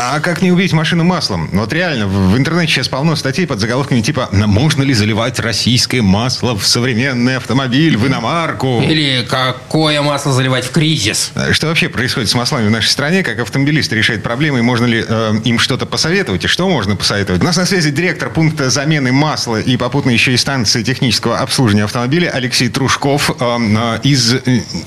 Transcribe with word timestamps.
А 0.00 0.20
как 0.20 0.42
не 0.42 0.52
убить 0.52 0.72
машину 0.72 1.02
маслом? 1.02 1.50
Вот 1.52 1.72
реально, 1.72 2.06
в 2.06 2.38
интернете 2.38 2.72
сейчас 2.72 2.86
полно 2.86 3.16
статей 3.16 3.48
под 3.48 3.58
заголовками 3.58 4.00
типа 4.00 4.28
«Можно 4.30 4.84
ли 4.84 4.94
заливать 4.94 5.40
российское 5.40 6.02
масло 6.02 6.56
в 6.56 6.64
современный 6.64 7.36
автомобиль, 7.36 7.96
в 7.96 8.06
иномарку?» 8.06 8.80
Или 8.80 9.26
какое 9.28 10.00
масло 10.00 10.32
заливать 10.32 10.64
в 10.64 10.70
кризис? 10.70 11.32
Что 11.50 11.66
вообще 11.66 11.88
происходит 11.88 12.30
с 12.30 12.34
маслами 12.36 12.68
в 12.68 12.70
нашей 12.70 12.90
стране? 12.90 13.24
Как 13.24 13.40
автомобилисты 13.40 13.96
решают 13.96 14.22
проблемы? 14.22 14.60
И 14.60 14.62
можно 14.62 14.86
ли 14.86 15.04
э, 15.06 15.32
им 15.44 15.58
что-то 15.58 15.84
посоветовать? 15.84 16.44
И 16.44 16.46
что 16.46 16.68
можно 16.68 16.94
посоветовать? 16.94 17.42
У 17.42 17.44
нас 17.44 17.56
на 17.56 17.66
связи 17.66 17.90
директор 17.90 18.30
пункта 18.30 18.70
замены 18.70 19.10
масла 19.10 19.60
и 19.60 19.76
попутно 19.76 20.10
еще 20.10 20.32
и 20.32 20.36
станции 20.36 20.84
технического 20.84 21.40
обслуживания 21.40 21.82
автомобиля 21.82 22.30
Алексей 22.30 22.68
Трушков 22.68 23.30
э, 23.30 23.34
э, 23.40 23.98
из 24.04 24.32
э, 24.32 24.40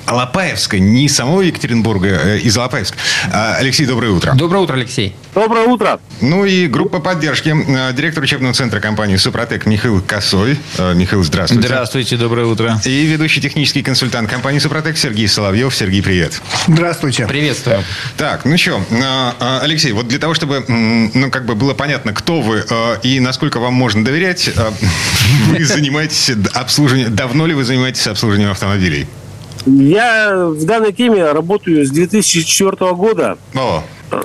Алапаевска, 0.06 0.80
не 0.80 1.10
самого 1.10 1.42
Екатеринбурга, 1.42 2.08
э, 2.08 2.38
из 2.40 2.58
Алапаевска. 2.58 2.98
Э, 3.28 3.56
Алексей, 3.56 3.86
доброе 3.86 4.12
утро. 4.14 4.32
Доброе 4.36 4.60
утро, 4.60 4.76
Алексей. 4.76 5.01
Доброе 5.34 5.66
утро. 5.66 6.00
Ну 6.20 6.46
и 6.46 6.68
группа 6.68 7.00
поддержки. 7.00 7.50
Э, 7.50 7.94
Директор 7.94 8.24
учебного 8.24 8.54
центра 8.54 8.80
компании 8.80 9.16
«Супротек» 9.16 9.66
Михаил 9.66 10.02
Косой. 10.02 10.60
Э, 10.78 10.94
Михаил, 10.94 11.24
здравствуйте. 11.24 11.68
Здравствуйте, 11.68 12.18
доброе 12.18 12.46
утро. 12.46 12.80
И 12.86 13.06
ведущий 13.06 13.42
технический 13.42 13.82
консультант 13.82 14.30
компании 14.30 14.60
«Супротек» 14.60 14.98
Сергей 14.98 15.28
Соловьев. 15.28 15.74
Сергей, 15.74 16.04
привет. 16.04 16.42
Здравствуйте. 16.68 17.26
Приветствую. 17.28 17.84
Так, 18.18 18.46
ну 18.46 18.58
что, 18.58 18.82
Алексей, 19.62 19.92
вот 19.94 20.08
для 20.08 20.20
того, 20.20 20.34
чтобы, 20.34 20.64
ну, 20.68 21.32
как 21.32 21.46
бы 21.46 21.56
было 21.56 21.74
понятно, 21.74 22.14
кто 22.14 22.42
вы 22.42 22.64
э, 22.70 22.98
и 23.04 23.20
насколько 23.20 23.60
вам 23.60 23.74
можно 23.74 24.04
доверять, 24.04 24.50
э, 24.56 24.72
вы 25.50 25.64
занимаетесь 25.66 26.32
обслуживанием, 26.54 27.16
давно 27.16 27.46
ли 27.46 27.54
вы 27.54 27.64
занимаетесь 27.64 28.08
обслуживанием 28.08 28.52
автомобилей? 28.52 29.08
Я 29.66 30.48
в 30.48 30.66
данной 30.66 30.92
теме 30.94 31.32
работаю 31.32 31.86
с 31.86 31.90
2004 31.92 32.92
года. 32.94 33.38
О, 33.56 33.84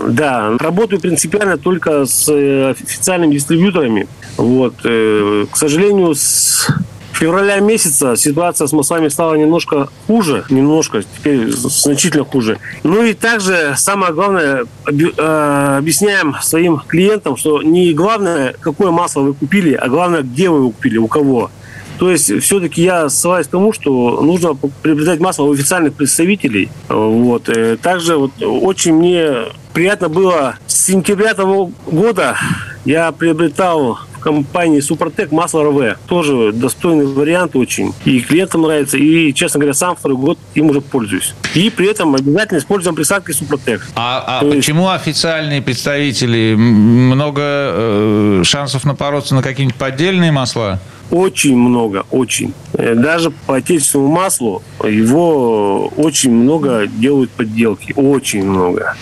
Да, 0.08 0.56
работаю 0.58 1.00
принципиально 1.00 1.58
только 1.58 2.06
с 2.06 2.28
э, 2.28 2.70
официальными 2.70 3.34
дистрибьюторами. 3.34 4.08
Вот. 4.36 4.74
э, 4.84 5.46
К 5.50 5.56
сожалению, 5.56 6.14
с 6.14 6.68
февраля 7.12 7.60
месяца 7.60 8.16
ситуация 8.16 8.66
с 8.66 8.72
маслами 8.72 9.08
стала 9.08 9.34
немножко 9.34 9.88
хуже, 10.06 10.44
немножко, 10.50 11.02
теперь 11.02 11.50
значительно 11.50 12.24
хуже. 12.24 12.58
Ну 12.82 13.02
и 13.02 13.14
также 13.14 13.74
самое 13.76 14.12
главное, 14.12 14.64
э, 14.86 15.76
объясняем 15.78 16.34
своим 16.42 16.80
клиентам, 16.86 17.36
что 17.36 17.62
не 17.62 17.92
главное, 17.94 18.54
какое 18.60 18.90
масло 18.90 19.20
вы 19.22 19.34
купили, 19.34 19.72
а 19.74 19.88
главное, 19.88 20.22
где 20.22 20.48
вы 20.50 20.58
его 20.58 20.70
купили, 20.70 20.98
у 20.98 21.06
кого. 21.08 21.50
То 21.98 22.10
есть 22.10 22.30
все-таки 22.42 22.82
я 22.82 23.08
ссылаюсь 23.08 23.46
к 23.46 23.50
тому, 23.50 23.72
что 23.72 24.20
нужно 24.20 24.54
приобретать 24.82 25.20
масло 25.20 25.44
у 25.44 25.52
официальных 25.52 25.94
представителей. 25.94 26.68
Вот. 26.88 27.48
Э, 27.48 27.76
Также 27.76 28.16
вот 28.16 28.32
очень 28.42 28.94
мне 28.94 29.32
приятно 29.72 30.08
было 30.08 30.56
с 30.66 30.86
сентября 30.86 31.34
того 31.34 31.70
года 31.86 32.36
я 32.84 33.10
приобретал 33.12 33.98
в 34.16 34.20
компании 34.20 34.80
Супротек 34.80 35.32
масло 35.32 35.64
РВ. 35.64 35.98
Тоже 36.06 36.52
достойный 36.52 37.06
вариант 37.06 37.56
очень. 37.56 37.92
И 38.04 38.20
клиентам 38.20 38.62
нравится. 38.62 38.96
И, 38.96 39.32
честно 39.34 39.58
говоря, 39.60 39.74
сам 39.74 39.96
второй 39.96 40.16
год 40.16 40.38
им 40.54 40.70
уже 40.70 40.80
пользуюсь. 40.80 41.34
И 41.54 41.70
при 41.70 41.88
этом 41.88 42.14
обязательно 42.14 42.58
используем 42.58 42.94
присадки 42.96 43.32
Супротек. 43.32 43.86
А, 43.94 44.24
а 44.26 44.40
То 44.40 44.46
есть- 44.46 44.58
почему 44.58 44.88
официальные 44.88 45.62
представители? 45.62 46.54
Много 46.56 47.40
э, 47.42 48.40
шансов 48.44 48.84
напороться 48.84 49.34
на 49.34 49.42
какие-нибудь 49.42 49.76
поддельные 49.78 50.32
масла? 50.32 50.80
Очень 51.10 51.56
много, 51.56 52.04
очень. 52.10 52.52
Э, 52.72 52.94
Даже 52.94 53.30
по 53.30 53.56
отечественному 53.56 54.12
маслу 54.12 54.62
его 54.82 55.86
очень 55.96 56.32
много 56.32 56.86
делают 56.86 57.30
подделки. 57.30 57.92
Очень 57.96 58.44
много. 58.44 58.96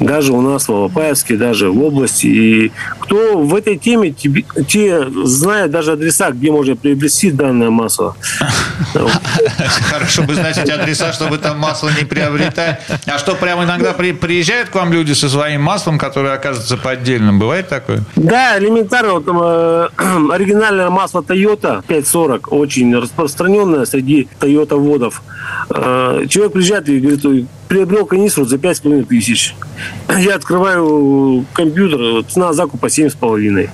Даже 0.00 0.32
у 0.32 0.40
нас 0.40 0.68
в 0.68 0.72
Алапаевске, 0.72 1.36
даже 1.36 1.70
в 1.70 1.82
области. 1.82 2.26
И 2.26 2.72
кто 3.00 3.38
в 3.38 3.54
этой 3.54 3.76
теме, 3.78 4.10
тебе- 4.12 4.44
те 4.68 5.06
знают 5.24 5.70
даже 5.70 5.92
адреса, 5.92 6.30
где 6.30 6.50
можно 6.50 6.76
приобрести 6.76 7.30
данное 7.30 7.70
масло. 7.70 8.16
Хорошо 9.90 10.22
бы 10.22 10.34
знать 10.34 10.58
эти 10.58 10.70
адреса, 10.70 11.12
чтобы 11.12 11.38
там 11.38 11.58
масло 11.58 11.90
не 11.98 12.04
приобретать. 12.04 12.80
А 13.06 13.18
что, 13.18 13.34
прямо 13.34 13.64
иногда 13.64 13.92
при- 13.92 14.12
приезжают 14.12 14.68
к 14.70 14.74
вам 14.74 14.92
люди 14.92 15.12
со 15.12 15.28
своим 15.28 15.62
маслом, 15.62 15.98
которое 15.98 16.34
оказывается 16.34 16.76
поддельным? 16.76 17.38
Бывает 17.38 17.68
такое? 17.68 18.02
Да, 18.16 18.58
элементарно. 18.58 19.14
Вот, 19.14 19.26
там, 19.26 19.38
э, 19.42 19.88
оригинальное 20.32 20.90
масло 20.90 21.20
Toyota 21.20 21.82
540, 21.86 22.52
очень 22.52 22.94
распространенное 22.96 23.84
среди 23.86 24.28
Toyota 24.40 24.76
водов. 24.76 25.22
Э, 25.70 26.24
человек 26.28 26.52
приезжает 26.52 26.88
и 26.88 26.98
говорит, 27.00 27.24
«Ой, 27.24 27.46
приобрел 27.68 28.06
канистру 28.06 28.44
за 28.44 28.56
5,5 28.56 29.04
тысяч. 29.06 29.54
Я 30.18 30.36
открываю 30.36 31.44
компьютер, 31.52 32.24
цена 32.24 32.52
закупа 32.52 32.86
7,5. 32.86 33.68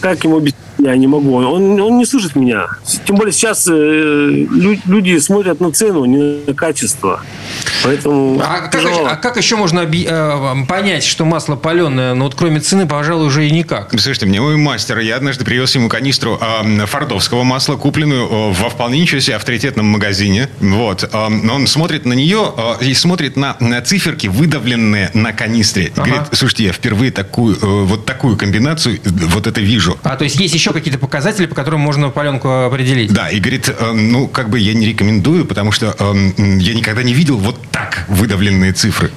Как 0.00 0.24
ему 0.24 0.38
объяснить? 0.38 0.60
Я 0.78 0.96
не 0.96 1.06
могу. 1.06 1.34
Он, 1.36 1.80
он 1.80 1.98
не 1.98 2.04
слышит 2.06 2.34
меня. 2.36 2.66
Тем 3.06 3.16
более 3.16 3.32
сейчас 3.32 3.66
э, 3.68 3.72
лю- 3.72 4.80
люди 4.86 5.18
смотрят 5.18 5.60
на 5.60 5.72
цену, 5.72 6.04
не 6.04 6.44
на 6.46 6.54
качество. 6.54 7.20
Поэтому 7.82 8.40
А 8.42 8.68
как, 8.68 8.82
а 9.06 9.16
как 9.16 9.36
еще 9.36 9.56
можно 9.56 9.80
объ- 9.80 10.06
э, 10.08 10.66
понять, 10.66 11.04
что 11.04 11.24
масло 11.24 11.54
паленое? 11.56 12.14
Ну 12.14 12.24
вот 12.24 12.34
кроме 12.34 12.60
цены, 12.60 12.86
пожалуй, 12.86 13.26
уже 13.26 13.46
и 13.46 13.50
никак. 13.50 13.90
Слушайте, 13.90 14.26
мне 14.26 14.40
мой 14.40 14.56
мастер, 14.56 14.98
я 14.98 15.16
однажды 15.16 15.44
привез 15.44 15.74
ему 15.74 15.88
канистру 15.88 16.38
э, 16.40 16.86
фордовского 16.86 17.44
масла, 17.44 17.76
купленную 17.76 18.24
э, 18.26 18.52
во 18.52 18.70
вполне 18.70 19.00
ничего 19.00 19.20
себе 19.20 19.36
авторитетном 19.36 19.86
магазине. 19.86 20.48
Вот. 20.60 21.04
Э, 21.04 21.28
но 21.28 21.54
он 21.56 21.66
смотрит 21.66 22.04
на 22.06 22.14
нее 22.14 22.52
э, 22.80 22.84
и 22.84 22.94
смотрит 22.94 23.36
на, 23.36 23.56
на 23.60 23.80
циферки, 23.82 24.26
выдавленные 24.26 25.10
на 25.14 25.32
канистре. 25.32 25.86
И 25.86 25.90
Говорит, 25.90 26.22
слушайте, 26.32 26.64
я 26.64 26.72
впервые 26.72 27.12
такую, 27.12 27.54
э, 27.56 27.58
вот 27.60 28.06
такую 28.06 28.36
комбинацию, 28.36 28.96
э, 28.96 28.98
вот 29.04 29.46
это 29.46 29.60
вижу. 29.60 29.98
А 30.02 30.16
то 30.16 30.24
есть 30.24 30.40
есть 30.40 30.54
еще 30.54 30.63
какие-то 30.72 30.98
показатели, 30.98 31.46
по 31.46 31.54
которым 31.54 31.80
можно 31.80 32.10
паленку 32.10 32.48
определить? 32.64 33.12
Да, 33.12 33.28
и 33.28 33.40
говорит, 33.40 33.68
э, 33.68 33.92
ну, 33.92 34.28
как 34.28 34.50
бы 34.50 34.58
я 34.58 34.74
не 34.74 34.86
рекомендую, 34.86 35.44
потому 35.44 35.72
что 35.72 35.94
э, 35.98 36.14
я 36.58 36.74
никогда 36.74 37.02
не 37.02 37.14
видел 37.14 37.36
вот 37.36 37.56
так 37.70 38.04
выдавленные 38.08 38.72
цифры. 38.72 39.10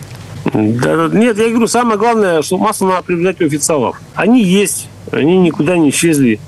Да, 0.54 1.10
нет, 1.12 1.38
я 1.38 1.50
говорю, 1.50 1.68
самое 1.68 1.98
главное, 1.98 2.42
что 2.42 2.58
масло 2.58 2.88
надо 2.88 3.04
приобретать 3.04 3.42
у 3.42 3.46
официалов. 3.46 4.02
Они 4.16 4.44
есть, 4.44 4.88
они 5.12 5.38
никуда 5.38 5.78
не 5.78 5.90
исчезли. 5.90 6.40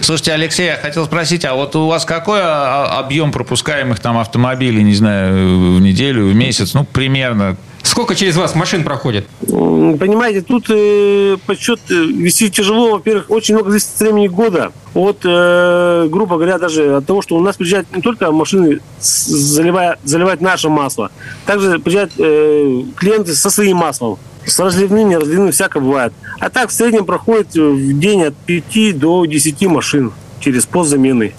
Слушайте, 0.00 0.32
Алексей, 0.32 0.66
я 0.66 0.76
хотел 0.76 1.06
спросить, 1.06 1.44
а 1.44 1.54
вот 1.54 1.74
у 1.74 1.86
вас 1.86 2.04
какой 2.04 2.40
а, 2.42 2.98
объем 2.98 3.32
пропускаемых 3.32 3.98
там 3.98 4.18
автомобилей, 4.18 4.82
не 4.82 4.94
знаю, 4.94 5.74
в 5.74 5.80
неделю, 5.80 6.28
в 6.28 6.34
месяц, 6.34 6.74
ну, 6.74 6.84
примерно? 6.84 7.56
Сколько 7.96 8.14
через 8.14 8.36
вас 8.36 8.54
машин 8.54 8.84
проходит? 8.84 9.26
Понимаете, 9.40 10.42
тут 10.42 10.66
э, 10.68 11.38
подсчет 11.46 11.80
э, 11.88 11.94
вести 11.94 12.50
тяжело. 12.50 12.90
Во-первых, 12.90 13.30
очень 13.30 13.54
много 13.54 13.70
зависит 13.70 13.88
от 13.94 14.00
времени 14.00 14.28
года. 14.28 14.70
От, 14.92 15.20
э, 15.24 16.06
грубо 16.10 16.34
говоря, 16.34 16.58
даже 16.58 16.96
от 16.96 17.06
того, 17.06 17.22
что 17.22 17.36
у 17.36 17.40
нас 17.40 17.56
приезжают 17.56 17.86
не 17.96 18.02
только 18.02 18.30
машины, 18.32 18.80
заливая, 19.00 19.98
заливать 20.04 20.42
наше 20.42 20.68
масло. 20.68 21.10
Также 21.46 21.78
приезжают 21.78 22.12
э, 22.18 22.82
клиенты 22.96 23.34
со 23.34 23.48
своим 23.48 23.78
маслом. 23.78 24.18
С 24.44 24.60
разливным, 24.60 25.08
не 25.08 25.16
разливным, 25.16 25.52
всякое 25.52 25.80
бывает. 25.80 26.12
А 26.38 26.50
так 26.50 26.68
в 26.68 26.74
среднем 26.74 27.06
проходит 27.06 27.56
э, 27.56 27.62
в 27.62 27.98
день 27.98 28.24
от 28.24 28.34
5 28.36 28.98
до 28.98 29.24
10 29.24 29.62
машин 29.68 30.12
через 30.38 30.66
пост 30.66 30.90
замены. 30.90 31.32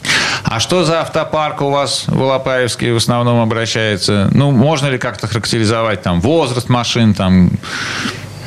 А 0.50 0.62
что 0.62 0.85
за 0.85 1.02
автопарк 1.02 1.62
у 1.62 1.69
вас 1.69 2.06
в 2.08 2.24
Алапаевске 2.24 2.94
в 2.94 2.96
основном 2.96 3.41
обращается? 3.41 4.30
Ну, 4.34 4.52
можно 4.52 4.88
ли 4.88 4.97
как-то 4.97 5.28
характеризовать 5.28 6.03
там 6.03 6.22
возраст 6.22 6.69
машин, 6.69 7.13
там, 7.13 7.52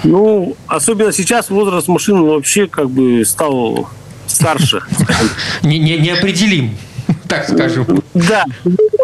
Ну, 0.03 0.57
особенно 0.67 1.13
сейчас 1.13 1.51
возраст 1.51 1.89
машин 1.89 2.25
вообще 2.25 2.67
как 2.67 2.89
бы 2.89 3.23
стал 3.27 3.91
старше. 4.27 4.81
Не, 5.63 5.79
не, 5.79 5.99
неопределим, 5.99 6.79
так 7.29 7.47
скажем. 7.47 8.03
Да. 8.15 8.45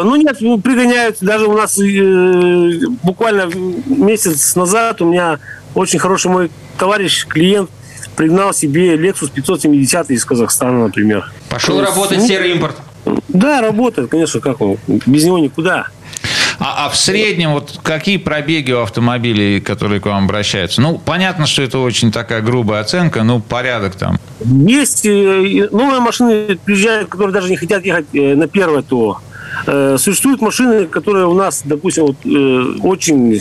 Ну 0.00 0.16
нет, 0.16 0.38
ну, 0.40 0.58
пригоняют. 0.58 1.18
Даже 1.20 1.46
у 1.46 1.56
нас 1.56 1.78
э, 1.78 2.80
буквально 3.02 3.50
месяц 3.86 4.54
назад 4.56 5.02
у 5.02 5.10
меня 5.10 5.38
очень 5.74 5.98
хороший 5.98 6.30
мой 6.30 6.50
товарищ, 6.78 7.26
клиент, 7.26 7.70
пригнал 8.14 8.54
себе 8.54 8.96
Lexus 8.96 9.30
570 9.32 10.10
из 10.10 10.24
Казахстана, 10.24 10.84
например. 10.84 11.30
Пошел 11.48 11.80
работать 11.80 12.18
ну, 12.18 12.26
серый 12.26 12.52
импорт. 12.52 12.76
Да, 13.28 13.60
работает, 13.60 14.10
конечно, 14.10 14.40
как 14.40 14.60
он. 14.60 14.78
Без 14.86 15.24
него 15.24 15.38
никуда. 15.38 15.88
А, 16.58 16.86
а 16.86 16.88
в 16.88 16.96
среднем 16.96 17.52
вот 17.52 17.80
какие 17.82 18.16
пробеги 18.16 18.72
у 18.72 18.80
автомобилей, 18.80 19.60
которые 19.60 20.00
к 20.00 20.06
вам 20.06 20.24
обращаются? 20.24 20.80
Ну, 20.80 20.98
понятно, 20.98 21.46
что 21.46 21.62
это 21.62 21.78
очень 21.78 22.10
такая 22.10 22.40
грубая 22.40 22.80
оценка, 22.80 23.22
ну, 23.22 23.40
порядок 23.40 23.96
там. 23.96 24.18
Есть 24.40 25.04
э, 25.04 25.68
новые 25.70 26.00
машины, 26.00 26.58
приезжают, 26.64 27.08
которые 27.08 27.34
даже 27.34 27.50
не 27.50 27.56
хотят 27.56 27.84
ехать 27.84 28.06
э, 28.14 28.34
на 28.34 28.48
первое 28.48 28.82
ТО. 28.82 29.18
Э, 29.66 29.96
Существуют 29.98 30.40
машины, 30.40 30.86
которые 30.86 31.26
у 31.26 31.34
нас, 31.34 31.62
допустим, 31.64 32.06
вот, 32.06 32.16
очень 32.82 33.40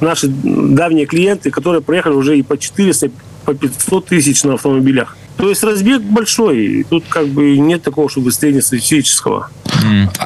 наши 0.00 0.28
давние 0.28 1.06
клиенты, 1.06 1.50
которые 1.50 1.82
проехали 1.82 2.14
уже 2.14 2.38
и 2.38 2.42
по 2.42 2.58
400, 2.58 3.10
по 3.44 3.54
500 3.54 4.06
тысяч 4.06 4.44
на 4.44 4.54
автомобилях. 4.54 5.16
То 5.38 5.48
есть 5.48 5.62
разбег 5.62 6.02
большой. 6.02 6.84
Тут 6.90 7.04
как 7.08 7.28
бы 7.28 7.56
нет 7.58 7.82
такого, 7.82 8.10
чтобы 8.10 8.26
быстрее 8.26 8.60
статистического. 8.60 9.50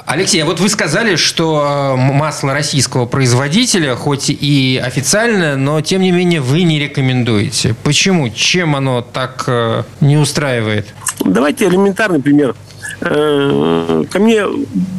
Алексей, 0.07 0.43
а 0.43 0.47
вот 0.47 0.59
вы 0.59 0.71
сказали, 0.71 1.17
что 1.17 1.95
э, 1.95 1.97
масло 1.97 2.55
российского 2.55 3.05
производителя, 3.05 3.95
хоть 3.95 4.31
и 4.31 4.81
официально, 4.83 5.57
но 5.57 5.83
тем 5.83 6.01
не 6.01 6.11
менее 6.11 6.41
вы 6.41 6.63
не 6.63 6.79
рекомендуете. 6.79 7.75
Почему? 7.83 8.31
Чем 8.31 8.75
оно 8.75 9.03
так 9.03 9.45
э, 9.47 9.83
не 10.01 10.17
устраивает? 10.17 10.95
Давайте 11.21 11.67
элементарный 11.67 12.21
пример. 12.23 12.55
Э, 13.01 14.05
ко 14.11 14.19
мне 14.19 14.45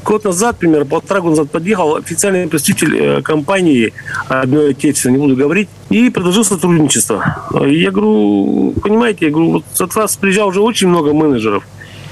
год 0.04 0.24
назад, 0.24 0.58
примерно 0.60 0.86
полтора 0.86 1.22
года 1.22 1.38
назад 1.38 1.52
подъехал 1.52 1.96
официальный 1.96 2.48
представитель 2.48 2.98
э, 2.98 3.22
компании 3.22 3.94
одной 4.28 4.72
отечественной, 4.72 5.16
не 5.16 5.22
буду 5.22 5.36
говорить, 5.36 5.70
и 5.90 6.10
предложил 6.10 6.44
сотрудничество. 6.44 7.48
Я 7.66 7.92
говорю, 7.92 8.74
понимаете, 8.82 9.26
я 9.26 9.32
говорю, 9.32 9.52
вот 9.52 9.64
от 9.80 9.96
вас 9.96 10.16
приезжал 10.18 10.50
уже 10.50 10.62
очень 10.62 10.88
много 10.88 11.14
менеджеров. 11.14 11.64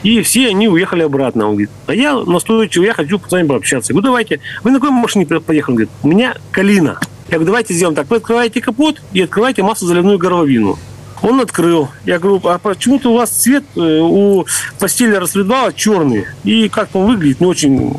И 0.04 0.22
все 0.22 0.48
они 0.48 0.68
уехали 0.68 1.04
обратно. 1.04 1.46
Он 1.46 1.52
говорит, 1.52 1.70
а 1.88 1.94
я 1.94 2.16
настойчиво, 2.16 2.84
я 2.84 2.94
хочу 2.94 3.20
с 3.20 3.32
вами 3.32 3.48
пообщаться. 3.48 3.92
Я 3.92 3.96
говорю, 3.96 4.08
давайте. 4.08 4.40
Вы 4.64 4.72
на 4.72 4.80
какой 4.80 4.92
машине 4.92 5.26
поехали? 5.26 5.72
Он 5.72 5.76
говорит, 5.76 5.90
у 6.04 6.08
меня 6.08 6.36
Калина. 6.52 7.00
Я 7.28 7.38
говорю, 7.38 7.46
давайте 7.46 7.74
сделаем 7.74 7.96
так. 7.96 8.10
Вы 8.10 8.18
открываете 8.18 8.62
капот 8.62 9.02
и 9.14 9.22
открываете 9.22 9.64
масло-заливную 9.64 10.18
горловину. 10.18 10.78
Он 11.22 11.40
открыл. 11.40 11.90
Я 12.06 12.20
говорю, 12.20 12.42
а 12.46 12.58
почему-то 12.58 13.12
у 13.12 13.18
вас 13.18 13.30
цвет 13.30 13.64
э, 13.76 14.00
у 14.02 14.46
постели 14.80 15.16
распредвала 15.16 15.72
черный. 15.72 16.26
И 16.44 16.68
как 16.70 16.96
он 16.96 17.08
выглядит, 17.08 17.42
не 17.42 17.48
очень 17.48 17.96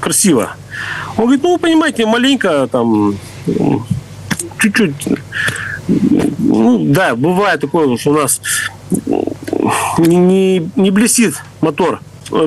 красиво. 0.00 0.56
Он 1.16 1.24
говорит, 1.24 1.42
ну, 1.42 1.52
вы 1.52 1.58
понимаете, 1.58 2.06
маленько 2.06 2.66
там, 2.70 3.16
чуть-чуть, 4.58 4.94
ну, 6.38 6.84
да, 6.86 7.14
бывает 7.14 7.60
такое, 7.60 7.96
что 7.98 8.10
у 8.10 8.14
нас 8.14 8.40
не, 9.98 10.70
не 10.76 10.90
блестит 10.90 11.34
мотор. 11.60 12.00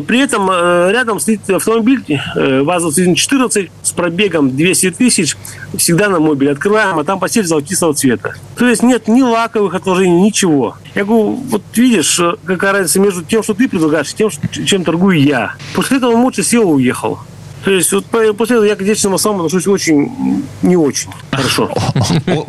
При 0.07 0.19
этом 0.19 0.49
э, 0.49 0.91
рядом 0.91 1.19
стоит 1.19 1.47
автомобиль 1.47 2.03
э, 2.07 2.61
ВАЗ-14 2.61 3.69
с 3.83 3.91
пробегом 3.91 4.55
200 4.55 4.91
тысяч, 4.91 5.37
всегда 5.77 6.09
на 6.09 6.19
мобиле. 6.19 6.51
Открываем, 6.51 6.97
а 6.97 7.03
там 7.03 7.19
постель 7.19 7.45
золотистого 7.45 7.93
цвета. 7.93 8.33
То 8.57 8.67
есть 8.67 8.81
нет 8.81 9.07
ни 9.07 9.21
лаковых 9.21 9.75
отложений, 9.75 10.23
ничего. 10.23 10.75
Я 10.95 11.05
говорю, 11.05 11.35
вот 11.35 11.61
видишь, 11.75 12.19
э, 12.19 12.33
какая 12.45 12.73
разница 12.73 12.99
между 12.99 13.23
тем, 13.23 13.43
что 13.43 13.53
ты 13.53 13.69
предлагаешь, 13.69 14.11
и 14.11 14.15
тем, 14.15 14.29
чем 14.65 14.83
торгую 14.83 15.21
я. 15.21 15.53
После 15.75 15.97
этого 15.97 16.15
молча 16.15 16.41
сел 16.41 16.63
и 16.63 16.73
уехал. 16.73 17.19
То 17.63 17.71
есть 17.71 17.91
вот 17.93 18.05
после 18.05 18.57
этого 18.57 18.63
я 18.63 18.75
к 18.75 18.81
отечественным 18.81 19.13
маслам 19.13 19.37
отношусь 19.37 19.65
очень 19.65 20.43
не 20.61 20.77
очень 20.77 21.09
хорошо. 21.31 21.71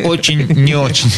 Очень 0.04 0.46
не 0.52 0.74
очень. 0.74 1.10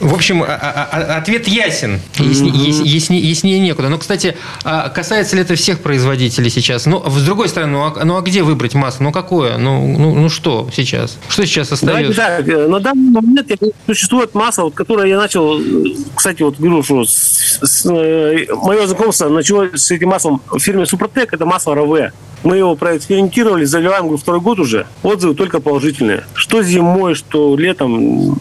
В 0.00 0.14
общем, 0.14 0.42
а, 0.42 0.46
а, 0.46 0.88
а, 0.90 1.16
ответ 1.18 1.48
ясен. 1.48 2.00
Яснее, 2.18 3.20
яснее 3.20 3.58
некуда. 3.58 3.88
Но, 3.88 3.98
кстати, 3.98 4.36
касается 4.62 5.36
ли 5.36 5.42
это 5.42 5.54
всех 5.54 5.80
производителей 5.80 6.50
сейчас? 6.50 6.86
Ну, 6.86 7.02
с 7.08 7.22
другой 7.24 7.48
стороны, 7.48 7.72
ну 7.72 7.84
а, 7.84 8.04
ну, 8.04 8.16
а 8.16 8.22
где 8.22 8.42
выбрать 8.42 8.74
масло? 8.74 9.04
Ну, 9.04 9.12
какое? 9.12 9.58
Ну, 9.58 9.96
ну, 9.98 10.14
ну 10.14 10.28
что 10.28 10.68
сейчас? 10.72 11.18
Что 11.28 11.46
сейчас 11.46 11.72
остается? 11.72 12.14
Давайте 12.14 12.52
так, 12.52 12.68
на 12.68 12.80
данный 12.80 13.10
момент 13.10 13.52
существует 13.86 14.34
масло, 14.34 14.64
вот, 14.64 14.74
которое 14.74 15.08
я 15.08 15.16
начал, 15.16 15.60
кстати, 16.14 16.42
вот 16.42 16.58
говорю, 16.58 16.82
что 16.82 17.04
с, 17.04 17.58
с, 17.62 17.86
э, 17.86 18.46
мое 18.54 18.86
знакомство 18.86 19.28
началось 19.28 19.80
с 19.80 19.90
этим 19.90 20.08
маслом 20.08 20.40
в 20.50 20.58
фирме 20.58 20.86
Супротек, 20.86 21.32
это 21.32 21.46
масло 21.46 21.74
РВ. 21.74 22.12
Мы 22.44 22.58
его 22.58 22.76
проэкспериментировали, 22.76 23.64
заливаем 23.64 24.02
говорю, 24.02 24.18
второй 24.18 24.40
год 24.40 24.60
уже. 24.60 24.86
Отзывы 25.02 25.34
только 25.34 25.60
положительные. 25.60 26.24
Что 26.34 26.62
зимой, 26.62 27.14
что 27.14 27.56
летом, 27.56 28.38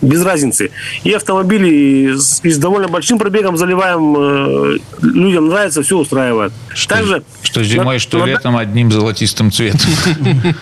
без 0.00 0.22
разницы. 0.22 0.70
И 1.02 1.12
автомобили 1.12 2.16
с, 2.16 2.40
с 2.42 2.58
довольно 2.58 2.88
большим 2.88 3.18
пробегом 3.18 3.56
заливаем, 3.56 4.16
э, 4.16 4.78
людям 5.02 5.48
нравится, 5.48 5.82
все 5.82 5.98
устраивает. 5.98 6.52
Что, 6.74 6.94
Также, 6.94 7.22
что 7.42 7.64
зимой, 7.64 7.94
на, 7.94 7.98
что 7.98 8.18
на, 8.18 8.24
летом 8.26 8.56
одним 8.56 8.90
золотистым 8.92 9.50
цветом. 9.50 9.80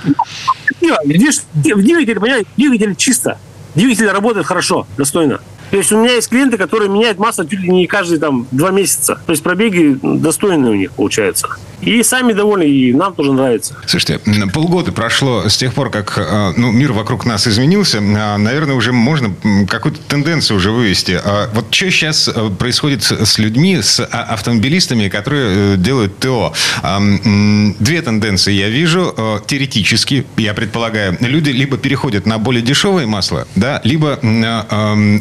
В 0.81 1.83
двигателе, 1.83 2.21
понимаете, 2.21 2.49
двигатель 2.57 2.97
чисто. 2.97 3.39
Двигатель 3.75 4.09
работает 4.09 4.47
хорошо, 4.47 4.87
достойно. 4.97 5.41
То 5.73 5.79
есть 5.79 5.91
у 5.91 5.97
меня 5.97 6.13
есть 6.17 6.29
клиенты, 6.29 6.59
которые 6.59 6.91
меняют 6.91 7.19
масло 7.19 7.49
чуть 7.49 7.61
ли 7.61 7.71
не 7.71 7.87
каждые 7.87 8.21
там 8.21 8.47
два 8.51 8.71
месяца. 8.71 9.19
То 9.25 9.33
есть 9.33 9.43
пробеги 9.43 9.99
достойные 10.03 10.71
у 10.71 10.75
них 10.75 10.93
получаются. 10.93 11.49
И 11.81 12.03
сами 12.03 12.35
довольны, 12.35 12.65
и 12.65 12.93
нам 12.93 13.15
тоже 13.15 13.33
нравится. 13.33 13.75
Слушайте, 13.87 14.21
полгода 14.53 14.93
прошло 14.93 15.49
с 15.49 15.57
тех 15.57 15.73
пор, 15.73 15.89
как 15.89 16.19
э, 16.19 16.53
ну, 16.59 16.71
мир 16.73 16.93
вокруг 16.93 17.25
нас 17.25 17.49
изменился. 17.49 18.01
А, 18.01 18.37
наверное, 18.37 18.75
уже 18.75 18.93
можно 18.93 19.35
какую-то 19.67 19.99
тенденцию 20.03 20.59
уже 20.59 20.71
вывести. 20.71 21.19
А 21.25 21.49
вот 21.55 21.75
что 21.75 21.91
сейчас 21.91 22.29
э, 22.29 22.51
происходит 22.51 23.03
с 23.03 23.39
людьми, 23.39 23.81
с 23.81 23.99
а, 23.99 24.23
автомобилистами, 24.25 25.09
которые 25.09 25.75
э, 25.75 25.77
делают 25.79 26.19
ТО? 26.19 26.53
Две 26.83 28.03
тенденции 28.03 28.53
я 28.53 28.69
вижу. 28.69 29.15
Теоретически, 29.47 30.27
я 30.37 30.53
предполагаю, 30.53 31.17
люди 31.21 31.49
либо 31.51 31.79
переходят 31.79 32.27
на 32.27 32.39
более 32.39 32.63
дешевое 32.63 33.07
масло, 33.07 33.49
да, 33.57 33.81
либо 33.85 34.19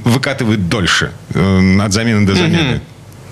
выкатывают 0.03 0.40
дольше 0.43 1.11
от 1.33 1.93
замены 1.93 2.25
до 2.25 2.35
замены. 2.35 2.81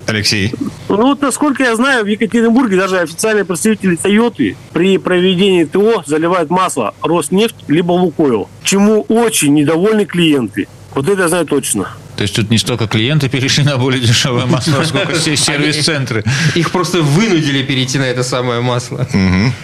Алексей? 0.09 0.51
Ну 0.89 0.97
вот, 0.97 1.21
насколько 1.21 1.63
я 1.63 1.75
знаю, 1.75 2.03
в 2.03 2.07
Екатеринбурге 2.07 2.77
даже 2.77 2.99
официальные 2.99 3.45
представители 3.45 3.95
Тойоты 3.95 4.57
при 4.73 4.97
проведении 4.97 5.65
ТО 5.65 6.03
заливают 6.05 6.49
масло 6.49 6.95
Роснефть 7.03 7.55
либо 7.67 7.91
Лукойл, 7.91 8.49
чему 8.63 9.01
очень 9.07 9.53
недовольны 9.53 10.05
клиенты. 10.05 10.67
Вот 10.95 11.07
это 11.07 11.21
я 11.21 11.27
знаю 11.27 11.45
точно. 11.45 11.89
То 12.15 12.23
есть 12.23 12.35
тут 12.35 12.49
не 12.49 12.57
столько 12.57 12.87
клиенты 12.87 13.29
перешли 13.29 13.63
на 13.63 13.77
более 13.77 14.01
дешевое 14.01 14.45
масло, 14.45 14.83
сколько 14.85 15.13
все 15.13 15.37
сервис-центры. 15.37 16.23
Их 16.55 16.71
просто 16.71 17.01
вынудили 17.01 17.63
перейти 17.63 17.97
на 17.97 18.03
это 18.03 18.23
самое 18.23 18.61
масло. 18.61 19.07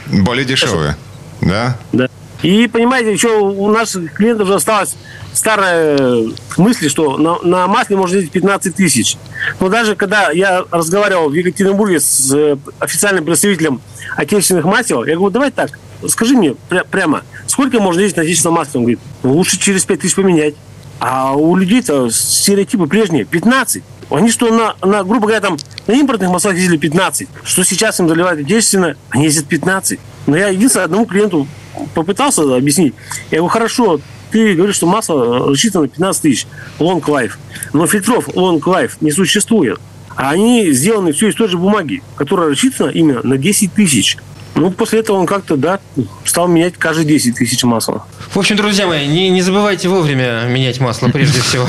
Более 0.07 0.45
дешевое, 0.45 0.95
да? 1.42 1.77
Да. 1.92 2.07
И 2.44 2.68
понимаете, 2.68 3.12
еще 3.12 3.39
у 3.39 3.71
наших 3.71 4.13
клиентов 4.13 4.47
уже 4.47 4.56
осталось 4.56 4.95
старая 5.36 6.28
мысль, 6.58 6.90
что 6.90 7.18
на, 7.18 7.40
на 7.44 7.68
масле 7.68 7.98
можно 7.98 8.16
ездить 8.16 8.32
15 8.32 8.76
тысяч. 8.76 9.18
Но 9.60 9.70
даже 9.70 9.96
когда 9.96 10.32
я 10.32 10.64
разговаривал 10.72 11.30
в 11.30 11.34
Екатеринбурге 11.34 12.00
с 12.00 12.34
э, 12.34 12.58
официальным 12.80 13.26
представителем 13.26 13.82
отечественных 14.16 14.66
масел, 14.66 15.04
я 15.04 15.16
говорю, 15.16 15.32
давай 15.32 15.52
так, 15.52 15.78
скажи 16.08 16.36
мне 16.36 16.56
пря- 16.70 16.88
прямо, 16.90 17.24
сколько 17.48 17.80
можно 17.80 18.00
ездить 18.02 18.18
на 18.18 18.24
отечественном 18.24 18.56
масле? 18.56 18.80
Он 18.80 18.84
говорит, 18.84 19.00
лучше 19.24 19.60
через 19.60 19.86
5 19.86 20.00
тысяч 20.00 20.16
поменять. 20.16 20.56
А 21.00 21.34
у 21.34 21.56
людей-то 21.58 22.10
стереотипы 22.10 22.88
прежние, 22.88 23.26
15. 23.26 23.84
Они 24.12 24.31
что, 24.31 24.54
на, 24.54 24.76
на, 24.88 25.04
грубо 25.04 25.28
говоря, 25.28 25.42
там 25.42 25.58
на 25.88 25.94
импортных 25.94 26.30
маслах 26.30 26.56
ездили 26.56 26.78
15, 26.78 27.28
что 27.44 27.64
сейчас 27.64 28.00
им 28.00 28.07
заливают 28.07 28.40
отечественно, 28.40 28.95
они 29.09 29.26
ездят 29.26 29.45
15. 29.48 30.00
Но 30.28 30.38
я 30.38 30.48
единственное 30.48 30.86
одному 30.86 31.06
клиенту 31.06 31.48
попытался 31.94 32.44
объяснить. 32.56 32.94
Я 33.31 33.40
говорю, 33.40 33.52
хорошо, 33.52 34.00
ты 34.32 34.56
говоришь, 34.56 34.76
что 34.76 34.88
масло 34.88 35.50
рассчитано 35.50 35.88
15 35.88 36.22
тысяч, 36.22 36.48
long 36.80 37.02
life. 37.02 37.34
Но 37.74 37.88
фильтров 37.88 38.30
long 38.30 38.60
life 38.60 38.94
не 39.02 39.12
существует. 39.12 39.80
А 40.16 40.30
они 40.30 40.72
сделаны 40.72 41.12
все 41.12 41.30
из 41.30 41.36
той 41.36 41.50
же 41.50 41.58
бумаги, 41.58 42.02
которая 42.16 42.50
рассчитана 42.50 42.90
именно 42.90 43.22
на 43.24 43.38
10 43.38 43.74
тысяч. 43.74 44.18
Ну, 44.56 44.71
после 44.71 45.00
этого 45.00 45.18
он 45.18 45.26
как-то, 45.26 45.57
да, 45.57 45.80
стал 46.24 46.47
менять 46.47 46.76
каждые 46.78 47.06
10 47.06 47.35
тысяч 47.35 47.62
масла. 47.64 48.06
В 48.33 48.40
общем, 48.40 48.56
друзья 48.56 48.88
мои, 48.88 49.06
не, 49.06 49.30
не 49.30 49.42
забывайте 49.42 49.90
вовремя 49.90 50.45
менять 50.47 50.80
масло, 50.80 51.09
прежде 51.09 51.42
всего. 51.44 51.68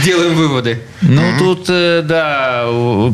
Сделаем 0.00 0.34
выводы. 0.34 0.80
Ну, 1.02 1.22
тут, 1.38 1.66
э, 1.68 2.02
да, 2.02 2.64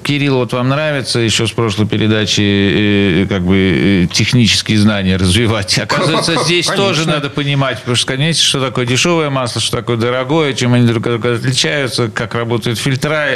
Кирилл, 0.05 0.37
вот 0.37 0.53
вам 0.53 0.69
нравится 0.69 1.19
еще 1.19 1.49
с 1.49 1.51
прошлой 1.51 1.87
передачи 1.87 3.23
э, 3.23 3.27
как 3.29 3.43
бы 3.43 3.57
э, 3.57 4.07
технические 4.13 4.79
знания 4.79 5.17
развивать. 5.17 5.79
Оказывается, 5.79 6.37
здесь 6.45 6.67
тоже 6.67 7.07
надо 7.07 7.29
понимать, 7.29 7.79
потому 7.81 7.97
что, 7.97 8.07
конечно, 8.07 8.43
что 8.43 8.61
такое 8.61 8.87
дешевое 8.87 9.31
масло, 9.31 9.61
что 9.61 9.79
такое 9.79 9.97
дорогое, 9.97 10.53
чем 10.55 10.75
они 10.75 10.87
друг 10.87 11.07
от 11.07 11.15
друга 11.15 11.35
отличаются, 11.35 12.09
как 12.09 12.35
работают 12.35 12.79
фильтра. 12.79 13.29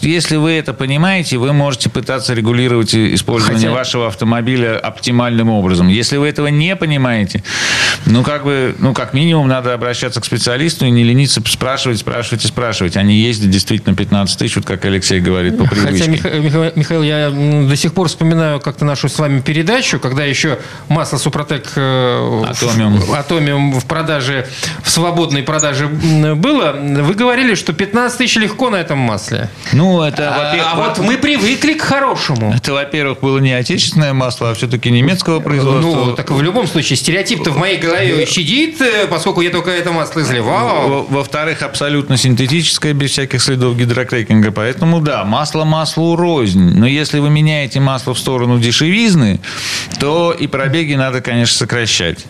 Если 0.00 0.36
вы 0.36 0.52
это 0.52 0.74
понимаете, 0.74 1.38
вы 1.38 1.52
можете 1.52 1.88
пытаться 1.88 2.34
регулировать 2.34 2.94
использование 2.94 3.70
вашего 3.70 4.08
автомобиля 4.08 4.78
оптимальным 5.04 5.50
образом. 5.50 5.88
Если 5.88 6.16
вы 6.16 6.28
этого 6.28 6.46
не 6.46 6.74
понимаете, 6.76 7.42
ну, 8.06 8.22
как 8.22 8.44
бы, 8.44 8.74
ну, 8.78 8.94
как 8.94 9.12
минимум, 9.12 9.48
надо 9.48 9.74
обращаться 9.74 10.20
к 10.20 10.24
специалисту 10.24 10.86
и 10.86 10.90
не 10.90 11.04
лениться 11.04 11.42
спрашивать, 11.44 11.98
спрашивать 11.98 12.44
и 12.44 12.48
спрашивать. 12.48 12.96
Они 12.96 13.14
ездят 13.16 13.50
действительно 13.50 13.94
15 13.94 14.38
тысяч, 14.38 14.56
вот 14.56 14.64
как 14.64 14.84
Алексей 14.86 15.20
говорит, 15.20 15.58
по 15.58 15.64
привычке. 15.64 15.98
Хотя, 16.16 16.38
Михаил, 16.38 16.72
Михаил, 16.74 17.02
я 17.02 17.30
до 17.30 17.76
сих 17.76 17.92
пор 17.92 18.08
вспоминаю 18.08 18.60
как-то 18.60 18.84
нашу 18.86 19.08
с 19.08 19.18
вами 19.18 19.40
передачу, 19.40 20.00
когда 20.00 20.24
еще 20.24 20.58
масло 20.88 21.18
Супротек 21.18 21.72
э, 21.76 22.44
Атомиум. 22.48 22.96
В, 22.96 23.12
Атомиум 23.12 23.80
в 23.80 23.84
продаже, 23.84 24.46
в 24.82 24.90
свободной 24.90 25.42
продаже 25.42 25.86
было. 25.86 26.72
Вы 26.72 27.14
говорили, 27.14 27.54
что 27.54 27.74
15 27.74 28.18
тысяч 28.18 28.36
легко 28.36 28.70
на 28.70 28.76
этом 28.76 28.98
масле. 28.98 29.50
Ну, 29.72 30.02
это, 30.02 30.34
а, 30.34 30.72
а 30.72 30.76
вот 30.76 30.98
мы 30.98 31.18
привыкли 31.18 31.74
к 31.74 31.82
хорошему. 31.82 32.54
Это, 32.54 32.72
во-первых, 32.72 33.20
было 33.20 33.38
не 33.38 33.52
отечественное 33.52 34.14
масло, 34.14 34.50
а 34.50 34.54
все-таки 34.54 34.90
немецкого 34.94 35.40
производства. 35.40 36.04
Ну, 36.06 36.14
так 36.14 36.30
в 36.30 36.40
любом 36.42 36.66
случае, 36.66 36.96
стереотип-то 36.96 37.50
в 37.50 37.58
моей 37.58 37.78
голове 37.78 38.26
щадит, 38.26 38.80
э, 38.80 39.06
поскольку 39.06 39.40
я 39.40 39.50
только 39.50 39.70
это 39.70 39.92
масло 39.92 40.20
изливал. 40.20 41.06
Во-вторых, 41.08 41.62
абсолютно 41.62 42.16
синтетическое, 42.16 42.92
без 42.92 43.10
всяких 43.10 43.42
следов 43.42 43.76
гидрокрекинга. 43.76 44.50
Поэтому, 44.50 45.00
да, 45.00 45.24
масло 45.24 45.64
маслу 45.64 46.16
рознь. 46.16 46.78
Но 46.78 46.86
если 46.86 47.18
вы 47.18 47.30
меняете 47.30 47.80
масло 47.80 48.14
в 48.14 48.18
сторону 48.18 48.58
дешевизны, 48.58 49.40
то 50.00 50.32
и 50.32 50.46
пробеги 50.46 50.94
надо, 50.94 51.20
конечно, 51.20 51.56
сокращать. 51.56 52.26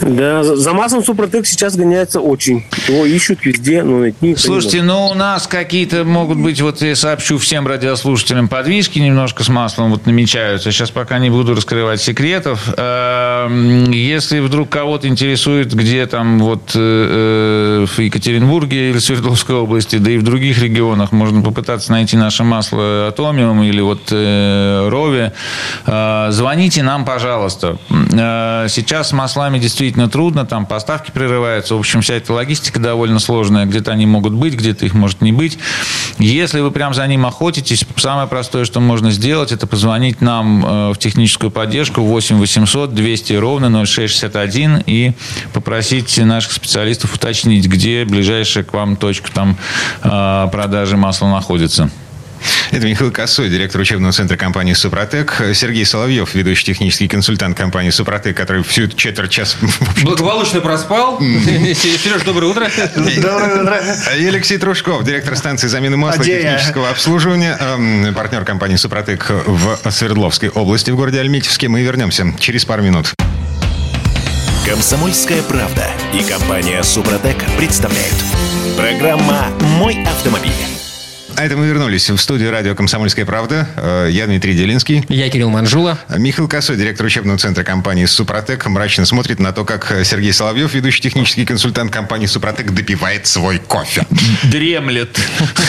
Да, 0.00 0.44
за 0.44 0.72
маслом 0.72 1.04
Супротек 1.04 1.46
сейчас 1.46 1.76
гоняется 1.76 2.20
очень. 2.20 2.64
Его 2.86 3.04
ищут 3.04 3.44
везде, 3.44 3.82
но 3.82 3.98
найти 3.98 4.36
Слушайте, 4.36 4.82
ну 4.82 5.08
у 5.08 5.14
нас 5.14 5.46
какие-то 5.46 6.04
могут 6.04 6.38
быть, 6.38 6.60
вот 6.60 6.80
я 6.82 6.94
сообщу 6.94 7.38
всем 7.38 7.66
радиослушателям, 7.66 8.48
подвижки 8.48 8.98
немножко 8.98 9.44
с 9.44 9.48
маслом 9.48 9.90
вот 9.90 10.06
намечаются. 10.06 10.70
Сейчас 10.70 10.90
пока 10.90 11.18
не 11.18 11.30
буду 11.30 11.54
раскрывать 11.54 12.00
секретов. 12.00 12.68
Эм, 12.76 13.90
если 13.90 14.40
вдруг 14.40 14.68
кого-то 14.68 15.08
интересует, 15.08 15.74
где 15.74 16.06
там 16.06 16.38
вот 16.38 16.72
э, 16.74 17.86
в 17.86 17.98
Екатеринбурге 17.98 18.90
или 18.90 18.98
Свердловской 18.98 19.56
области, 19.56 19.96
да 19.96 20.10
и 20.10 20.18
в 20.18 20.22
других 20.22 20.62
регионах 20.62 21.12
можно 21.12 21.42
попытаться 21.42 21.92
найти 21.92 22.16
наше 22.16 22.44
масло 22.44 23.08
Атомиум 23.08 23.62
или 23.62 23.80
вот 23.80 24.02
э, 24.10 24.88
Рови, 24.88 25.32
э, 25.86 26.26
звоните 26.30 26.82
нам, 26.82 27.04
пожалуйста. 27.04 27.78
Сейчас 27.90 29.08
с 29.08 29.12
маслами 29.12 29.58
действительно 29.58 29.87
действительно 29.88 30.10
трудно, 30.10 30.44
там 30.44 30.66
поставки 30.66 31.10
прерываются. 31.10 31.74
В 31.74 31.78
общем, 31.78 32.02
вся 32.02 32.14
эта 32.14 32.34
логистика 32.34 32.78
довольно 32.78 33.18
сложная. 33.18 33.64
Где-то 33.64 33.90
они 33.90 34.04
могут 34.04 34.34
быть, 34.34 34.54
где-то 34.54 34.84
их 34.84 34.92
может 34.92 35.22
не 35.22 35.32
быть. 35.32 35.58
Если 36.18 36.60
вы 36.60 36.70
прям 36.70 36.92
за 36.92 37.06
ним 37.06 37.24
охотитесь, 37.24 37.86
самое 37.96 38.28
простое, 38.28 38.66
что 38.66 38.80
можно 38.80 39.10
сделать, 39.10 39.50
это 39.50 39.66
позвонить 39.66 40.20
нам 40.20 40.64
э, 40.64 40.92
в 40.92 40.98
техническую 40.98 41.50
поддержку 41.50 42.02
8 42.02 42.36
800 42.36 42.94
200 42.94 43.32
ровно 43.34 43.84
0661 43.86 44.82
и 44.84 45.12
попросить 45.54 46.18
наших 46.18 46.52
специалистов 46.52 47.14
уточнить, 47.14 47.66
где 47.66 48.04
ближайшая 48.04 48.64
к 48.64 48.74
вам 48.74 48.96
точка 48.96 49.32
там 49.32 49.56
э, 50.02 50.48
продажи 50.52 50.98
масла 50.98 51.28
находится. 51.28 51.90
Это 52.70 52.86
Михаил 52.86 53.10
Косой, 53.10 53.48
директор 53.48 53.80
учебного 53.80 54.12
центра 54.12 54.36
компании 54.36 54.74
«Супротек». 54.74 55.42
Сергей 55.54 55.84
Соловьев, 55.84 56.34
ведущий 56.34 56.64
технический 56.64 57.08
консультант 57.08 57.56
компании 57.56 57.90
«Супротек», 57.90 58.36
который 58.36 58.62
всю 58.62 58.84
эту 58.84 58.96
четверть 58.96 59.30
часа... 59.30 59.56
Благополучно 60.02 60.60
проспал. 60.60 61.18
Сереж, 61.20 62.22
доброе 62.22 62.46
утро. 62.46 62.70
Доброе 62.96 63.62
утро. 63.62 63.82
И 64.18 64.26
Алексей 64.26 64.58
Трушков, 64.58 65.04
директор 65.04 65.36
станции 65.36 65.68
замены 65.68 65.96
масла 65.96 66.22
и 66.22 66.26
технического 66.26 66.90
обслуживания, 66.90 67.56
эм, 67.58 68.14
партнер 68.14 68.44
компании 68.44 68.76
«Супротек» 68.76 69.30
в 69.30 69.90
Свердловской 69.90 70.50
области, 70.50 70.90
в 70.90 70.96
городе 70.96 71.20
Альметьевске. 71.20 71.68
Мы 71.68 71.82
вернемся 71.82 72.34
через 72.38 72.64
пару 72.64 72.82
минут. 72.82 73.14
Комсомольская 74.66 75.42
правда 75.42 75.86
и 76.12 76.22
компания 76.22 76.82
«Супротек» 76.82 77.36
представляют. 77.56 78.14
Программа 78.76 79.46
«Мой 79.78 80.04
автомобиль». 80.04 80.77
А 81.38 81.44
это 81.44 81.56
мы 81.56 81.68
вернулись 81.68 82.10
в 82.10 82.18
студию 82.18 82.50
радио 82.50 82.74
«Комсомольская 82.74 83.24
правда». 83.24 83.68
Э, 83.76 84.08
я 84.10 84.26
Дмитрий 84.26 84.54
Делинский. 84.54 85.04
Я 85.08 85.30
Кирилл 85.30 85.50
Манжула. 85.50 85.96
Михаил 86.08 86.48
Косой, 86.48 86.76
директор 86.76 87.06
учебного 87.06 87.38
центра 87.38 87.62
компании 87.62 88.06
«Супротек», 88.06 88.66
мрачно 88.66 89.06
смотрит 89.06 89.38
на 89.38 89.52
то, 89.52 89.64
как 89.64 90.00
Сергей 90.02 90.32
Соловьев, 90.32 90.74
ведущий 90.74 91.00
технический 91.00 91.46
консультант 91.46 91.92
компании 91.92 92.26
«Супротек», 92.26 92.72
допивает 92.72 93.28
свой 93.28 93.60
кофе. 93.60 94.04
Дремлет. 94.50 95.16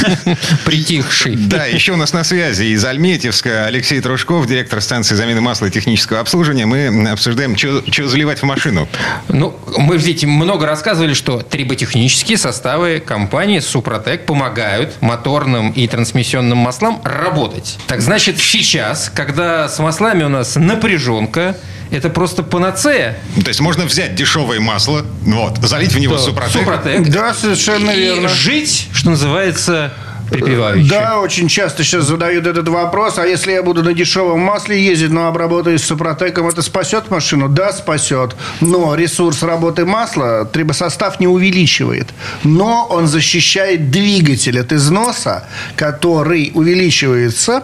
Притихший. 0.66 1.36
Да, 1.36 1.68
еще 1.68 1.92
у 1.92 1.98
нас 1.98 2.14
на 2.14 2.24
связи 2.24 2.64
из 2.64 2.84
Альметьевска 2.84 3.68
Алексей 3.68 4.02
Трушков, 4.02 4.48
директор 4.48 4.82
станции 4.82 5.14
замены 5.14 5.42
масла 5.42 5.68
и 5.68 5.70
технического 5.70 6.20
обслуживания. 6.20 6.66
Мы 6.66 7.10
обсуждаем, 7.12 7.56
что 7.56 7.84
заливать 8.08 8.40
в 8.40 8.44
машину. 8.44 8.90
Ну, 9.28 9.56
мы, 9.78 9.98
видите, 9.98 10.26
много 10.26 10.66
рассказывали, 10.66 11.14
что 11.14 11.42
триботехнические 11.42 12.40
составы 12.40 13.04
компании 13.06 13.60
«Супротек» 13.60 14.26
помогают 14.26 15.00
моторным 15.02 15.59
моторным 15.60 15.72
и 15.72 15.88
трансмиссионным 15.88 16.58
маслам 16.58 17.01
работать. 17.04 17.78
Так 17.88 18.01
значит, 18.01 18.39
сейчас, 18.39 19.12
когда 19.13 19.68
с 19.68 19.80
маслами 19.80 20.24
у 20.24 20.30
нас 20.30 20.56
напряженка, 20.56 21.56
это 21.92 22.10
просто 22.10 22.44
панацея. 22.44 23.18
То 23.44 23.48
есть 23.48 23.60
можно 23.60 23.86
взять 23.86 24.16
дешевое 24.16 24.60
масло, 24.60 25.06
вот, 25.22 25.58
залить 25.58 25.94
в 25.94 26.00
него 26.00 26.16
да. 26.16 26.22
супротек. 26.22 26.62
супротек. 26.62 27.10
Да, 27.10 27.34
совершенно 27.34 27.92
и 27.92 28.00
верно. 28.00 28.30
жить, 28.30 28.88
что 28.94 29.12
называется, 29.12 29.94
припевающий. 30.29 30.89
Да, 30.89 31.19
очень 31.19 31.48
часто 31.48 31.83
сейчас 31.83 32.05
задают 32.05 32.48
этот 32.48 32.67
вопрос. 32.67 33.17
А 33.17 33.25
если 33.25 33.51
я 33.51 33.63
буду 33.63 33.83
на 33.83 33.93
дешевом 33.93 34.39
масле 34.39 34.83
ездить, 34.83 35.12
но 35.12 35.27
обработаюсь 35.27 35.83
супротеком, 35.83 36.48
это 36.48 36.62
спасет 36.62 37.09
машину? 37.09 37.50
Да, 37.50 37.71
спасет. 37.74 38.36
Но 38.62 38.95
ресурс 38.95 39.43
работы 39.43 39.86
масла 39.86 40.45
трибосостав 40.45 41.19
не 41.19 41.27
увеличивает. 41.27 42.09
Но 42.43 42.88
он 42.89 43.07
защищает 43.07 43.91
двигатель 43.91 44.59
от 44.59 44.71
износа, 44.71 45.48
который 45.75 46.51
увеличивается 46.53 47.63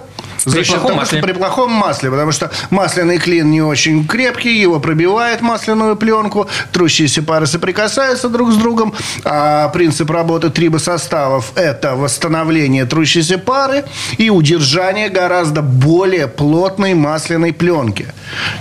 при 0.51 0.63
плохом 0.63 0.87
того, 0.87 0.99
масле. 0.99 1.21
При 1.21 1.31
плохом 1.33 1.71
масле, 1.71 2.11
потому 2.11 2.31
что 2.31 2.51
масляный 2.69 3.17
клин 3.17 3.49
не 3.51 3.61
очень 3.61 4.07
крепкий, 4.07 4.59
его 4.59 4.79
пробивает 4.79 5.41
масляную 5.41 5.95
пленку, 5.95 6.47
трущиеся 6.71 7.23
пары 7.23 7.47
соприкасаются 7.47 8.29
друг 8.29 8.51
с 8.51 8.55
другом. 8.55 8.93
А 9.23 9.69
принцип 9.69 10.09
работы 10.11 10.49
трибосоставов– 10.49 11.51
это 11.55 11.95
восстановление 11.95 12.85
трущейся 12.85 13.37
пары 13.37 13.85
и 14.17 14.29
удержание 14.29 15.09
гораздо 15.09 15.61
более 15.61 16.27
плотной 16.27 16.93
масляной 16.93 17.53
пленки, 17.53 18.07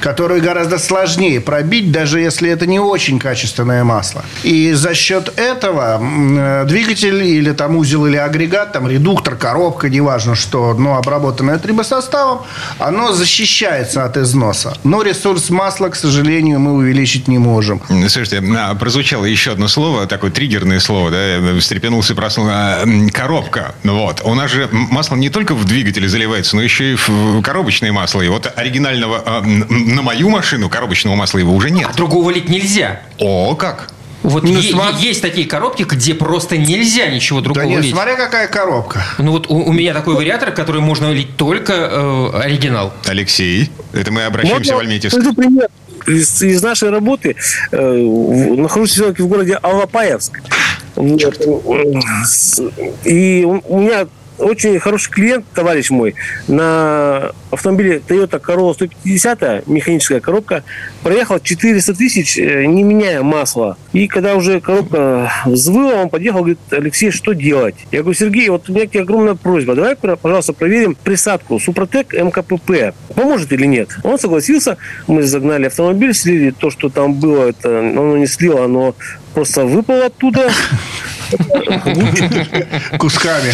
которую 0.01 0.43
гораздо 0.43 0.79
сложнее 0.79 1.41
пробить, 1.41 1.93
даже 1.93 2.21
если 2.21 2.51
это 2.51 2.67
не 2.67 2.81
очень 2.81 3.19
качественное 3.19 3.85
масло. 3.85 4.25
И 4.43 4.73
за 4.73 4.95
счет 4.95 5.33
этого 5.39 6.01
э, 6.01 6.65
двигатель 6.67 7.23
или 7.23 7.53
там 7.53 7.77
узел 7.77 8.07
или 8.07 8.17
агрегат, 8.17 8.73
там 8.73 8.89
редуктор, 8.89 9.37
коробка, 9.37 9.89
неважно 9.89 10.35
что, 10.35 10.75
но 10.75 10.97
обработанная 10.97 11.59
трибосостав 11.59 11.74
трибосоставом, 11.75 12.43
оно 12.79 13.13
защищается 13.13 14.05
от 14.05 14.17
износа. 14.17 14.77
Но 14.85 15.03
ресурс 15.03 15.51
масла, 15.51 15.89
к 15.89 15.97
сожалению, 15.97 16.61
мы 16.61 16.73
увеличить 16.73 17.29
не 17.29 17.39
можем. 17.39 17.83
Слушайте, 17.89 18.43
а, 18.57 18.75
прозвучало 18.75 19.25
еще 19.25 19.53
одно 19.53 19.69
слово, 19.69 20.07
такое 20.07 20.31
триггерное 20.31 20.81
слово, 20.81 21.11
да, 21.11 21.59
встрепенулся, 21.59 22.15
проснул, 22.15 22.47
а, 22.51 22.85
коробка. 23.13 23.75
Вот. 23.83 24.23
У 24.25 24.35
нас 24.35 24.51
же 24.51 24.69
масло 24.71 25.17
не 25.17 25.31
только 25.31 25.55
в 25.55 25.65
двигателе 25.65 26.09
заливается, 26.09 26.57
но 26.57 26.63
еще 26.63 26.93
и 26.93 26.97
в 26.97 27.43
коробочное 27.43 27.93
масло. 27.93 28.23
И 28.23 28.29
вот 28.29 28.51
оригинального 28.57 29.23
а, 29.25 29.43
на 29.43 30.03
мою 30.03 30.31
машину 30.31 30.69
коробочного 30.69 31.17
масла 31.17 31.39
его 31.39 31.55
уже 31.55 31.71
нет. 31.71 31.89
А 31.91 31.97
другого 31.97 32.31
лить 32.31 32.49
нельзя. 32.49 33.01
О, 33.19 33.55
как? 33.57 33.91
Вот 34.25 34.43
ну, 34.43 34.59
е- 34.59 34.73
смотри... 34.73 35.07
есть 35.07 35.21
такие 35.21 35.47
коробки, 35.47 35.83
где 35.83 36.15
просто 36.15 36.57
нельзя 36.57 37.09
ничего 37.09 37.43
другого 37.43 37.67
да 37.67 37.71
нет, 37.71 37.83
лить. 37.83 37.93
смотря 37.93 38.17
какая 38.17 38.49
коробка. 38.49 39.05
Ну 39.19 39.33
вот 39.33 39.51
у, 39.51 39.57
у 39.57 39.73
меня 39.73 39.93
такой 39.93 40.15
вариатор, 40.15 40.51
который 40.51 40.81
можно 40.81 41.13
лить 41.13 41.37
только 41.37 41.75
э, 41.75 42.31
оригинал. 42.43 42.95
Алексей, 43.05 43.71
это 43.93 44.11
мы 44.11 44.25
обращаемся 44.25 44.73
вот, 44.73 44.81
в 44.81 44.87
Альметьевск. 44.87 45.19
пример. 45.37 45.69
Из, 46.07 46.43
из 46.43 46.63
нашей 46.63 46.89
работы 46.89 47.37
э, 47.71 47.97
нахожусь 48.57 48.93
все-таки 48.93 49.23
в 49.23 49.27
городе 49.27 49.59
Алапаевск. 49.61 50.41
И 53.05 53.45
у 53.45 53.81
меня 53.81 54.07
очень 54.39 54.79
хороший 54.79 55.11
клиент, 55.11 55.45
товарищ 55.55 55.91
мой, 55.91 56.15
на 56.49 57.33
автомобиле 57.51 58.01
Toyota 58.07 58.41
Corolla 58.41 58.75
150, 58.75 59.67
механическая 59.67 60.21
коробка, 60.21 60.65
проехал 61.03 61.39
400 61.39 61.95
тысяч, 61.95 62.39
э, 62.39 62.65
не 62.67 62.83
меняя 62.83 63.23
масла. 63.23 63.77
И 63.93 64.09
когда 64.09 64.35
уже 64.35 64.61
коробка 64.61 65.33
взвыла, 65.47 66.03
он 66.03 66.11
подъехал, 66.11 66.41
говорит, 66.41 66.59
Алексей, 66.71 67.11
что 67.11 67.33
делать? 67.33 67.77
Я 67.93 68.01
говорю, 68.01 68.19
Сергей, 68.19 68.49
вот 68.49 68.69
у 68.69 68.73
меня 68.73 68.87
тебе 68.87 69.03
огромная 69.03 69.35
просьба, 69.35 69.75
давай, 69.75 69.97
пожалуйста, 69.97 70.53
проверим 70.53 70.95
присадку 70.95 71.59
Супротек 71.59 72.13
МКПП. 72.13 72.95
Поможет 73.15 73.53
или 73.53 73.67
нет? 73.67 73.97
Он 74.03 74.19
согласился, 74.19 74.79
мы 75.07 75.23
загнали 75.23 75.67
автомобиль, 75.67 76.15
слили 76.15 76.51
то, 76.51 76.71
что 76.71 76.89
там 76.89 77.15
было, 77.15 77.49
это 77.49 77.79
оно 77.79 78.17
не 78.17 78.27
слило, 78.27 78.65
оно 78.65 78.95
просто 79.35 79.65
выпало 79.65 80.07
оттуда. 80.07 80.51
Кусками. 82.99 83.53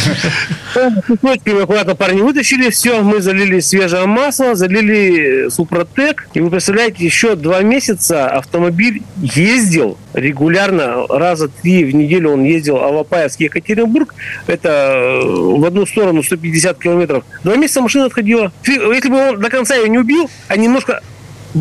Кусочками 1.06 1.62
аккуратно 1.62 1.94
парни 1.94 2.20
вытащили, 2.20 2.70
все, 2.70 3.02
мы 3.02 3.20
залили 3.20 3.60
свежее 3.60 4.06
масло, 4.06 4.54
залили 4.54 5.48
супротек. 5.50 6.28
И 6.34 6.40
вы 6.40 6.50
представляете, 6.50 7.04
еще 7.04 7.34
два 7.36 7.60
месяца 7.62 8.28
автомобиль 8.28 9.02
ездил 9.22 9.98
регулярно, 10.14 11.06
раза 11.08 11.48
три 11.48 11.84
в 11.84 11.94
неделю 11.94 12.32
он 12.32 12.44
ездил 12.44 12.76
Алапаевский 12.76 13.46
Екатеринбург. 13.46 14.14
Это 14.46 14.68
э, 14.68 15.20
в 15.24 15.64
одну 15.64 15.86
сторону 15.86 16.22
150 16.22 16.78
километров. 16.78 17.24
Два 17.44 17.56
месяца 17.56 17.80
машина 17.80 18.06
отходила. 18.06 18.52
Если 18.64 19.08
бы 19.08 19.16
он 19.16 19.40
до 19.40 19.50
конца 19.50 19.74
ее 19.74 19.88
не 19.88 19.98
убил, 19.98 20.30
а 20.48 20.56
немножко 20.56 21.00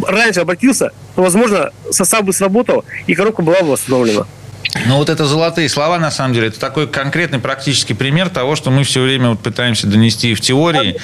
раньше 0.06 0.42
обратился, 0.42 0.92
то, 1.16 1.22
возможно, 1.22 1.72
состав 1.92 2.24
бы 2.24 2.34
сработал, 2.34 2.86
и 3.08 3.16
коробка 3.16 3.42
была 3.42 3.62
бы 3.62 3.72
восстановлена. 3.72 4.26
Ну, 4.86 4.98
вот 4.98 5.10
это 5.10 5.26
золотые 5.26 5.68
слова, 5.70 5.98
на 5.98 6.12
самом 6.12 6.34
деле, 6.34 6.48
это 6.48 6.60
такой 6.60 6.88
конкретный 6.88 7.40
практический 7.40 7.94
пример 7.94 8.30
того, 8.30 8.56
что 8.56 8.72
мы 8.72 8.84
все 8.84 9.02
время 9.02 9.30
вот 9.30 9.40
пытаемся 9.40 9.88
донести 9.88 10.34
в 10.34 10.42
теории. 10.42 10.96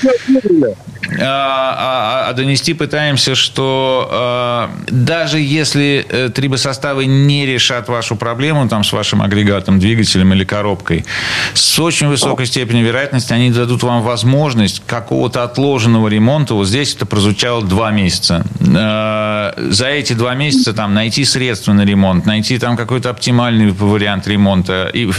А, 1.19 2.25
а, 2.25 2.29
а 2.29 2.33
донести 2.33 2.73
пытаемся, 2.73 3.35
что 3.35 4.09
а, 4.11 4.71
даже 4.87 5.39
если 5.39 6.05
э, 6.09 6.29
трибосоставы 6.33 7.05
не 7.05 7.45
решат 7.45 7.87
вашу 7.89 8.15
проблему 8.15 8.67
там, 8.67 8.83
с 8.83 8.91
вашим 8.91 9.21
агрегатом, 9.21 9.79
двигателем 9.79 10.33
или 10.33 10.43
коробкой, 10.43 11.05
с 11.53 11.79
очень 11.79 12.07
высокой 12.07 12.47
степенью 12.47 12.85
вероятности 12.85 13.33
они 13.33 13.51
дадут 13.51 13.83
вам 13.83 14.01
возможность 14.01 14.81
какого-то 14.87 15.43
отложенного 15.43 16.07
ремонта. 16.07 16.55
Вот 16.55 16.67
здесь 16.67 16.95
это 16.95 17.05
прозвучало 17.05 17.63
два 17.63 17.91
месяца. 17.91 18.43
А, 18.75 19.53
за 19.57 19.87
эти 19.87 20.13
два 20.13 20.33
месяца 20.33 20.73
там, 20.73 20.93
найти 20.93 21.23
средства 21.23 21.73
на 21.73 21.85
ремонт, 21.85 22.25
найти 22.25 22.57
там 22.57 22.75
какой-то 22.75 23.11
оптимальный 23.11 23.44
вариант 23.51 24.27
ремонта 24.27 24.89
и 24.93 25.09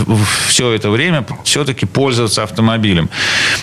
все 0.48 0.72
это 0.72 0.90
время 0.90 1.24
все-таки 1.44 1.86
пользоваться 1.86 2.42
автомобилем. 2.42 3.10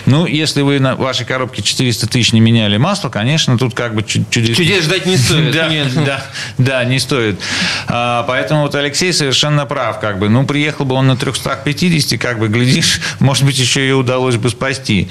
Ну, 0.06 0.26
если 0.26 0.62
вы 0.62 0.80
на 0.80 0.96
вашей 0.96 1.26
коробке 1.26 1.62
400 1.62 2.06
тысяч 2.08 2.32
не 2.32 2.40
меняли 2.40 2.76
масло, 2.76 3.08
конечно, 3.08 3.58
тут 3.58 3.74
как 3.74 3.94
бы 3.94 4.02
чудес... 4.02 4.56
Чудес 4.56 4.84
ждать 4.84 5.06
не 5.06 5.16
стоит. 5.16 5.52
да, 5.52 5.68
да, 6.04 6.24
да, 6.58 6.84
не 6.84 6.98
стоит. 6.98 7.40
А, 7.88 8.24
поэтому 8.24 8.62
вот 8.62 8.74
Алексей 8.74 9.12
совершенно 9.12 9.66
прав. 9.66 10.00
Как 10.00 10.18
бы, 10.18 10.28
ну, 10.28 10.46
приехал 10.46 10.84
бы 10.84 10.94
он 10.94 11.06
на 11.06 11.16
350, 11.16 12.20
как 12.20 12.38
бы, 12.38 12.48
глядишь, 12.48 13.00
может 13.20 13.44
быть, 13.44 13.58
еще 13.58 13.88
и 13.88 13.92
удалось 13.92 14.36
бы 14.36 14.50
спасти. 14.50 15.08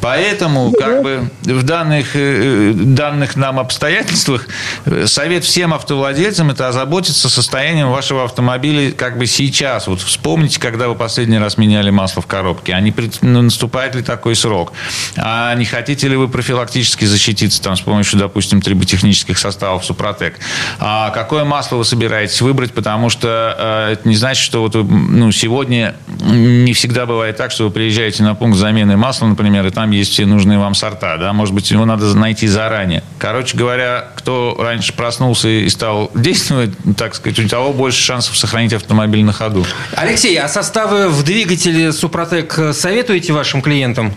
Поэтому, 0.00 0.72
как 0.72 1.02
бы, 1.02 1.30
в 1.42 1.62
данных, 1.62 2.10
э, 2.14 2.72
данных 2.74 3.36
нам 3.36 3.58
обстоятельствах 3.58 4.46
э, 4.84 5.06
совет 5.06 5.44
всем 5.44 5.72
автовладельцам– 5.74 6.50
это 6.50 6.68
озаботиться 6.68 7.28
состоянием 7.28 7.90
вашего 7.90 8.24
автомобиля 8.24 8.83
как 8.90 9.18
бы 9.18 9.26
сейчас. 9.26 9.86
Вот 9.86 10.00
вспомните, 10.00 10.60
когда 10.60 10.88
вы 10.88 10.94
последний 10.94 11.38
раз 11.38 11.58
меняли 11.58 11.90
масло 11.90 12.22
в 12.22 12.26
коробке. 12.26 12.72
А 12.74 12.80
не 12.80 12.94
ну, 13.22 13.42
наступает 13.42 13.94
ли 13.94 14.02
такой 14.02 14.36
срок? 14.36 14.72
А 15.16 15.54
не 15.54 15.64
хотите 15.64 16.08
ли 16.08 16.16
вы 16.16 16.28
профилактически 16.28 17.04
защититься 17.04 17.62
там, 17.62 17.76
с 17.76 17.80
помощью, 17.80 18.18
допустим, 18.18 18.60
триботехнических 18.60 19.38
составов 19.38 19.84
Супротек. 19.84 20.38
А 20.78 21.10
какое 21.10 21.44
масло 21.44 21.76
вы 21.76 21.84
собираетесь 21.84 22.40
выбрать, 22.40 22.72
потому 22.72 23.10
что 23.10 23.56
э, 23.58 23.92
это 23.92 24.08
не 24.08 24.16
значит, 24.16 24.44
что 24.44 24.60
вот 24.60 24.74
вы, 24.74 24.84
ну, 24.84 25.32
сегодня 25.32 25.96
не 26.20 26.72
всегда 26.72 27.06
бывает 27.06 27.36
так, 27.36 27.50
что 27.50 27.64
вы 27.64 27.70
приезжаете 27.70 28.22
на 28.22 28.34
пункт 28.34 28.58
замены 28.58 28.96
масла, 28.96 29.26
например, 29.26 29.66
и 29.66 29.70
там 29.70 29.90
есть 29.90 30.12
все 30.12 30.26
нужные 30.26 30.58
вам 30.58 30.74
сорта, 30.74 31.16
да, 31.16 31.32
может 31.32 31.54
быть, 31.54 31.70
его 31.70 31.84
надо 31.84 32.14
найти 32.14 32.46
заранее. 32.46 33.02
Короче 33.18 33.56
говоря, 33.56 34.08
кто 34.16 34.56
раньше 34.58 34.92
проснулся 34.92 35.48
и 35.48 35.68
стал 35.68 36.10
действовать, 36.14 36.70
так 36.96 37.14
сказать, 37.14 37.38
у 37.38 37.48
того 37.48 37.72
больше 37.72 38.02
шансов 38.02 38.36
сохранить 38.36 38.72
автомобиль 38.76 39.24
на 39.24 39.32
ходу. 39.32 39.64
Алексей, 39.96 40.38
а 40.38 40.48
составы 40.48 41.08
в 41.08 41.22
двигателе 41.22 41.92
Супротек 41.92 42.58
советуете 42.72 43.32
вашим 43.32 43.62
клиентам? 43.62 44.12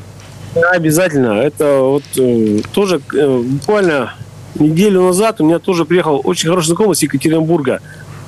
Обязательно. 0.71 1.41
Это 1.41 1.79
вот 1.81 2.03
э, 2.17 2.59
тоже 2.73 3.01
э, 3.13 3.41
буквально 3.43 4.13
неделю 4.55 5.03
назад 5.03 5.41
у 5.41 5.45
меня 5.45 5.59
тоже 5.59 5.85
приехал 5.85 6.21
очень 6.23 6.49
хороший 6.49 6.67
знакомый 6.67 6.95
с 6.95 7.01
Екатеринбурга. 7.01 7.81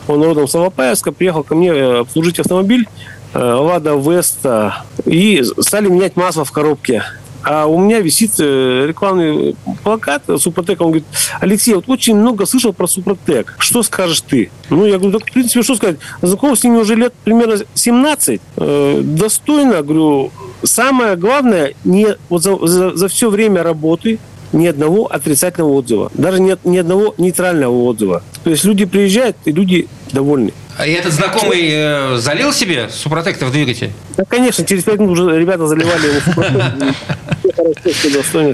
Он 0.07 0.23
родом 0.23 0.47
с 0.47 0.55
Алапаевска, 0.55 1.11
приехал 1.11 1.43
ко 1.43 1.55
мне 1.55 1.69
э, 1.69 1.99
обслужить 1.99 2.39
автомобиль 2.39 2.87
э, 3.33 3.39
Лада 3.39 3.95
Веста 3.95 4.83
и 5.05 5.43
стали 5.59 5.87
менять 5.87 6.15
масло 6.15 6.45
в 6.45 6.51
коробке. 6.51 7.03
А 7.43 7.65
у 7.65 7.79
меня 7.79 7.99
висит 8.01 8.31
э, 8.39 8.85
рекламный 8.87 9.55
плакат 9.83 10.23
Супротек. 10.37 10.81
Он 10.81 10.87
говорит, 10.87 11.05
Алексей, 11.39 11.73
вот 11.73 11.87
очень 11.87 12.15
много 12.15 12.45
слышал 12.45 12.73
про 12.73 12.87
Супротек. 12.87 13.55
Что 13.59 13.83
скажешь 13.83 14.21
ты? 14.21 14.51
Ну, 14.69 14.85
я 14.85 14.97
говорю, 14.97 15.19
так, 15.19 15.29
в 15.29 15.33
принципе, 15.33 15.63
что 15.63 15.75
сказать? 15.75 15.97
Знаком 16.21 16.55
с 16.55 16.63
ними 16.63 16.77
уже 16.77 16.95
лет 16.95 17.13
примерно 17.23 17.57
17. 17.73 18.41
Э, 18.57 19.01
достойно, 19.03 19.81
говорю, 19.81 20.31
самое 20.63 21.15
главное, 21.15 21.73
не, 21.83 22.15
вот 22.29 22.43
за, 22.43 22.57
за, 22.67 22.95
за 22.95 23.07
все 23.07 23.29
время 23.29 23.63
работы 23.63 24.19
ни 24.51 24.65
одного 24.65 25.05
отрицательного 25.05 25.71
отзыва. 25.71 26.11
Даже 26.13 26.41
ни, 26.41 26.55
ни 26.67 26.77
одного 26.77 27.13
нейтрального 27.17 27.83
отзыва. 27.83 28.23
То 28.43 28.49
есть 28.49 28.63
люди 28.63 28.85
приезжают, 28.85 29.37
и 29.45 29.51
люди 29.51 29.87
довольны. 30.11 30.53
А 30.79 30.87
этот 30.87 31.11
знакомый 31.11 31.69
э, 31.69 32.15
залил 32.19 32.53
себе 32.53 32.87
супротектор 32.89 33.49
в 33.49 33.51
двигатель? 33.51 33.91
Да, 34.15 34.23
конечно, 34.23 34.65
через 34.65 34.85
5 34.85 34.99
минут 35.01 35.19
уже 35.19 35.37
ребята 35.37 35.67
заливали 35.67 36.07
его 36.07 36.21
супротектор. 36.21 36.93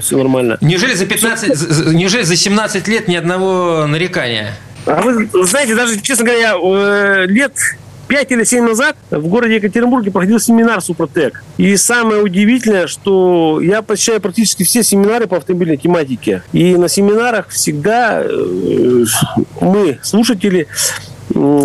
Все 0.02 0.16
нормально. 0.16 0.58
Неужели 0.60 0.94
за 0.94 1.06
15, 1.06 1.94
неужели 1.94 2.22
за 2.24 2.34
17 2.34 2.88
лет 2.88 3.06
ни 3.06 3.14
одного 3.14 3.86
нарекания? 3.86 4.56
А 4.86 5.02
вы 5.02 5.28
знаете, 5.46 5.76
даже, 5.76 6.00
честно 6.00 6.24
говоря, 6.24 6.56
э, 6.56 7.26
лет 7.28 7.52
5 8.08 8.32
или 8.32 8.42
7 8.44 8.64
назад 8.64 8.96
в 9.10 9.26
городе 9.28 9.56
Екатеринбурге 9.56 10.10
проходил 10.10 10.40
семинар 10.40 10.80
Супротек. 10.80 11.42
И 11.58 11.76
самое 11.76 12.22
удивительное, 12.22 12.86
что 12.86 13.60
я 13.60 13.82
посещаю 13.82 14.20
практически 14.20 14.62
все 14.62 14.82
семинары 14.82 15.26
по 15.26 15.36
автомобильной 15.36 15.76
тематике. 15.76 16.42
И 16.52 16.76
на 16.76 16.88
семинарах 16.88 17.48
всегда 17.48 18.22
э, 18.22 19.04
мы, 19.60 19.98
слушатели, 20.02 20.66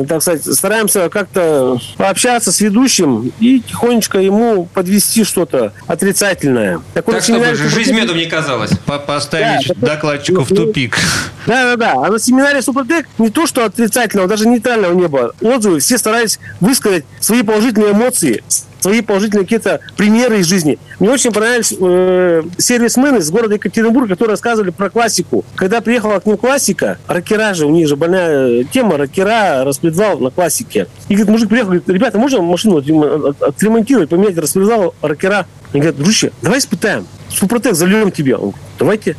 так 0.07 0.21
сказать, 0.21 0.43
стараемся 0.45 1.09
как-то 1.09 1.79
пообщаться 1.97 2.51
с 2.51 2.59
ведущим 2.61 3.31
и 3.39 3.59
тихонечко 3.59 4.19
ему 4.19 4.65
подвести 4.65 5.23
что-то 5.23 5.73
отрицательное. 5.87 6.81
Так, 6.93 7.05
так 7.05 7.23
чтобы 7.23 7.55
жизнь 7.55 7.93
медом 7.93 8.17
не 8.17 8.25
казалась. 8.25 8.71
Поставить 9.07 9.67
да, 9.77 9.95
докладчику 9.95 10.41
в 10.41 10.49
тупик. 10.49 10.97
Да-да-да. 11.45 11.93
А 11.93 12.09
на 12.09 12.19
семинаре 12.19 12.61
Супротек 12.61 13.07
не 13.17 13.29
то, 13.29 13.47
что 13.47 13.65
отрицательного, 13.65 14.27
даже 14.27 14.47
нейтрального 14.47 14.93
не 14.93 15.07
было. 15.07 15.33
Отзывы 15.41 15.79
все 15.79 15.97
старались 15.97 16.39
высказать 16.59 17.05
свои 17.19 17.43
положительные 17.43 17.91
эмоции, 17.91 18.43
свои 18.81 19.01
положительные 19.01 19.45
какие-то 19.45 19.79
примеры 19.95 20.39
из 20.39 20.47
жизни. 20.47 20.77
Мне 20.99 21.09
очень 21.09 21.31
понравились 21.31 21.73
э, 21.79 22.43
сервисмены 22.57 23.17
из 23.19 23.31
города 23.31 23.53
Екатеринбург, 23.55 24.09
которые 24.09 24.33
рассказывали 24.33 24.71
про 24.71 24.89
классику. 24.89 25.45
Когда 25.55 25.81
приехала 25.81 26.19
к 26.19 26.25
ним 26.25 26.37
классика, 26.37 26.97
рокера 27.07 27.53
же, 27.53 27.65
у 27.65 27.69
них 27.69 27.87
же 27.87 27.95
больная 27.95 28.63
тема, 28.65 28.97
рокера, 28.97 29.63
распредвал 29.63 30.19
на 30.19 30.31
классике. 30.31 30.87
И 31.07 31.15
говорит, 31.15 31.31
мужик 31.31 31.49
приехал, 31.49 31.69
говорит, 31.69 31.89
ребята, 31.89 32.17
можно 32.17 32.41
машину 32.41 32.77
отремонтировать, 32.77 34.09
поменять 34.09 34.37
распредвал, 34.37 34.93
рокера? 35.01 35.45
Они 35.71 35.79
говорят, 35.79 35.95
дружище, 35.95 36.31
давай 36.41 36.59
испытаем. 36.59 37.07
Супротек 37.29 37.75
зальем 37.75 38.11
тебе. 38.11 38.35
Он 38.35 38.49
говорит, 38.49 38.61
давайте. 38.77 39.15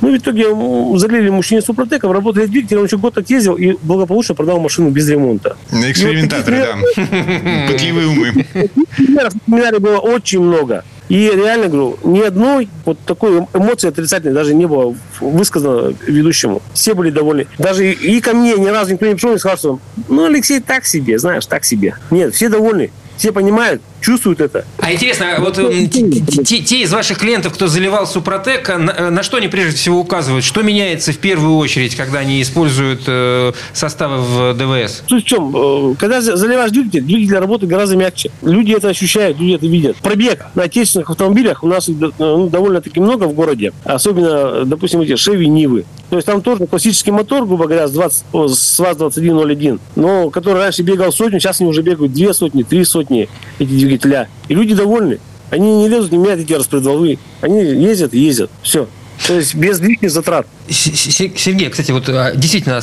Ну, 0.00 0.12
в 0.12 0.16
итоге 0.16 0.44
залили 0.98 1.28
мужчине 1.28 1.60
Супротеком, 1.60 2.12
работали 2.12 2.46
двигатель, 2.46 2.78
он 2.78 2.84
еще 2.84 2.98
год 2.98 3.18
отъездил 3.18 3.54
и 3.56 3.76
благополучно 3.82 4.34
продал 4.34 4.60
машину 4.60 4.90
без 4.90 5.08
ремонта. 5.08 5.56
Экспериментаторы, 5.72 6.58
вот 6.58 6.94
да. 6.96 7.66
Пытливые 7.68 8.06
умы. 8.06 8.46
Примеров 8.98 9.32
семинаре 9.46 9.78
было 9.78 9.98
очень 9.98 10.40
много. 10.40 10.84
И 11.08 11.30
реально 11.30 11.68
говорю, 11.68 11.98
ни 12.02 12.20
одной 12.20 12.68
вот 12.84 12.98
такой 13.06 13.46
эмоции 13.54 13.88
отрицательной 13.88 14.34
даже 14.34 14.54
не 14.54 14.66
было 14.66 14.94
высказано 15.20 15.94
ведущему. 16.06 16.60
Все 16.74 16.94
были 16.94 17.10
довольны. 17.10 17.46
Даже 17.58 17.90
и 17.90 18.20
ко 18.20 18.34
мне 18.34 18.54
ни 18.56 18.66
разу 18.66 18.92
никто 18.92 19.06
не 19.06 19.14
пришел 19.14 19.32
и 19.34 19.38
сказал, 19.38 19.56
что 19.56 19.78
ну, 20.08 20.26
Алексей, 20.26 20.60
так 20.60 20.84
себе, 20.84 21.18
знаешь, 21.18 21.46
так 21.46 21.64
себе. 21.64 21.94
Нет, 22.10 22.34
все 22.34 22.48
довольны. 22.48 22.90
Все 23.18 23.32
понимают, 23.32 23.82
чувствуют 24.00 24.40
это. 24.40 24.64
А 24.78 24.92
интересно, 24.92 25.36
вот 25.40 25.56
те, 25.56 26.60
те 26.60 26.82
из 26.82 26.92
ваших 26.92 27.18
клиентов, 27.18 27.52
кто 27.52 27.66
заливал 27.66 28.06
Супротек, 28.06 28.68
на, 28.68 29.10
на 29.10 29.22
что 29.24 29.38
они 29.38 29.48
прежде 29.48 29.76
всего 29.76 29.98
указывают? 29.98 30.44
Что 30.44 30.62
меняется 30.62 31.12
в 31.12 31.18
первую 31.18 31.56
очередь, 31.56 31.96
когда 31.96 32.20
они 32.20 32.40
используют 32.40 33.02
э, 33.08 33.52
составы 33.72 34.18
в 34.18 34.54
ДВС? 34.54 35.02
Суть 35.08 35.24
в 35.24 35.26
чем? 35.26 35.52
Э, 35.54 35.94
когда 35.98 36.20
заливаешь 36.20 36.70
двигатель, 36.70 37.02
двигатель 37.02 37.38
работает 37.38 37.70
гораздо 37.70 37.96
мягче. 37.96 38.30
Люди 38.42 38.72
это 38.72 38.88
ощущают, 38.88 39.40
люди 39.40 39.56
это 39.56 39.66
видят. 39.66 39.96
Пробег 39.96 40.46
на 40.54 40.62
отечественных 40.62 41.10
автомобилях 41.10 41.64
у 41.64 41.66
нас 41.66 41.88
ну, 42.18 42.48
довольно-таки 42.48 43.00
много 43.00 43.24
в 43.24 43.32
городе. 43.32 43.72
Особенно, 43.82 44.64
допустим, 44.64 45.00
эти 45.00 45.16
Шеви 45.16 45.48
Нивы. 45.48 45.84
То 46.10 46.16
есть 46.16 46.26
там 46.26 46.40
тоже 46.40 46.66
классический 46.66 47.10
мотор, 47.10 47.46
грубо 47.46 47.66
говоря, 47.66 47.86
с, 47.86 47.92
20, 47.92 48.24
с 48.32 48.78
ВАЗ-2101, 48.78 49.78
но 49.96 50.30
который 50.30 50.62
раньше 50.62 50.82
бегал 50.82 51.12
сотню, 51.12 51.38
сейчас 51.38 51.60
они 51.60 51.68
уже 51.68 51.82
бегают 51.82 52.12
две 52.12 52.32
сотни, 52.32 52.62
три 52.62 52.84
сотни 52.84 53.28
эти 53.58 53.68
двигателя. 53.68 54.28
И 54.48 54.54
люди 54.54 54.74
довольны. 54.74 55.18
Они 55.50 55.82
не 55.82 55.88
лезут, 55.88 56.12
не 56.12 56.18
меняют 56.18 56.40
эти 56.40 56.52
распредвалы. 56.52 57.18
Они 57.40 57.60
ездят 57.60 58.14
и 58.14 58.20
ездят. 58.20 58.50
Все. 58.62 58.88
То 59.26 59.34
есть 59.34 59.54
без 59.54 59.80
лишних 59.80 60.10
затрат. 60.10 60.46
Сергей, 60.68 61.68
кстати, 61.70 61.90
вот 61.90 62.08
а, 62.08 62.32
действительно, 62.34 62.80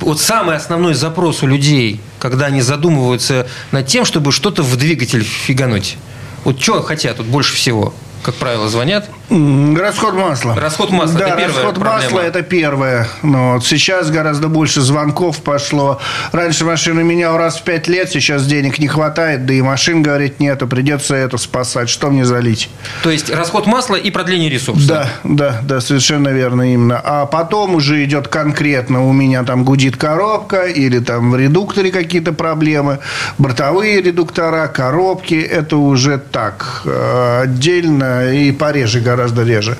вот 0.00 0.20
самый 0.20 0.56
основной 0.56 0.94
запрос 0.94 1.42
у 1.42 1.46
людей, 1.46 2.00
когда 2.18 2.46
они 2.46 2.60
задумываются 2.60 3.46
над 3.72 3.86
тем, 3.86 4.04
чтобы 4.04 4.32
что-то 4.32 4.62
в 4.62 4.76
двигатель 4.76 5.22
фигануть. 5.22 5.96
Вот 6.44 6.60
что 6.60 6.82
хотят 6.82 7.16
тут 7.16 7.26
больше 7.26 7.56
всего? 7.56 7.94
Как 8.22 8.34
правило, 8.34 8.68
звонят? 8.68 9.08
Расход 9.30 10.14
масла. 10.14 10.54
Расход 10.54 10.90
масла. 10.90 11.18
Да, 11.18 11.28
это 11.28 11.48
расход 11.48 11.74
проблема. 11.74 12.02
масла 12.02 12.20
это 12.20 12.42
первое. 12.42 13.08
Но 13.22 13.54
вот 13.54 13.66
сейчас 13.66 14.10
гораздо 14.10 14.48
больше 14.48 14.80
звонков 14.80 15.42
пошло. 15.42 16.00
Раньше 16.32 16.64
машину 16.64 17.02
менял 17.04 17.36
раз 17.36 17.58
в 17.58 17.62
пять 17.62 17.88
лет, 17.88 18.10
сейчас 18.10 18.46
денег 18.46 18.78
не 18.78 18.88
хватает, 18.88 19.44
да 19.44 19.52
и 19.52 19.60
машин, 19.60 20.02
говорит, 20.02 20.40
нету, 20.40 20.66
придется 20.66 21.14
это 21.14 21.36
спасать. 21.36 21.90
Что 21.90 22.10
мне 22.10 22.24
залить? 22.24 22.70
То 23.02 23.10
есть 23.10 23.30
расход 23.30 23.66
масла 23.66 23.96
и 23.96 24.10
продление 24.10 24.48
ресурса. 24.48 24.88
Да, 24.88 25.10
да, 25.24 25.60
да, 25.62 25.80
совершенно 25.80 26.28
верно 26.28 26.72
именно. 26.72 27.00
А 27.02 27.26
потом 27.26 27.74
уже 27.74 28.02
идет 28.04 28.28
конкретно, 28.28 29.06
у 29.06 29.12
меня 29.12 29.44
там 29.44 29.64
гудит 29.64 29.96
коробка, 29.96 30.64
или 30.64 30.98
там 31.00 31.30
в 31.32 31.36
редукторе 31.36 31.92
какие-то 31.92 32.32
проблемы, 32.32 32.98
бортовые 33.36 34.00
редуктора, 34.00 34.68
коробки, 34.68 35.34
это 35.34 35.76
уже 35.76 36.18
так, 36.18 36.82
э, 36.84 37.40
отдельно 37.42 38.07
и 38.32 38.52
пореже, 38.52 39.00
гораздо 39.00 39.44
реже. 39.44 39.76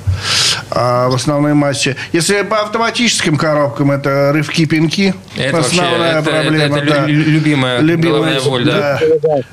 А 0.70 1.08
в 1.08 1.14
основной 1.14 1.54
массе. 1.54 1.96
Если 2.12 2.42
по 2.42 2.60
автоматическим 2.60 3.36
коробкам, 3.36 3.90
это 3.90 4.32
рывки-пинки. 4.34 5.14
Это 5.36 5.56
вообще- 5.56 5.80
основная 5.80 6.18
это- 6.20 6.30
проблема. 6.30 6.76
это- 6.78 6.86
да. 6.86 6.96
это 6.96 7.06
лю- 7.06 7.24
любимая 7.30 7.96
головная 7.96 8.40
боль, 8.40 8.64
да? 8.64 9.00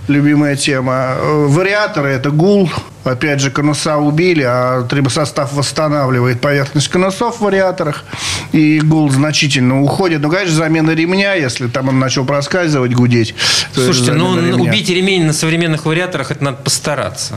любимая 0.08 0.56
тема. 0.56 1.16
Э, 1.18 1.46
Вариаторы– 1.48 2.10
это 2.10 2.32
гул. 2.32 2.70
Опять 3.04 3.40
же, 3.40 3.52
конуса 3.52 3.98
убили, 3.98 4.42
а 4.44 4.82
трибосостав 4.82 5.54
восстанавливает 5.54 6.42
поверхность 6.42 6.88
конусов 6.88 7.38
в 7.38 7.42
вариаторах. 7.42 8.04
И 8.52 8.80
гул 8.80 9.12
значительно 9.12 9.82
уходит. 9.84 10.22
Ну, 10.22 10.30
конечно, 10.32 10.56
замена 10.56 10.90
ремня, 10.92 11.36
если 11.36 11.68
там 11.68 11.90
он 11.90 12.00
начал 12.00 12.26
проскальзывать, 12.26 12.94
гудеть. 12.96 13.36
Слушайте, 13.74 14.14
ну 14.14 14.36
ремня. 14.36 14.56
убить 14.56 14.90
ремень 14.90 15.26
на 15.26 15.34
современных 15.34 15.86
вариаторах, 15.86 16.32
это 16.32 16.44
надо 16.44 16.58
постараться. 16.58 17.36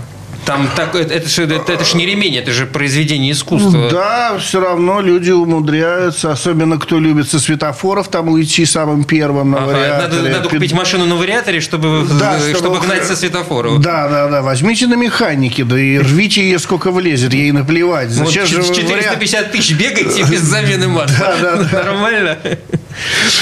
Там 0.48 0.66
так, 0.74 0.94
это, 0.94 1.12
это, 1.12 1.28
же, 1.28 1.42
это, 1.44 1.72
это 1.72 1.84
ж 1.84 1.92
не 1.92 2.06
ремень, 2.06 2.36
это 2.36 2.52
же 2.52 2.64
произведение 2.64 3.32
искусства. 3.32 3.90
Да, 3.90 4.38
все 4.38 4.60
равно 4.60 5.02
люди 5.02 5.30
умудряются, 5.30 6.32
особенно 6.32 6.78
кто 6.78 6.98
любит 6.98 7.28
со 7.30 7.38
светофоров 7.38 8.08
там 8.08 8.28
уйти 8.28 8.64
самым 8.64 9.04
первым 9.04 9.50
на 9.50 9.58
Ага, 9.58 9.66
вариаторе. 9.66 10.16
надо, 10.22 10.28
надо 10.30 10.48
Пи- 10.48 10.56
купить 10.56 10.72
машину 10.72 11.04
на 11.04 11.16
вариаторе, 11.16 11.60
чтобы, 11.60 12.06
Да, 12.18 12.38
чтобы, 12.38 12.54
чтобы- 12.58 12.80
гнать 12.80 13.04
со 13.04 13.14
светофора. 13.14 13.72
Да, 13.78 14.08
да, 14.08 14.28
да. 14.28 14.40
Возьмите 14.40 14.86
на 14.86 14.94
механике, 14.94 15.64
да 15.64 15.78
и 15.78 15.98
рвите 15.98 16.40
ее 16.40 16.58
сколько 16.58 16.92
влезет, 16.92 17.34
ей 17.34 17.52
наплевать. 17.52 18.08
Вот 18.12 18.28
Зачем 18.28 18.46
же 18.46 18.62
ч- 18.62 18.68
вы 18.70 18.74
450 18.74 19.52
тысяч 19.52 19.74
бегаете 19.74 20.22
без 20.30 20.40
замены 20.40 20.88
масла. 20.98 21.16
Да, 21.18 21.56
да, 21.56 21.56
да. 21.70 21.82
Нормально. 21.84 22.38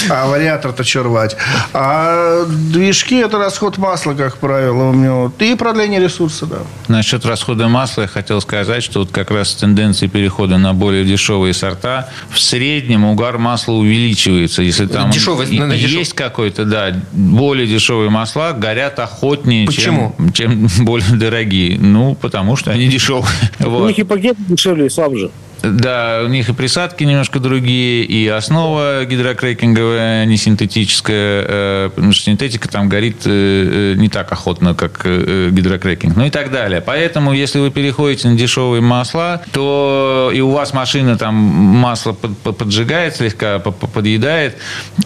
А 0.09 0.27
вариатор-то 0.27 0.85
что 0.85 1.03
рвать? 1.03 1.37
А 1.73 2.45
движки– 2.47 3.17
это 3.25 3.39
расход 3.39 3.79
масла, 3.79 4.15
как 4.15 4.39
правило, 4.39 4.91
у 4.91 4.93
меня. 4.93 5.13
вот. 5.15 5.41
И 5.43 5.55
продление 5.55 6.01
ресурса, 6.01 6.47
да. 6.47 6.59
Насчет 6.89 7.25
расхода 7.25 7.69
масла 7.69 8.03
я 8.03 8.09
хотел 8.09 8.41
сказать, 8.41 8.83
что 8.83 9.01
вот 9.01 9.11
как 9.11 9.31
раз 9.31 9.55
тенденции 9.55 10.07
перехода 10.07 10.59
на 10.59 10.75
более 10.75 11.05
дешевые 11.05 11.55
сорта, 11.55 12.09
в 12.31 12.39
среднем 12.41 13.05
угар 13.05 13.39
масла 13.39 13.73
увеличивается. 13.73 14.63
Если 14.63 14.87
там 14.87 15.11
Дешевый, 15.11 15.47
и- 15.49 15.87
есть 15.87 16.15
какой-то, 16.15 16.65
да, 16.65 17.01
более 17.13 17.67
дешевые 17.67 18.11
масла 18.11 18.53
горят 18.53 18.99
охотнее, 18.99 19.67
Почему? 19.67 20.15
Чем, 20.33 20.33
чем 20.33 20.69
более 20.85 21.17
дорогие. 21.17 21.79
Ну, 21.79 22.15
потому 22.15 22.57
что 22.57 22.71
они 22.71 22.89
дешевые. 22.89 23.27
У 23.61 23.87
них 23.87 23.99
и 23.99 24.03
пакет 24.03 24.37
дешевле 24.49 24.87
и 24.87 24.91
слабже. 24.91 25.31
Да, 25.73 26.23
у 26.25 26.29
них 26.29 26.49
и 26.49 26.53
присадки 26.53 27.05
немножко 27.05 27.41
другие, 27.41 28.05
и 28.05 28.29
основа 28.29 29.05
гидрокрекинговая, 29.05 30.23
а 30.23 30.25
не 30.25 30.37
синтетическая, 30.37 31.45
э, 31.47 31.91
потому 31.95 32.13
что 32.13 32.25
синтетика 32.25 32.69
там 32.69 32.89
горит 32.89 33.23
э, 33.27 33.93
э, 33.95 33.99
не 33.99 34.09
так 34.09 34.31
охотно, 34.33 34.75
как 34.75 35.05
гидрокрекинг, 35.05 36.17
ну 36.17 36.25
и 36.25 36.31
так 36.31 36.51
далее. 36.51 36.81
Поэтому, 36.81 37.33
если 37.33 37.59
вы 37.59 37.71
переходите 37.71 38.29
на 38.29 38.37
дешевые 38.37 38.81
масла, 38.81 39.43
то 39.53 40.31
и 40.33 40.41
у 40.41 40.51
вас 40.51 40.73
машина 40.73 41.17
там 41.19 41.35
масло 41.35 42.13
под- 42.13 42.39
под- 42.39 42.59
поджигает 42.59 43.17
слегка, 43.17 43.59
по- 43.59 43.73
по- 43.73 43.87
подъедает, 43.87 44.57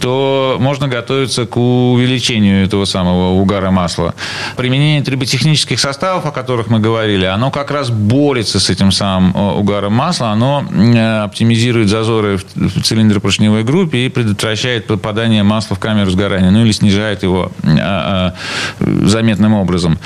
то 0.00 0.56
можно 0.60 0.88
готовиться 0.88 1.46
к 1.46 1.56
увеличению 1.56 2.64
этого 2.64 2.84
самого 2.84 3.40
угара 3.40 3.70
масла. 3.70 4.14
Применение 4.56 5.02
триботехнических 5.02 5.78
составов, 5.80 6.26
о 6.26 6.30
которых 6.30 6.68
мы 6.68 6.80
говорили, 6.80 7.24
оно 7.24 7.50
как 7.50 7.70
раз 7.70 7.90
борется 7.90 8.60
с 8.60 8.70
этим 8.70 8.92
самым 8.92 9.34
угаром 9.36 9.92
масла, 9.92 10.28
оно 10.30 10.49
э, 10.58 11.22
оптимизирует 11.22 11.88
зазоры 11.88 12.38
в 12.38 12.82
цилиндропоршневой 12.82 13.64
группе 13.64 14.06
и 14.06 14.08
предотвращает 14.08 14.86
попадание 14.86 15.42
масла 15.42 15.76
в 15.76 15.78
камеру 15.78 16.10
сгорания, 16.10 16.50
ну 16.50 16.64
или 16.64 16.72
снижает 16.72 17.22
его 17.22 17.52
а, 17.62 18.34
а, 18.80 19.06
заметным 19.06 19.54
образом. 19.54 19.98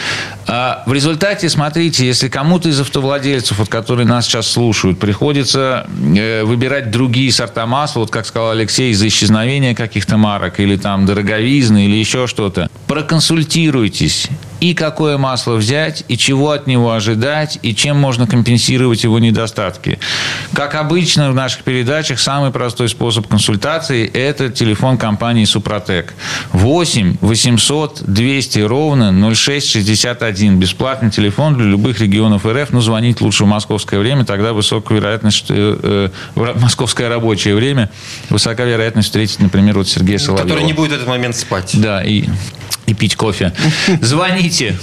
А 0.47 0.83
в 0.87 0.93
результате, 0.93 1.49
смотрите, 1.49 2.07
если 2.07 2.29
кому-то 2.29 2.69
из 2.69 2.81
автовладельцев, 2.81 3.59
вот, 3.59 3.69
которые 3.69 4.07
нас 4.07 4.27
сейчас 4.27 4.47
слушают, 4.47 4.99
приходится 4.99 5.87
э, 6.17 6.45
выбирать 6.45 6.91
другие 6.91 7.33
сорта 7.33 7.67
масла, 7.67 8.01
вот 8.01 8.11
как 8.11 8.27
сказал 8.27 8.51
Алексей, 8.51 8.93
из-за 8.93 9.09
исчезновения 9.09 9.75
каких-то 9.75 10.17
марок 10.17 10.61
или 10.61 10.77
там 10.77 11.07
дороговизны 11.07 11.87
или 11.87 11.97
еще 11.97 12.27
что-то, 12.27 12.69
проконсультируйтесь 12.87 14.29
и 14.65 14.73
какое 14.73 15.19
масло 15.19 15.57
взять, 15.57 16.05
и 16.09 16.17
чего 16.17 16.53
от 16.53 16.67
него 16.67 16.93
ожидать, 16.93 17.59
и 17.61 17.75
чем 17.75 17.99
можно 17.99 18.27
компенсировать 18.27 19.05
его 19.05 19.19
недостатки. 19.19 19.99
Как 20.55 20.75
обычно 20.75 21.31
в 21.31 21.35
наших 21.35 21.65
передачах, 21.65 22.19
самый 22.19 22.51
простой 22.51 22.89
способ 22.89 23.27
консультации– 23.27 24.07
это 24.15 24.49
телефон 24.49 24.97
компании 24.97 25.45
«Супротек». 25.45 26.15
8 26.53 27.19
800 27.21 28.05
200 28.07 28.59
ровно 28.61 29.13
0661. 29.35 30.34
Бесплатный 30.43 31.11
телефон 31.11 31.57
для 31.57 31.67
любых 31.67 32.01
регионов 32.01 32.47
РФ. 32.47 32.71
Но 32.73 32.81
звонить 32.81 33.21
лучше 33.21 33.45
в 33.45 33.47
московское 33.47 34.01
время, 34.01 34.25
тогда 34.25 34.53
высокая 34.53 34.99
вероятность, 34.99 35.37
что, 35.37 35.55
э, 35.55 36.09
в 36.35 36.61
московское 36.63 37.09
рабочее 37.09 37.55
время, 37.55 37.91
высока 38.31 38.65
вероятность 38.65 39.09
встретить, 39.09 39.41
например, 39.41 39.77
вот 39.77 39.89
Сергея 39.89 40.19
Соловьева. 40.19 40.49
Который 40.49 40.65
не 40.65 40.73
будет 40.73 40.91
в 40.91 40.95
этот 40.95 41.09
момент 41.09 41.37
спать. 41.37 41.71
Да, 41.75 42.03
и, 42.03 42.25
и 42.87 42.95
пить 42.95 43.17
кофе. 43.17 43.53
Звоните. 44.01 44.77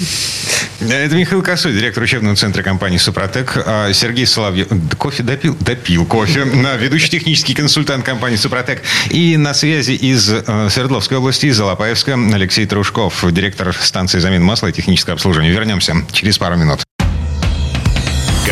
Это 0.79 1.15
Михаил 1.15 1.43
Косой, 1.43 1.73
директор 1.73 2.01
учебного 2.01 2.35
центра 2.35 2.63
компании 2.63 2.97
«Супротек». 2.97 3.55
А 3.55 3.93
Сергей 3.93 4.25
Соловьев. 4.25 4.67
Кофе 4.97 5.21
допил? 5.21 5.55
Допил 5.59 6.05
кофе. 6.05 6.43
Ведущий 6.79 7.09
технический 7.09 7.53
консультант 7.53 8.03
компании 8.03 8.35
«Супротек». 8.35 8.81
И 9.09 9.37
на 9.37 9.53
связи 9.53 9.91
из 9.91 10.31
э, 10.31 10.69
Свердловской 10.69 11.17
области, 11.17 11.45
из 11.45 11.59
Алапаевска, 11.59 12.13
Алексей 12.33 12.65
Трушков, 12.65 13.23
директор 13.31 13.73
станции 13.73 14.19
замены 14.19 14.43
масла 14.43 14.67
и 14.67 14.71
технического 14.71 15.13
обслуживания. 15.13 15.51
Вернемся 15.51 15.95
через 16.11 16.37
пару 16.39 16.55
минут. 16.55 16.81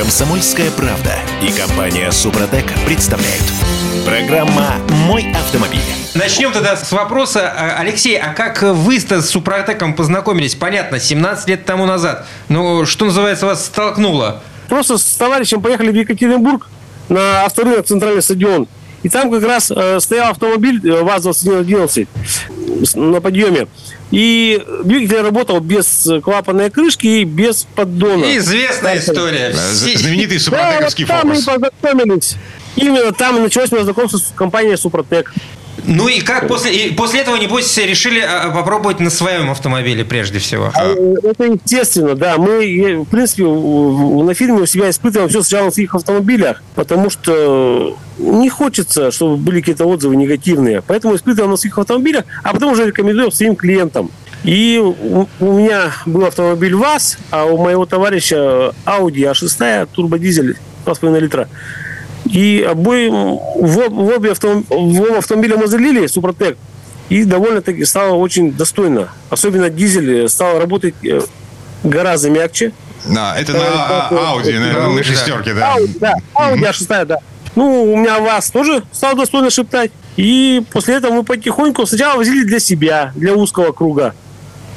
Комсомольская 0.03 0.71
правда 0.71 1.13
и 1.41 1.51
компания 1.51 2.09
«Супротек» 2.13 2.67
представляют. 2.85 3.43
Программа 4.05 4.75
«Мой 5.05 5.29
автомобиль». 5.33 5.81
Начнем 6.15 6.53
тогда 6.53 6.77
с 6.77 6.89
вопроса. 6.93 7.51
А, 7.53 7.75
Алексей, 7.81 8.17
а 8.17 8.33
как 8.33 8.61
вы-то 8.61 9.21
с 9.21 9.29
Супротеком 9.29 9.93
познакомились? 9.93 10.55
Понятно, 10.55 11.01
17 11.01 11.49
лет 11.49 11.65
тому 11.65 11.85
назад. 11.85 12.25
Но 12.47 12.85
что 12.85 13.05
называется, 13.07 13.45
вас 13.45 13.65
столкнуло? 13.65 14.41
Просто 14.69 14.97
с 14.97 15.03
товарищем 15.17 15.61
поехали 15.61 15.91
в 15.91 15.95
Екатеринбург 15.95 16.69
на 17.09 17.43
авторынок 17.43 17.85
«Центральный 17.85 18.21
стадион». 18.21 18.69
И 19.03 19.09
там 19.09 19.29
как 19.29 19.43
раз 19.43 19.69
э, 19.69 19.99
стоял 19.99 20.31
автомобиль 20.31 20.79
э, 20.89 21.03
ВАЗ-2111 21.03 22.07
с- 22.25 22.58
на 22.95 23.21
подъеме. 23.21 23.67
И 24.11 24.61
двигатель 24.83 25.21
работал 25.21 25.59
без 25.59 26.09
клапанной 26.23 26.69
крышки 26.69 27.05
и 27.07 27.23
без 27.23 27.67
поддона. 27.75 28.37
Известная 28.37 28.97
история. 28.97 29.53
Э, 29.53 29.73
Все- 29.73 29.97
Знаменитый 29.97 30.37
Да, 30.37 30.43
вот 30.43 30.91
супротековский 30.91 31.05
там 31.05 31.27
мы 31.27 31.35
познакомились. 31.35 32.35
Именно 32.75 33.11
там 33.11 33.37
и 33.37 33.41
началось 33.41 33.71
мое 33.71 33.83
знакомство 33.83 34.17
с 34.17 34.31
компанией 34.35 34.77
«Супротек». 34.77 35.33
Ну 35.85 36.07
и 36.07 36.21
как 36.21 36.47
после, 36.47 36.87
и 36.87 36.93
после 36.93 37.21
этого, 37.21 37.35
небось, 37.35 37.77
решили 37.77 38.19
а, 38.19 38.49
попробовать 38.51 38.99
на 38.99 39.09
своем 39.09 39.49
автомобиле 39.49 40.05
прежде 40.05 40.39
всего? 40.39 40.71
Э, 40.75 40.95
Это 41.23 41.45
естественно, 41.45 42.15
да. 42.15 42.37
Мы, 42.37 43.03
в 43.05 43.09
принципе, 43.09 43.43
на 43.43 44.33
фильме 44.33 44.61
у 44.61 44.65
себя 44.65 44.89
испытываем 44.89 45.29
все 45.29 45.41
сначала 45.41 45.65
на 45.65 45.71
своих 45.71 45.95
автомобилях, 45.95 46.61
потому 46.75 47.09
что 47.09 47.97
не 48.17 48.49
хочется, 48.49 49.11
чтобы 49.11 49.37
были 49.37 49.59
какие-то 49.59 49.85
отзывы 49.85 50.15
негативные. 50.15 50.81
Поэтому 50.81 51.15
испытываем 51.15 51.51
на 51.51 51.57
своих 51.57 51.77
автомобилях, 51.77 52.25
а 52.43 52.53
потом 52.53 52.73
уже 52.73 52.85
рекомендуем 52.85 53.31
своим 53.31 53.55
клиентам. 53.55 54.11
И 54.43 54.77
у 54.79 55.27
меня 55.41 55.91
был 56.05 56.25
автомобиль 56.25 56.75
ВАЗ, 56.75 57.17
а 57.31 57.45
у 57.45 57.57
моего 57.57 57.85
товарища 57.85 58.73
Audi 58.85 59.29
А6 59.31 59.89
турбодизель 59.93 60.57
2,5 60.85 61.19
литра. 61.19 61.49
И 62.31 62.61
обоим 62.61 63.39
в, 63.55 63.89
в 63.89 64.09
обе 64.15 64.31
автом- 64.31 64.65
в 64.69 65.01
оба 65.01 65.17
автомобиля 65.17 65.57
мы 65.57 65.67
залили 65.67 66.05
Супротек. 66.07 66.57
И 67.09 67.23
довольно-таки 67.23 67.85
стало 67.85 68.15
очень 68.15 68.51
достойно. 68.53 69.09
Особенно 69.29 69.69
дизель 69.69 70.25
э, 70.25 70.27
стал 70.29 70.59
работать 70.59 70.93
э, 71.03 71.21
гораздо 71.83 72.29
мягче. 72.29 72.71
Да, 73.05 73.35
это 73.39 73.53
на 73.53 73.59
а, 73.61 74.31
Ауди, 74.31 74.53
на, 74.53 74.89
на 74.89 75.03
шестерке, 75.03 75.53
да. 75.53 75.77
Audi, 75.77 75.97
да, 75.99 76.13
Audi 76.35 76.69
A6, 76.69 77.05
да. 77.05 77.17
Ну, 77.55 77.93
у 77.93 77.97
меня 77.97 78.19
ВАЗ 78.19 78.51
тоже 78.51 78.83
стал 78.91 79.15
достойно 79.15 79.49
шептать. 79.49 79.91
И 80.17 80.63
после 80.71 80.95
этого 80.95 81.13
мы 81.13 81.23
потихоньку 81.23 81.85
сначала 81.85 82.17
возили 82.17 82.43
для 82.43 82.59
себя, 82.59 83.11
для 83.15 83.33
узкого 83.33 83.71
круга. 83.71 84.13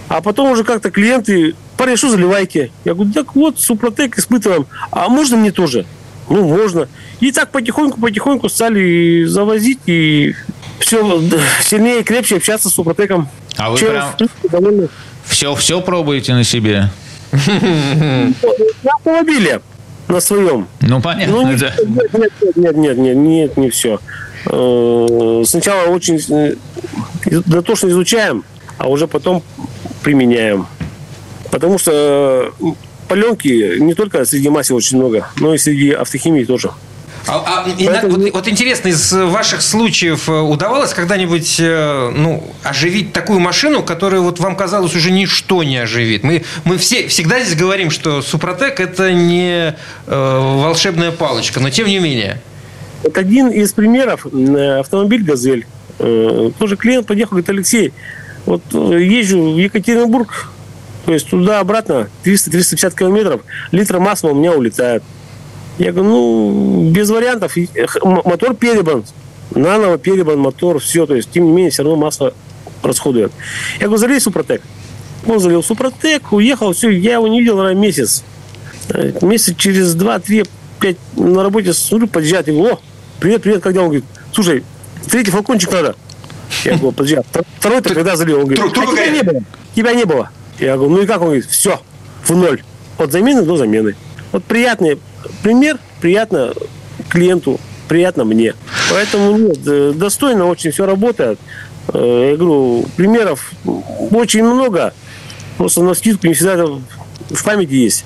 А 0.08 0.20
потом 0.20 0.50
уже 0.50 0.64
как-то 0.64 0.90
клиенты 0.90 1.54
парень, 1.76 1.96
что 1.96 2.10
заливайте? 2.10 2.70
Я 2.84 2.94
говорю, 2.94 3.12
так 3.12 3.34
вот, 3.34 3.58
Супротек 3.58 4.18
испытываем. 4.18 4.66
А 4.90 5.08
можно 5.08 5.36
мне 5.36 5.50
тоже? 5.50 5.84
Ну, 6.28 6.46
можно. 6.48 6.88
И 7.20 7.32
так 7.32 7.50
потихоньку-потихоньку 7.50 8.48
стали 8.48 9.24
завозить 9.24 9.80
и 9.86 10.34
все 10.78 11.20
сильнее 11.62 12.00
и 12.00 12.02
крепче 12.02 12.36
общаться 12.36 12.68
с 12.68 12.74
Супротеком. 12.74 13.28
А 13.56 13.70
вы 13.70 13.78
Чем 13.78 13.88
прям 13.88 14.88
все, 15.24 15.54
все 15.54 15.80
пробуете 15.80 16.34
на 16.34 16.44
себе? 16.44 16.90
На 17.32 18.94
автомобиле 18.94 19.60
на 20.08 20.20
своем. 20.20 20.68
Ну, 20.80 21.00
понятно, 21.00 21.32
ну, 21.32 21.48
нет, 21.48 21.60
да. 21.60 21.74
Нет, 21.86 22.32
нет, 22.56 22.76
нет, 22.76 22.98
нет, 22.98 23.16
нет, 23.16 23.56
не 23.56 23.70
все. 23.70 24.00
Э, 24.46 25.42
сначала 25.46 25.88
очень 25.88 26.20
э, 26.30 26.54
дотошно 27.46 27.88
изучаем, 27.88 28.44
а 28.78 28.88
уже 28.88 29.06
потом 29.06 29.42
применяем. 30.02 30.66
Потому 31.50 31.78
что 31.78 32.52
паленки 33.12 33.78
не 33.78 33.92
только 33.92 34.24
среди 34.24 34.48
масел 34.48 34.76
очень 34.76 34.96
много, 34.96 35.28
но 35.36 35.54
и 35.54 35.58
среди 35.58 35.90
автохимии 35.90 36.44
тоже. 36.44 36.70
А, 37.28 37.36
а, 37.46 37.64
Поэтому... 37.66 38.16
вот, 38.16 38.32
вот 38.32 38.48
интересно, 38.48 38.88
из 38.88 39.12
ваших 39.12 39.60
случаев 39.60 40.30
э, 40.30 40.32
удавалось 40.32 40.94
когда-нибудь 40.94 41.56
э, 41.60 42.10
ну, 42.16 42.42
оживить 42.64 43.12
такую 43.12 43.38
машину, 43.38 43.82
которая 43.82 44.22
вот 44.22 44.40
вам 44.40 44.56
казалось 44.56 44.96
уже 44.96 45.10
ничто 45.10 45.62
не 45.62 45.76
оживит? 45.76 46.24
Мы, 46.24 46.42
мы 46.64 46.78
все, 46.78 47.06
всегда 47.06 47.38
здесь 47.40 47.54
говорим, 47.54 47.90
что 47.90 48.22
Супротек– 48.22 48.80
это 48.86 49.12
не 49.12 49.74
э, 49.74 49.74
волшебная 50.06 51.12
палочка, 51.12 51.60
но 51.60 51.68
тем 51.68 51.86
не 51.86 51.98
менее. 51.98 52.40
Вот 53.02 53.18
один 53.18 53.48
из 53.48 53.74
примеров– 53.74 54.24
автомобиль 54.80 55.22
«Газель». 55.22 55.66
Э, 55.98 56.50
тоже 56.58 56.76
клиент 56.78 57.06
подъехал, 57.06 57.32
говорит, 57.32 57.50
Алексей, 57.50 57.92
вот 58.46 58.62
езжу 58.72 59.52
в 59.52 59.58
Екатеринбург, 59.58 60.48
то 61.04 61.12
есть 61.12 61.28
туда-обратно 61.28 62.08
300-350 62.24 62.96
километров, 62.96 63.42
литр 63.70 63.98
масла 63.98 64.28
у 64.28 64.34
меня 64.34 64.52
улетает. 64.52 65.02
Я 65.78 65.92
говорю, 65.92 66.10
ну, 66.10 66.90
без 66.90 67.10
вариантов. 67.10 67.56
Мотор 68.02 68.54
перебран. 68.54 69.04
Наново 69.50 69.98
перебран 69.98 70.38
мотор, 70.38 70.78
все. 70.78 71.06
То 71.06 71.14
есть, 71.14 71.30
тем 71.30 71.44
не 71.46 71.50
менее, 71.50 71.70
все 71.70 71.82
равно 71.82 71.96
масло 71.96 72.34
расходует. 72.82 73.32
Я 73.80 73.86
говорю, 73.86 73.98
залей 73.98 74.20
Супротек. 74.20 74.62
Он 75.26 75.40
залил 75.40 75.62
Супротек, 75.62 76.32
уехал, 76.32 76.72
все, 76.72 76.90
я 76.90 77.14
его 77.14 77.28
не 77.28 77.40
видел, 77.40 77.56
наверное, 77.56 77.80
месяц. 77.80 78.24
Э, 78.88 79.12
месяц 79.22 79.56
через 79.56 79.94
два, 79.94 80.18
три, 80.18 80.44
пять 80.80 80.96
на 81.16 81.42
работе 81.42 81.72
смотрю, 81.72 82.08
подъезжает, 82.08 82.48
я 82.48 82.54
говорю, 82.54 82.74
о, 82.74 82.80
привет, 83.20 83.42
привет, 83.42 83.62
когда? 83.62 83.82
Он 83.82 83.86
говорит, 83.86 84.04
слушай, 84.32 84.64
третий 85.08 85.30
флакончик 85.30 85.70
надо. 85.70 85.94
Я 86.64 86.72
говорю, 86.72 86.92
подожди, 86.92 87.16
а 87.16 87.22
второй-то 87.58 87.94
когда 87.94 88.16
залил? 88.16 88.40
Он 88.40 88.46
говорит, 88.46 88.64
а 88.76 88.86
тебя 88.86 89.06
не 89.10 89.22
было. 89.22 89.40
Тебя 89.74 89.94
не 89.94 90.04
было. 90.04 90.30
Я 90.58 90.76
говорю, 90.76 90.96
ну 90.96 91.02
и 91.02 91.06
как? 91.06 91.20
Он 91.20 91.26
говорит, 91.26 91.46
все, 91.46 91.80
в 92.24 92.30
ноль. 92.36 92.62
От 92.98 93.12
замены 93.12 93.42
до 93.42 93.56
замены. 93.56 93.96
Вот 94.32 94.44
приятный 94.44 94.98
пример, 95.42 95.78
приятно 96.00 96.54
клиенту, 97.08 97.60
приятно 97.88 98.24
мне. 98.24 98.54
Поэтому 98.90 99.36
нет, 99.36 99.58
э, 99.66 99.92
достойно 99.94 100.46
очень 100.46 100.70
все 100.70 100.86
работает. 100.86 101.38
Э, 101.92 102.30
я 102.30 102.36
говорю, 102.36 102.86
примеров 102.96 103.52
очень 104.10 104.44
много. 104.44 104.94
Просто 105.56 105.82
на 105.82 105.94
скидку 105.94 106.26
не 106.26 106.34
всегда 106.34 106.64
в 106.64 107.44
памяти 107.44 107.72
есть. 107.72 108.04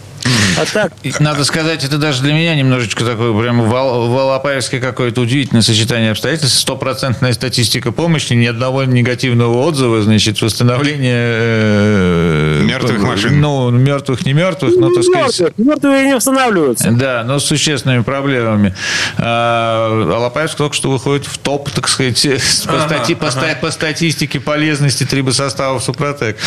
А 0.56 0.64
так... 0.64 0.92
Надо 1.20 1.44
сказать, 1.44 1.84
это 1.84 1.98
даже 1.98 2.22
для 2.22 2.32
меня 2.32 2.54
немножечко 2.54 3.04
такое 3.04 3.38
прям 3.38 3.68
волопаевское 3.68 4.80
какое-то 4.80 5.20
удивительное 5.20 5.62
сочетание 5.62 6.12
обстоятельств. 6.12 6.58
Стопроцентная 6.58 7.32
статистика 7.32 7.92
помощи, 7.92 8.32
ни 8.32 8.46
одного 8.46 8.84
негативного 8.84 9.58
отзыва, 9.58 10.02
значит, 10.02 10.40
восстановление... 10.40 11.14
Э, 11.16 12.62
мертвых 12.64 13.02
машин. 13.02 13.40
Ну, 13.40 13.70
мертвых, 13.70 14.24
не 14.24 14.32
мертвых, 14.32 14.76
но, 14.76 14.90
так 14.90 15.04
сказать... 15.04 15.52
Мертвые 15.58 16.06
не 16.06 16.14
восстанавливаются. 16.14 16.90
Да, 16.90 17.22
но 17.24 17.38
с 17.38 17.44
существенными 17.44 18.02
проблемами. 18.02 18.74
А 19.18 20.06
Алапаевск 20.16 20.56
только 20.56 20.74
что 20.74 20.90
выходит 20.90 21.26
в 21.26 21.38
топ, 21.38 21.70
так 21.70 21.88
сказать, 21.88 22.22
по, 22.66 22.80
стати, 22.80 23.14
по, 23.14 23.28
ага. 23.28 23.58
по 23.60 23.70
статистике 23.70 24.40
полезности 24.40 25.04
трибосоставов 25.04 25.82
Супротек. 25.82 26.38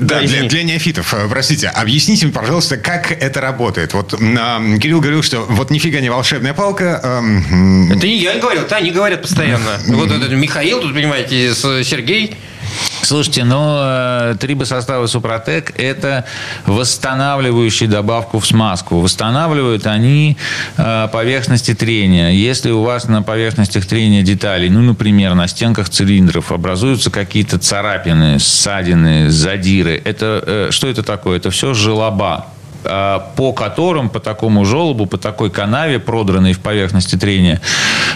Да, 0.00 0.20
для, 0.20 0.44
для 0.44 0.62
неофитов, 0.62 1.12
э, 1.14 1.28
простите, 1.28 1.68
объясните 1.68 2.26
мне, 2.26 2.34
пожалуйста, 2.34 2.76
как 2.76 3.17
это 3.20 3.40
работает? 3.40 3.94
Вот 3.94 4.14
э, 4.14 4.78
Кирилл 4.78 5.00
говорил, 5.00 5.22
что 5.22 5.40
вот 5.48 5.70
нифига 5.70 6.00
не 6.00 6.10
волшебная 6.10 6.54
палка. 6.54 7.00
Э, 7.02 7.92
это 7.94 8.06
не 8.06 8.18
я 8.18 8.38
говорил, 8.38 8.62
это 8.62 8.76
они 8.76 8.90
говорят 8.90 9.22
постоянно. 9.22 9.78
Вот 9.88 10.10
этот 10.10 10.30
Михаил, 10.32 10.80
тут, 10.80 10.94
понимаете, 10.94 11.54
Сергей. 11.54 12.36
Слушайте, 13.02 13.44
ну, 13.44 13.78
э, 13.80 14.36
трибосоставы 14.38 15.08
Супротек– 15.08 15.72
это 15.78 16.24
восстанавливающие 16.66 17.88
добавку 17.88 18.38
в 18.38 18.46
смазку. 18.46 19.00
Восстанавливают 19.00 19.86
они 19.86 20.36
э, 20.76 21.08
поверхности 21.10 21.74
трения. 21.74 22.30
Если 22.30 22.70
у 22.70 22.82
вас 22.82 23.08
на 23.08 23.22
поверхностях 23.22 23.86
трения 23.86 24.22
деталей, 24.22 24.68
ну, 24.68 24.82
например, 24.82 25.34
на 25.34 25.48
стенках 25.48 25.88
цилиндров 25.88 26.52
образуются 26.52 27.10
какие-то 27.10 27.58
царапины, 27.58 28.38
ссадины, 28.38 29.30
задиры, 29.30 30.00
это, 30.04 30.42
э, 30.46 30.68
что 30.70 30.88
это 30.88 31.02
такое? 31.02 31.38
Это 31.38 31.50
все 31.50 31.72
желоба 31.74 32.46
по 32.82 33.52
которым, 33.52 34.08
по 34.08 34.20
такому 34.20 34.64
желобу, 34.64 35.06
по 35.06 35.18
такой 35.18 35.50
канаве, 35.50 35.98
продранной 35.98 36.52
в 36.52 36.60
поверхности 36.60 37.16
трения, 37.16 37.60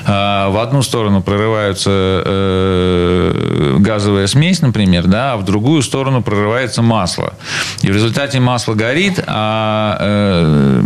э, 0.06 0.10
в 0.48 0.62
одну 0.62 0.82
сторону 0.82 1.22
прорывается 1.22 1.90
э, 2.24 3.76
газовая 3.78 4.26
смесь, 4.26 4.62
например, 4.62 5.06
да, 5.06 5.32
а 5.32 5.36
в 5.36 5.44
другую 5.44 5.82
сторону 5.82 6.22
прорывается 6.22 6.82
масло. 6.82 7.34
И 7.82 7.88
в 7.88 7.94
результате 7.94 8.40
масло 8.40 8.74
горит, 8.74 9.22
а 9.26 10.80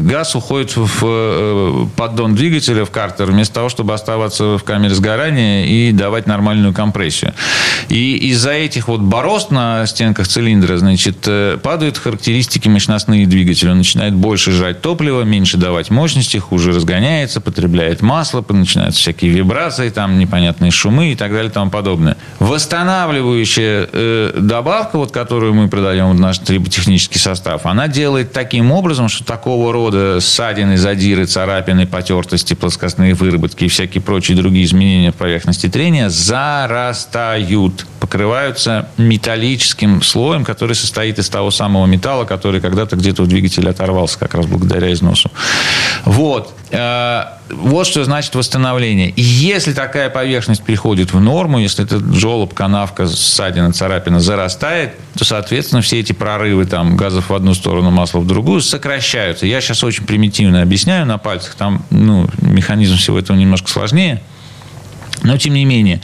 газ 0.00 0.34
уходит 0.34 0.76
в 0.76 1.88
поддон 1.96 2.34
двигателя, 2.34 2.84
в 2.84 2.90
картер, 2.90 3.30
вместо 3.30 3.54
того, 3.54 3.68
чтобы 3.68 3.94
оставаться 3.94 4.58
в 4.58 4.64
камере 4.64 4.94
сгорания 4.94 5.64
и 5.64 5.92
давать 5.92 6.26
нормальную 6.26 6.74
компрессию. 6.74 7.32
И 7.88 8.16
из-за 8.30 8.52
этих 8.52 8.88
вот 8.88 9.00
борозд 9.00 9.50
на 9.50 9.86
стенках 9.86 10.28
цилиндра, 10.28 10.76
значит, 10.76 11.28
падают 11.62 11.98
характеристики 11.98 12.68
мощности 12.68 12.89
мощностные 12.90 13.26
двигатели, 13.26 13.70
он 13.70 13.78
начинает 13.78 14.14
больше 14.14 14.50
жрать 14.50 14.80
топливо, 14.80 15.22
меньше 15.22 15.56
давать 15.56 15.90
мощности, 15.90 16.38
хуже 16.38 16.72
разгоняется, 16.72 17.40
потребляет 17.40 18.02
масло, 18.02 18.44
начинаются 18.48 19.00
всякие 19.00 19.30
вибрации, 19.30 19.90
там 19.90 20.18
непонятные 20.18 20.72
шумы 20.72 21.12
и 21.12 21.14
так 21.14 21.30
далее 21.30 21.50
и 21.50 21.52
тому 21.52 21.70
подобное. 21.70 22.16
Восстанавливающая 22.40 23.88
э, 23.92 24.32
добавка, 24.40 24.98
вот, 24.98 25.12
которую 25.12 25.54
мы 25.54 25.68
продаем 25.68 26.10
в 26.10 26.20
наш 26.20 26.38
триботехнический 26.38 27.20
состав, 27.20 27.64
она 27.66 27.86
делает 27.86 28.32
таким 28.32 28.72
образом, 28.72 29.08
что 29.08 29.24
такого 29.24 29.72
рода 29.72 30.18
ссадины, 30.20 30.76
задиры, 30.76 31.26
царапины, 31.26 31.86
потертости, 31.86 32.54
плоскостные 32.54 33.14
выработки 33.14 33.64
и 33.64 33.68
всякие 33.68 34.02
прочие 34.02 34.36
другие 34.36 34.64
изменения 34.64 35.12
в 35.12 35.16
поверхности 35.16 35.68
трения 35.68 36.08
зарастают, 36.08 37.86
покрываются 38.00 38.88
металлическим 38.96 40.02
слоем, 40.02 40.44
который 40.44 40.74
состоит 40.74 41.18
из 41.20 41.28
того 41.28 41.52
самого 41.52 41.86
металла, 41.86 42.24
который 42.24 42.60
когда 42.60 42.79
когда-то 42.80 42.96
где-то 42.96 43.22
в 43.24 43.26
двигателе 43.26 43.70
оторвался 43.70 44.18
как 44.18 44.34
раз 44.34 44.46
благодаря 44.46 44.92
износу. 44.92 45.30
Вот. 46.04 46.54
Э, 46.70 47.24
вот 47.50 47.86
что 47.86 48.04
значит 48.04 48.34
восстановление. 48.34 49.12
Если 49.16 49.72
такая 49.72 50.08
поверхность 50.08 50.62
приходит 50.62 51.12
в 51.12 51.20
норму, 51.20 51.58
если 51.58 51.84
этот 51.84 52.14
желоб, 52.14 52.54
канавка, 52.54 53.06
ссадина, 53.06 53.72
царапина 53.72 54.20
зарастает, 54.20 54.94
то, 55.16 55.24
соответственно, 55.24 55.82
все 55.82 56.00
эти 56.00 56.12
прорывы 56.12 56.64
там, 56.64 56.96
газов 56.96 57.28
в 57.28 57.34
одну 57.34 57.54
сторону, 57.54 57.90
масла 57.90 58.20
в 58.20 58.26
другую 58.26 58.62
сокращаются. 58.62 59.46
Я 59.46 59.60
сейчас 59.60 59.84
очень 59.84 60.04
примитивно 60.04 60.62
объясняю 60.62 61.04
на 61.06 61.18
пальцах. 61.18 61.54
Там 61.56 61.84
ну, 61.90 62.28
механизм 62.40 62.96
всего 62.96 63.18
этого 63.18 63.36
немножко 63.36 63.70
сложнее. 63.70 64.22
Но 65.22 65.36
тем 65.36 65.54
не 65.54 65.64
менее. 65.64 66.00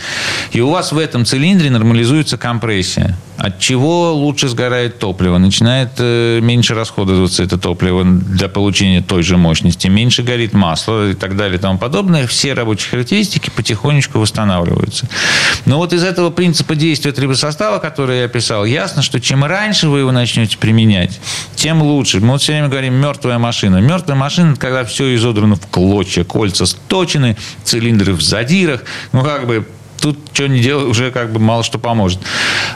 И 0.53 0.61
у 0.61 0.71
вас 0.71 0.93
в 0.93 0.99
этом 0.99 1.25
цилиндре 1.25 1.71
нормализуется 1.71 2.37
компрессия. 2.37 3.17
От 3.37 3.59
чего 3.59 4.15
лучше 4.15 4.49
сгорает 4.49 4.99
топливо? 4.99 5.37
Начинает 5.39 5.91
э, 5.99 6.41
меньше 6.41 6.75
расходоваться 6.75 7.43
это 7.43 7.59
топливо 7.59 8.05
для 8.05 8.49
получения 8.49 9.03
той 9.03 9.23
же 9.23 9.37
мощности. 9.37 9.89
Меньше 9.89 10.23
горит 10.23 10.55
масло 10.55 11.11
и 11.11 11.15
так 11.15 11.37
далее 11.37 11.59
и 11.59 11.61
тому 11.61 11.79
подобное. 11.79 12.27
Все 12.27 12.55
рабочие 12.55 12.91
характеристики 12.91 13.51
потихонечку 13.55 14.19
восстанавливаются. 14.19 15.07
Но 15.67 15.77
вот 15.77 15.93
из 15.93 16.03
этого 16.03 16.31
принципа 16.31 16.75
действия 16.75 17.13
трибосостава, 17.13 17.79
который 17.79 18.21
я 18.21 18.25
описал, 18.25 18.65
ясно, 18.65 19.03
что 19.03 19.21
чем 19.21 19.45
раньше 19.45 19.89
вы 19.89 20.01
его 20.01 20.13
начнете 20.13 20.57
применять, 20.57 21.21
тем 21.55 21.83
лучше. 21.83 22.21
Мы 22.21 22.33
вот 22.33 22.43
все 22.43 22.53
время 22.53 22.69
говорим 22.69 22.95
«мертвая 22.95 23.39
машина». 23.39 23.81
Мертвая 23.81 24.17
машина– 24.17 24.57
когда 24.67 24.85
все 24.85 25.15
изодрано 25.15 25.57
в 25.57 25.67
клочья, 25.69 26.25
кольца 26.25 26.67
сточены, 26.67 27.37
цилиндры 27.65 28.15
в 28.15 28.23
задирах. 28.23 28.83
Ну, 29.13 29.23
как 29.23 29.47
бы 29.47 29.67
тут 30.01 30.19
что 30.37 30.49
не 30.49 30.61
делай, 30.61 30.85
уже 30.85 31.11
как 31.11 31.33
бы 31.33 31.41
мало 31.41 31.63
что 31.63 31.79
поможет. 31.79 32.21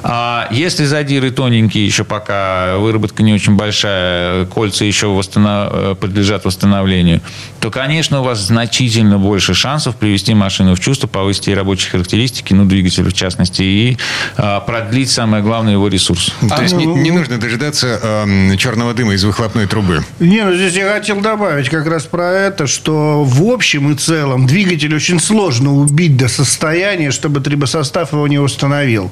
А 0.03 0.49
если 0.51 0.85
задиры 0.85 1.31
тоненькие, 1.31 1.85
еще 1.85 2.05
пока 2.05 2.79
выработка 2.79 3.23
не 3.23 3.35
очень 3.35 3.57
большая, 3.57 4.47
кольца 4.47 4.85
еще 4.85 5.09
восстанов... 5.09 5.99
подлежат 5.99 6.45
восстановлению, 6.45 7.21
то, 7.61 7.71
конечно, 7.71 8.21
у 8.21 8.25
вас 8.25 8.41
значительно 8.41 9.19
больше 9.19 9.55
шансов 9.55 9.97
привести 9.97 10.35
машину 10.35 10.75
в 10.75 10.81
чувство, 10.81 11.07
повысить 11.07 11.49
ей 11.49 11.55
рабочие 11.55 11.91
характеристики, 11.91 12.55
ну, 12.55 12.65
двигатель 12.65 13.05
в 13.05 13.13
частности, 13.13 13.63
и 13.63 13.99
а, 14.37 14.61
продлить, 14.61 15.11
самое 15.11 15.43
главное, 15.43 15.75
его 15.75 15.89
ресурс. 15.89 16.33
То 16.41 16.55
а, 16.57 16.63
есть 16.63 16.75
ну, 16.75 16.97
не, 16.97 17.03
не 17.03 17.11
нужно 17.11 17.39
дожидаться 17.39 18.01
э, 18.03 18.57
черного 18.57 18.95
дыма 18.95 19.15
из 19.15 19.25
выхлопной 19.25 19.67
трубы? 19.67 20.03
Не, 20.19 20.45
ну 20.45 20.55
здесь 20.55 20.75
я 20.75 20.93
хотел 20.93 21.21
добавить 21.21 21.69
как 21.69 21.87
раз 21.87 22.05
про 22.05 22.31
это, 22.33 22.67
что 22.67 23.23
в 23.25 23.43
общем 23.43 23.93
и 23.93 23.97
целом 23.97 24.47
двигатель 24.47 24.95
очень 24.95 25.21
сложно 25.21 25.75
убить 25.75 26.17
до 26.17 26.29
состояния, 26.29 27.11
чтобы 27.11 27.41
трибосостав 27.51 28.13
его 28.13 28.29
не 28.29 28.39
установил. 28.39 29.11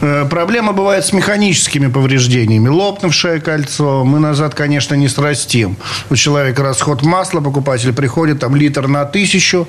Э, 0.00 0.24
проблема 0.30 0.72
бывает 0.72 1.04
с 1.04 1.12
механическими 1.12 1.88
повреждениями. 1.88 2.68
Лопнувшее 2.68 3.40
кольцо 3.40 4.04
мы 4.04 4.20
назад, 4.20 4.54
конечно, 4.54 4.94
не 4.94 5.08
срастим. 5.08 5.76
У 6.10 6.16
человека 6.16 6.62
расход 6.62 7.02
масла, 7.02 7.40
покупатель 7.40 7.92
приходит, 7.92 8.38
там 8.38 8.54
литр 8.54 8.86
на 8.86 9.04
тысячу, 9.04 9.66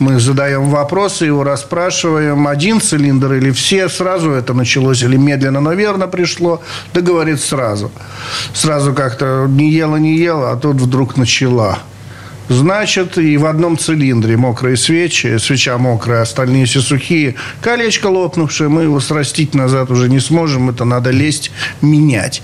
мы 0.00 0.18
задаем 0.18 0.68
вопросы, 0.70 1.26
его 1.26 1.44
расспрашиваем, 1.44 2.48
один 2.48 2.80
цилиндр 2.80 3.34
или 3.34 3.52
все, 3.52 3.88
сразу 3.88 4.30
это 4.30 4.52
началось 4.52 5.02
или 5.02 5.16
медленно, 5.16 5.60
но 5.60 5.72
верно 5.72 6.08
пришло, 6.08 6.60
да 6.94 7.00
говорит 7.00 7.40
сразу. 7.40 7.92
Сразу 8.54 8.92
как-то 8.92 9.46
не 9.48 9.70
ела, 9.70 9.96
не 9.96 10.16
ела, 10.16 10.50
а 10.50 10.56
тут 10.56 10.76
вдруг 10.76 11.16
начала. 11.16 11.78
Значит, 12.48 13.18
и 13.18 13.36
в 13.36 13.46
одном 13.46 13.76
цилиндре 13.76 14.36
мокрые 14.36 14.76
свечи, 14.76 15.36
свеча 15.38 15.78
мокрая, 15.78 16.22
остальные 16.22 16.66
все 16.66 16.80
сухие. 16.80 17.34
Колечко 17.60 18.06
лопнувшее, 18.06 18.68
мы 18.68 18.82
его 18.82 19.00
срастить 19.00 19.54
назад 19.54 19.90
уже 19.90 20.08
не 20.08 20.20
сможем, 20.20 20.70
это 20.70 20.84
надо 20.84 21.10
лезть, 21.10 21.50
менять. 21.82 22.42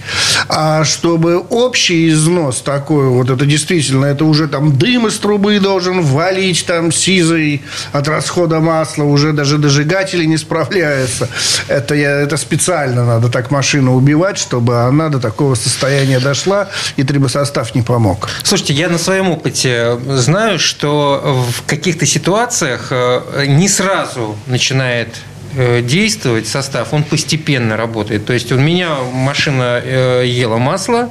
А 0.49 0.85
чтобы 0.85 1.39
общий 1.39 2.09
износ 2.09 2.63
такой, 2.63 3.09
вот 3.09 3.31
это 3.31 3.47
действительно, 3.47 4.07
это 4.07 4.25
уже 4.25 4.49
там 4.49 4.77
дым 4.77 5.07
из 5.07 5.19
трубы 5.19 5.61
должен 5.61 6.03
валить 6.03 6.67
там 6.67 6.91
сизой 6.91 7.63
от 7.93 8.09
расхода 8.09 8.61
масла, 8.61 9.05
уже 9.05 9.33
даже 9.33 9.59
дожигатели 9.59 10.25
не 10.25 10.37
справляются. 10.37 11.29
Это, 11.69 11.95
я, 11.95 12.11
это 12.21 12.37
специально 12.37 13.05
надо 13.05 13.29
так 13.29 13.51
машину 13.51 13.95
убивать, 13.95 14.39
чтобы 14.39 14.81
она 14.81 15.09
до 15.09 15.21
такого 15.21 15.55
состояния 15.55 16.19
дошла, 16.19 16.69
и 16.97 17.05
трибосостав 17.05 17.75
не 17.75 17.83
помог. 17.83 18.29
Слушайте, 18.43 18.75
я 18.75 18.89
на 18.89 18.99
своем 18.99 19.31
опыте 19.31 19.92
знаю, 19.99 20.59
что 20.59 21.45
в 21.51 21.67
каких-то 21.67 22.07
ситуациях 22.07 22.89
э, 22.91 23.47
не 23.47 23.69
сразу 23.69 24.37
начинает 24.47 25.09
э, 25.57 25.83
действовать 25.83 26.47
состав, 26.47 26.93
он 26.93 27.05
постепенно 27.05 27.77
работает. 27.77 28.27
То 28.27 28.33
есть 28.33 28.53
у 28.53 28.59
меня 28.59 28.97
машина 29.13 29.81
э, 29.83 30.25
ела 30.27 30.59
масло, 30.59 31.11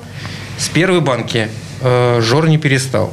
с 0.57 0.69
первой 0.69 1.01
банки 1.01 1.49
жор 1.81 2.47
не 2.47 2.59
перестал 2.59 3.11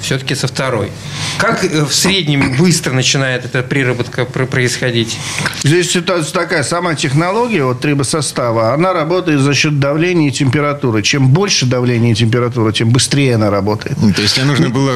все-таки 0.00 0.34
со 0.34 0.46
второй. 0.46 0.90
Как 1.38 1.64
э, 1.64 1.84
в 1.84 1.94
среднем 1.94 2.56
быстро 2.56 2.92
начинает 2.92 3.44
эта 3.44 3.62
приработка 3.62 4.24
происходить? 4.24 5.18
Здесь 5.62 5.90
ситуация 5.90 6.32
такая. 6.32 6.62
Сама 6.62 6.94
технология 6.94 7.64
вот 7.64 7.80
трибосостава, 7.80 8.72
она 8.72 8.92
работает 8.92 9.40
за 9.40 9.54
счет 9.54 9.78
давления 9.78 10.28
и 10.28 10.30
температуры. 10.32 11.02
Чем 11.02 11.28
больше 11.28 11.66
давления 11.66 12.12
и 12.12 12.14
температуры, 12.14 12.72
тем 12.72 12.90
быстрее 12.90 13.34
она 13.34 13.50
работает. 13.50 13.96
То 14.14 14.22
есть, 14.22 14.34
тебе 14.34 14.46
нужно 14.46 14.68
было 14.68 14.92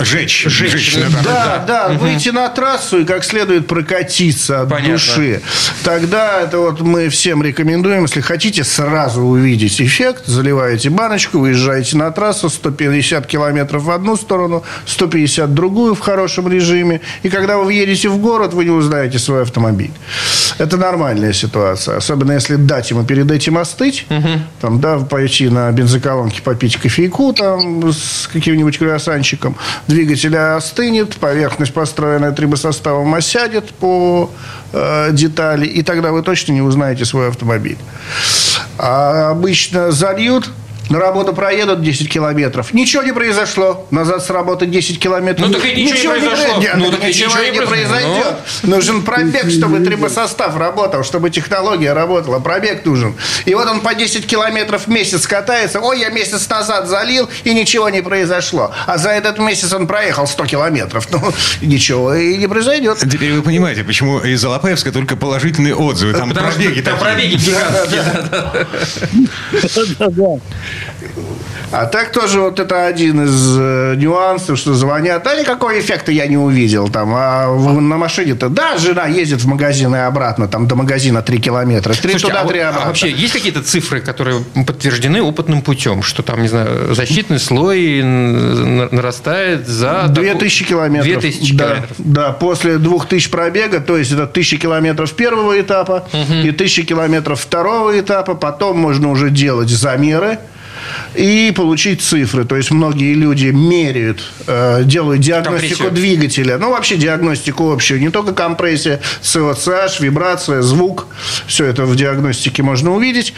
жечь. 0.00 0.44
жечь, 0.46 0.72
жечь 0.72 0.96
да, 0.96 1.22
да, 1.22 1.64
да. 1.66 1.94
Угу. 1.94 2.06
Выйти 2.06 2.30
на 2.30 2.48
трассу 2.48 3.00
и 3.00 3.04
как 3.04 3.24
следует 3.24 3.66
прокатиться 3.66 4.62
от 4.62 4.70
Понятно. 4.70 4.92
души. 4.94 5.42
Тогда 5.84 6.40
это 6.40 6.58
вот 6.58 6.80
мы 6.80 7.08
всем 7.08 7.42
рекомендуем, 7.42 8.02
если 8.02 8.20
хотите 8.20 8.64
сразу 8.64 9.22
увидеть 9.22 9.80
эффект, 9.80 10.26
заливаете 10.26 10.90
баночку, 10.90 11.38
выезжаете 11.38 11.96
на 11.96 12.10
трассу 12.10 12.48
150 12.48 13.26
километров 13.26 13.84
в 13.84 13.90
одну 13.90 14.16
сторону, 14.16 14.35
сторону, 14.36 14.62
150 14.86 15.54
другую 15.54 15.94
в 15.94 16.00
хорошем 16.00 16.48
режиме. 16.48 17.00
И 17.24 17.28
когда 17.28 17.56
вы 17.56 17.64
въедете 17.64 18.08
в 18.08 18.18
город, 18.18 18.54
вы 18.54 18.64
не 18.64 18.70
узнаете 18.70 19.18
свой 19.18 19.42
автомобиль. 19.42 19.90
Это 20.58 20.76
нормальная 20.76 21.32
ситуация. 21.32 21.96
Особенно 21.96 22.32
если 22.32 22.56
дать 22.56 22.90
ему 22.90 23.04
перед 23.04 23.30
этим 23.30 23.56
остыть. 23.56 24.06
Угу. 24.10 24.28
Там, 24.60 24.80
да, 24.80 24.98
пойти 24.98 25.48
на 25.48 25.72
бензоколонке 25.72 26.42
попить 26.42 26.76
кофейку 26.76 27.32
там, 27.32 27.92
с 27.92 28.28
каким-нибудь 28.32 28.78
круассанчиком. 28.78 29.56
Двигатель 29.88 30.36
остынет, 30.36 31.16
поверхность, 31.16 31.72
построенная 31.72 32.32
трибосоставом, 32.32 33.14
осядет 33.14 33.70
по 33.70 34.30
э, 34.72 35.12
детали. 35.12 35.66
И 35.66 35.82
тогда 35.82 36.12
вы 36.12 36.22
точно 36.22 36.52
не 36.52 36.62
узнаете 36.62 37.04
свой 37.04 37.28
автомобиль. 37.28 37.78
А 38.78 39.30
обычно 39.30 39.90
зальют 39.92 40.50
на 40.88 41.00
работу 41.00 41.32
проедут 41.32 41.82
10 41.82 42.08
километров. 42.08 42.72
Ничего 42.72 43.02
не 43.02 43.12
произошло. 43.12 43.86
Назад 43.90 44.24
с 44.24 44.30
работы 44.30 44.66
10 44.66 44.98
километров. 44.98 45.48
Ну, 45.48 45.54
так 45.54 45.64
и 45.64 45.82
ничего, 45.82 45.96
ничего 45.96 46.16
не 46.16 46.28
произошло. 46.28 46.60
Не, 46.60 46.74
ну, 46.74 46.90
так 46.90 47.04
ничего, 47.04 47.30
ничего 47.30 47.42
не, 47.42 47.66
произойдет. 47.66 48.36
Ну. 48.62 48.76
Нужен 48.76 49.02
пробег, 49.02 49.50
чтобы 49.50 49.80
трибосостав 49.80 50.56
работал, 50.56 51.02
чтобы 51.02 51.30
технология 51.30 51.92
работала. 51.92 52.38
Пробег 52.38 52.84
нужен. 52.84 53.14
И 53.44 53.54
вот 53.54 53.66
он 53.66 53.80
по 53.80 53.94
10 53.94 54.26
километров 54.26 54.86
в 54.86 54.88
месяц 54.88 55.26
катается. 55.26 55.80
Ой, 55.80 56.00
я 56.00 56.10
месяц 56.10 56.48
назад 56.48 56.88
залил, 56.88 57.28
и 57.44 57.54
ничего 57.54 57.88
не 57.88 58.02
произошло. 58.02 58.72
А 58.86 58.98
за 58.98 59.10
этот 59.10 59.38
месяц 59.38 59.72
он 59.72 59.86
проехал 59.86 60.26
100 60.26 60.46
километров. 60.46 61.08
Ну, 61.10 61.32
ничего 61.62 62.14
и 62.14 62.36
не 62.36 62.46
произойдет. 62.46 62.98
Теперь 62.98 63.32
вы 63.32 63.42
понимаете, 63.42 63.82
почему 63.84 64.18
из 64.20 64.44
Алапаевска 64.44 64.92
только 64.92 65.16
положительные 65.16 65.74
отзывы. 65.74 66.12
Там 66.12 66.28
Потому 66.28 66.50
пробеги 66.50 66.80
Там 66.80 66.98
пробеги 66.98 67.36
гигантские. 67.36 68.04
А 71.72 71.86
так 71.86 72.12
тоже 72.12 72.40
вот 72.40 72.60
это 72.60 72.86
один 72.86 73.24
из 73.24 73.56
э, 73.58 73.94
нюансов, 73.96 74.58
что 74.58 74.74
звонят. 74.74 75.24
Да 75.24 75.34
никакого 75.34 75.78
эффекта 75.78 76.12
я 76.12 76.26
не 76.26 76.36
увидел. 76.36 76.88
Там, 76.88 77.12
а 77.14 77.54
на 77.54 77.96
машине-то, 77.96 78.48
да, 78.48 78.78
жена 78.78 79.06
ездит 79.06 79.42
в 79.42 79.46
магазин 79.46 79.94
и 79.94 79.98
обратно, 79.98 80.46
там 80.48 80.68
до 80.68 80.76
магазина 80.76 81.22
3 81.22 81.38
километра. 81.38 81.92
3 81.92 82.00
Слушайте, 82.00 82.28
туда, 82.28 82.44
3 82.44 82.58
а, 82.60 82.68
обратно. 82.68 82.84
А 82.84 82.88
вообще 82.88 83.10
есть 83.10 83.32
какие-то 83.32 83.62
цифры, 83.62 84.00
которые 84.00 84.42
подтверждены 84.66 85.20
опытным 85.22 85.60
путем? 85.60 86.02
Что 86.02 86.22
там, 86.22 86.40
не 86.42 86.48
знаю, 86.48 86.94
защитный 86.94 87.40
слой 87.40 88.02
нарастает 88.02 89.66
за... 89.66 90.06
2000 90.08 90.64
километров. 90.64 91.20
2000 91.20 91.54
да, 91.54 91.64
километров. 91.64 91.96
Да, 91.98 92.32
после 92.32 92.78
2000 92.78 93.30
пробега, 93.30 93.80
то 93.80 93.96
есть 93.96 94.12
это 94.12 94.22
1000 94.22 94.56
километров 94.58 95.12
первого 95.14 95.60
этапа 95.60 96.06
угу. 96.12 96.32
и 96.44 96.50
1000 96.50 96.84
километров 96.84 97.40
второго 97.40 97.98
этапа. 97.98 98.34
Потом 98.34 98.78
можно 98.78 99.10
уже 99.10 99.30
делать 99.30 99.68
замеры 99.68 100.38
и 101.14 101.52
получить 101.54 102.02
цифры. 102.02 102.44
То 102.44 102.56
есть 102.56 102.70
многие 102.70 103.14
люди 103.14 103.46
меряют, 103.46 104.22
э, 104.46 104.82
делают 104.84 105.20
диагностику 105.20 105.84
Компрессию. 105.84 105.90
двигателя. 105.90 106.58
Ну, 106.58 106.70
вообще 106.70 106.96
диагностику 106.96 107.72
общую. 107.72 108.00
Не 108.00 108.10
только 108.10 108.32
компрессия, 108.32 109.00
СОЦH, 109.22 110.00
вибрация, 110.00 110.62
звук. 110.62 111.06
Все 111.46 111.64
это 111.66 111.84
в 111.84 111.96
диагностике 111.96 112.62
можно 112.62 112.94
увидеть. 112.94 113.34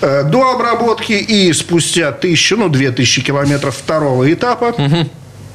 Э, 0.00 0.24
до 0.24 0.52
обработки 0.52 1.12
и 1.12 1.52
спустя 1.52 2.12
тысячу, 2.12 2.56
ну, 2.56 2.68
две 2.68 2.90
тысячи 2.90 3.22
километров 3.22 3.76
второго 3.76 4.32
этапа 4.32 4.74
угу 4.76 5.10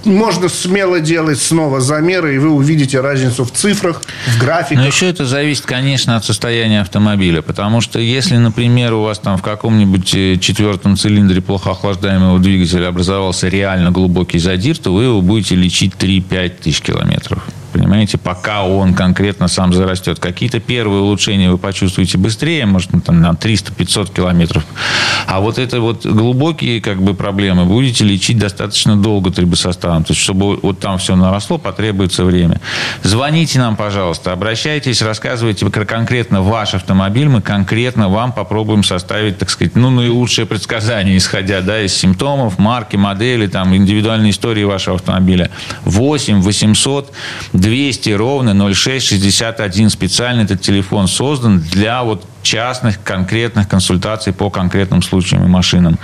можно 0.05 0.49
смело 0.49 0.99
делать 0.99 1.39
снова 1.39 1.81
замеры, 1.81 2.35
и 2.35 2.37
вы 2.37 2.49
увидите 2.49 3.01
разницу 3.01 3.43
в 3.45 3.51
цифрах, 3.51 4.01
в 4.27 4.39
графиках. 4.39 4.83
Но 4.83 4.87
еще 4.87 5.07
это 5.07 5.25
зависит, 5.25 5.65
конечно, 5.65 6.15
от 6.15 6.25
состояния 6.25 6.81
автомобиля. 6.81 7.41
Потому 7.41 7.81
что 7.81 7.99
если, 7.99 8.37
например, 8.37 8.93
у 8.93 9.03
вас 9.03 9.19
там 9.19 9.37
в 9.37 9.41
каком-нибудь 9.41 10.13
э, 10.15 10.37
четвертом 10.37 10.97
цилиндре 10.97 11.41
плохо 11.41 11.71
охлаждаемого 11.71 12.39
двигателя 12.39 12.87
образовался 12.87 13.47
реально 13.47 13.91
глубокий 13.91 14.39
задир, 14.39 14.77
то 14.77 14.93
вы 14.93 15.03
его 15.03 15.21
будете 15.21 15.55
лечить 15.55 15.93
3-5 15.93 16.49
тысяч 16.63 16.81
километров 16.81 17.43
понимаете, 17.75 18.17
пока 18.17 18.63
он 18.63 18.93
конкретно 18.93 19.49
сам 19.49 19.73
зарастет. 19.73 20.19
Какие-то 20.19 20.61
первые 20.61 21.01
улучшения 21.01 21.51
вы 21.51 21.57
почувствуете 21.57 22.17
быстрее, 22.17 22.65
может, 22.65 22.93
ну, 22.93 23.01
там, 23.01 23.21
на 23.21 23.31
300-500 23.31 24.13
километров. 24.13 24.63
А 25.27 25.41
вот 25.41 25.57
это 25.59 25.81
вот 25.81 26.05
глубокие 26.05 26.79
как 26.79 27.01
бы 27.01 27.13
проблемы 27.13 27.65
будете 27.65 28.05
лечить 28.05 28.37
достаточно 28.37 28.95
долго 28.95 29.29
трибосоставом. 29.29 30.05
То 30.05 30.13
есть, 30.13 30.21
чтобы 30.21 30.57
вот 30.57 30.79
там 30.79 30.97
все 30.99 31.17
наросло, 31.17 31.57
потребуется 31.57 32.23
время. 32.23 32.61
Звоните 33.03 33.59
нам, 33.59 33.75
пожалуйста, 33.75 34.31
обращайтесь, 34.31 35.01
рассказывайте 35.01 35.69
конкретно 35.69 36.41
ваш 36.41 36.75
автомобиль, 36.75 37.27
мы 37.27 37.41
конкретно 37.41 38.07
вам 38.07 38.31
попробуем 38.31 38.85
составить, 38.85 39.37
так 39.37 39.49
сказать, 39.49 39.75
ну, 39.75 39.89
наилучшее 39.89 40.45
предсказание, 40.45 41.17
исходя 41.17 41.59
да, 41.59 41.81
из 41.81 41.93
симптомов, 41.93 42.57
марки, 42.57 42.95
модели, 42.95 43.47
там, 43.47 43.75
индивидуальной 43.75 44.29
истории 44.29 44.63
вашего 44.63 44.95
автомобиля. 44.95 45.49
8 45.83 46.41
800 46.41 47.11
200 47.65 48.11
ровно 48.11 48.53
0661. 48.53 49.89
Специально 49.89 50.41
этот 50.41 50.61
телефон 50.61 51.07
создан 51.07 51.61
для 51.61 52.03
вот 52.03 52.23
частных, 52.43 53.01
конкретных 53.01 53.67
консультаций 53.67 54.33
по 54.33 54.51
конкретным 54.51 55.01
случаям 55.01 55.45
и 55.45 55.47
машинам, 55.47 55.97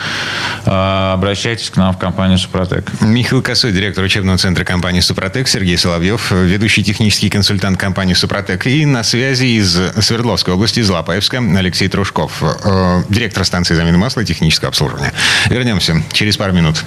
а, 0.66 1.14
обращайтесь 1.14 1.70
к 1.70 1.78
нам 1.78 1.94
в 1.94 2.00
компанию 2.00 2.40
«Супротек». 2.40 2.90
Михаил 3.02 3.44
Косой, 3.44 3.74
директор 3.74 4.04
учебного 4.04 4.40
центра 4.40 4.66
компании 4.66 5.02
«Супротек», 5.02 5.48
Сергей 5.48 5.78
Соловьев, 5.78 6.32
ведущий 6.32 6.84
технический 6.84 7.30
консультант 7.30 7.80
компании 7.80 8.16
«Супротек». 8.16 8.66
И 8.66 8.84
на 8.88 9.04
связи 9.04 9.46
из 9.46 9.80
Свердловской 10.04 10.56
области, 10.56 10.80
из 10.80 10.90
Лапаевска, 10.90 11.38
Алексей 11.38 11.90
Трушков, 11.90 12.42
э, 12.42 13.04
директор 13.10 13.46
станции 13.46 13.76
замены 13.76 14.00
масла 14.00 14.22
и 14.22 14.26
технического 14.26 14.70
обслуживания. 14.70 15.14
Вернемся 15.48 16.02
через 16.12 16.38
пару 16.38 16.54
минут. 16.54 16.86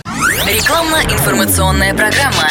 Рекламно-информационная 0.48 1.94
программа. 1.94 2.50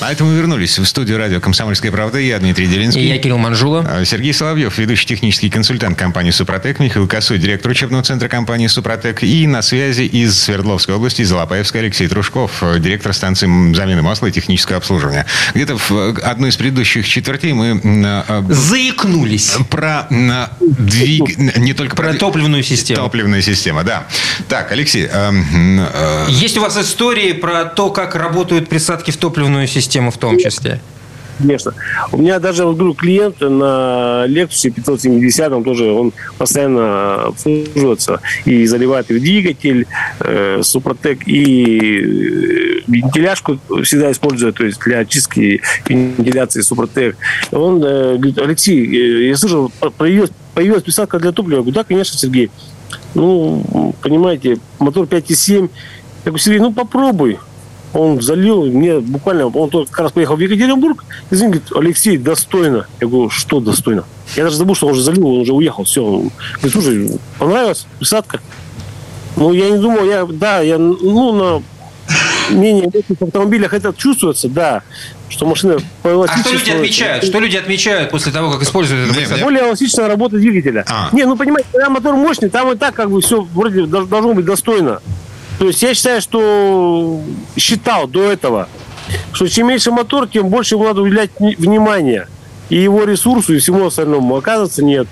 Это 0.00 0.24
мы 0.24 0.34
вернулись 0.34 0.78
в 0.78 0.86
студию 0.86 1.18
радио 1.18 1.40
«Комсомольская 1.40 1.92
правда». 1.92 2.18
Я 2.18 2.38
Дмитрий 2.38 2.66
Делинский. 2.66 3.02
И 3.02 3.08
я 3.08 3.18
Кирилл 3.18 3.36
Манжула. 3.36 3.86
А, 3.86 4.04
Сергей 4.06 4.32
Соловьев, 4.32 4.78
ведущий 4.78 5.06
технический 5.06 5.50
консультант 5.50 5.98
компании 5.98 6.30
«Супротек». 6.30 6.78
Михаил 6.78 7.06
Косой, 7.06 7.38
директор 7.38 7.70
учебного 7.70 8.02
центра 8.02 8.28
компании 8.28 8.66
«Супротек». 8.66 9.22
И 9.22 9.46
на 9.46 9.60
связи 9.60 10.02
из 10.02 10.40
Свердловской 10.40 10.94
области, 10.94 11.20
из 11.20 11.30
Лопаевска, 11.30 11.80
Алексей 11.80 12.08
Трушков, 12.08 12.62
директор 12.78 13.12
станции 13.12 13.46
замены 13.74 14.00
масла 14.00 14.28
и 14.28 14.32
технического 14.32 14.78
обслуживания. 14.78 15.26
Где-то 15.54 15.76
в 15.76 16.18
одной 16.24 16.48
из 16.48 16.56
предыдущих 16.56 17.06
четвертей 17.06 17.52
мы... 17.52 17.78
А, 18.26 18.42
Заикнулись. 18.48 19.58
Про 19.68 20.08
двиг... 20.60 21.36
Не 21.36 21.74
только 21.74 21.94
про... 21.94 22.10
Про 22.10 22.14
топливную 22.14 22.62
систему. 22.62 23.02
Топливная 23.02 23.42
система, 23.42 23.84
да. 23.84 24.06
Так, 24.48 24.72
Алексей... 24.72 25.06
Э, 25.10 25.30
э... 25.30 26.26
Есть 26.30 26.56
у 26.56 26.62
вас 26.62 26.78
истории 26.78 27.32
про 27.32 27.66
то, 27.66 27.90
как 27.90 28.14
работают 28.14 28.70
присадки 28.70 29.10
в 29.10 29.18
топливную 29.18 29.66
систему? 29.66 29.89
Систему 29.90 30.10
в 30.10 30.18
том 30.18 30.38
числе? 30.38 30.80
Конечно. 31.38 31.72
У 32.12 32.18
меня 32.18 32.38
даже 32.38 32.66
вот, 32.66 32.76
говорю, 32.76 32.92
клиент 32.92 33.40
на 33.40 34.26
Lexus 34.28 34.70
570, 34.70 35.52
он 35.52 35.64
тоже, 35.64 35.90
он 35.90 36.12
постоянно 36.36 37.28
обслуживается 37.28 38.20
и 38.44 38.66
заливает 38.66 39.10
и 39.10 39.14
в 39.14 39.20
двигатель, 39.20 39.86
э, 40.20 40.60
Супротек, 40.62 41.26
и 41.26 41.98
э, 41.98 42.80
вентиляшку 42.86 43.58
всегда 43.82 44.12
использует, 44.12 44.56
то 44.56 44.66
есть 44.66 44.80
для 44.80 44.98
очистки 44.98 45.62
вентиляции 45.88 46.60
Супротек. 46.60 47.16
Он 47.52 47.82
э, 47.82 48.16
говорит, 48.16 48.38
Алексей, 48.38 48.84
э, 48.84 49.28
я 49.28 49.36
слышал, 49.36 49.72
появилась, 49.96 50.30
появилась 50.52 50.82
присадка 50.82 51.18
для 51.18 51.32
топлива. 51.32 51.56
Я 51.56 51.62
говорю, 51.62 51.74
да, 51.74 51.84
конечно, 51.84 52.18
Сергей. 52.18 52.50
Ну, 53.14 53.94
понимаете, 54.02 54.58
мотор 54.78 55.06
5,7. 55.06 55.62
Я 55.62 55.68
говорю, 56.26 56.38
Сергей, 56.38 56.60
ну 56.60 56.72
попробуй 56.74 57.38
он 57.92 58.20
залил 58.20 58.66
мне 58.66 59.00
буквально, 59.00 59.46
он 59.46 59.70
только 59.70 59.90
как 59.90 60.00
раз 60.00 60.12
поехал 60.12 60.36
в 60.36 60.40
Екатеринбург, 60.40 61.04
и 61.30 61.34
говорит, 61.34 61.64
Алексей, 61.74 62.16
достойно. 62.16 62.86
Я 63.00 63.08
говорю, 63.08 63.30
что 63.30 63.60
достойно? 63.60 64.04
Я 64.36 64.44
даже 64.44 64.56
забыл, 64.56 64.74
что 64.74 64.86
он 64.86 64.92
уже 64.92 65.02
залил, 65.02 65.26
он 65.26 65.40
уже 65.40 65.52
уехал, 65.52 65.84
все. 65.84 66.02
Говорит, 66.04 66.72
слушай, 66.72 67.18
понравилась 67.38 67.86
присадка? 67.98 68.40
Ну, 69.36 69.52
я 69.52 69.70
не 69.70 69.78
думал, 69.78 70.04
я, 70.04 70.24
да, 70.24 70.60
я, 70.60 70.78
ну, 70.78 71.32
на 71.32 71.62
менее 72.54 72.90
легких 72.92 73.22
автомобилях 73.22 73.72
это 73.74 73.92
чувствуется, 73.96 74.48
да, 74.48 74.82
что 75.28 75.46
машина 75.46 75.78
А 76.02 76.38
что 76.38 76.52
люди 76.52 76.70
отмечают? 76.70 77.24
Что 77.24 77.38
люди 77.38 77.56
отмечают 77.56 78.10
после 78.10 78.32
того, 78.32 78.50
как 78.52 78.62
используют 78.62 79.16
это? 79.16 79.38
Более 79.38 79.62
эластичная 79.62 80.08
работа 80.08 80.36
двигателя. 80.36 80.84
А. 80.88 81.08
Не, 81.12 81.24
ну, 81.24 81.36
понимаете, 81.36 81.68
когда 81.72 81.88
мотор 81.88 82.16
мощный, 82.16 82.50
там 82.50 82.72
и 82.72 82.76
так 82.76 82.94
как 82.94 83.10
бы 83.10 83.20
все 83.20 83.40
вроде 83.40 83.86
должно 83.86 84.34
быть 84.34 84.44
достойно. 84.44 85.00
То 85.60 85.66
есть 85.66 85.82
я 85.82 85.92
считаю, 85.92 86.22
что 86.22 87.20
считал 87.54 88.08
до 88.08 88.32
этого, 88.32 88.66
что 89.34 89.46
чем 89.46 89.68
меньше 89.68 89.90
мотор, 89.90 90.26
тем 90.26 90.48
больше 90.48 90.76
ему 90.76 90.84
надо 90.84 91.02
уделять 91.02 91.32
внимание. 91.38 92.28
И 92.70 92.76
его 92.76 93.04
ресурсу, 93.04 93.52
и 93.52 93.58
всему 93.58 93.84
остальному. 93.84 94.36
Оказывается, 94.36 94.82
нет. 94.82 95.06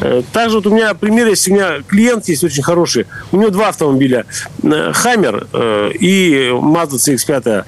Э, 0.00 0.22
также 0.32 0.56
вот 0.56 0.66
у 0.66 0.74
меня 0.74 0.94
пример 0.94 1.28
есть, 1.28 1.46
у 1.46 1.54
меня 1.54 1.80
клиент 1.86 2.26
есть 2.26 2.42
очень 2.42 2.64
хороший. 2.64 3.06
У 3.30 3.36
него 3.36 3.50
два 3.50 3.68
автомобиля. 3.68 4.26
Хаммер 4.64 5.46
э, 5.52 5.92
и 6.00 6.48
Mazda 6.50 6.96
CX-5. 6.96 7.64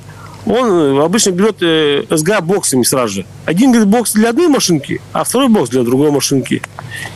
Он 0.47 1.01
обычно 1.01 1.31
берет 1.31 1.63
SGA 1.63 2.41
боксами 2.41 2.83
сразу 2.83 3.15
же. 3.15 3.27
Один 3.45 3.71
говорит 3.71 3.89
бокс 3.89 4.15
для 4.15 4.31
одной 4.31 4.49
машинки, 4.49 5.01
а 5.13 5.23
второй 5.23 5.49
бокс 5.49 5.71
для 5.71 5.85
другой 5.85 6.11
машинки. 6.11 6.61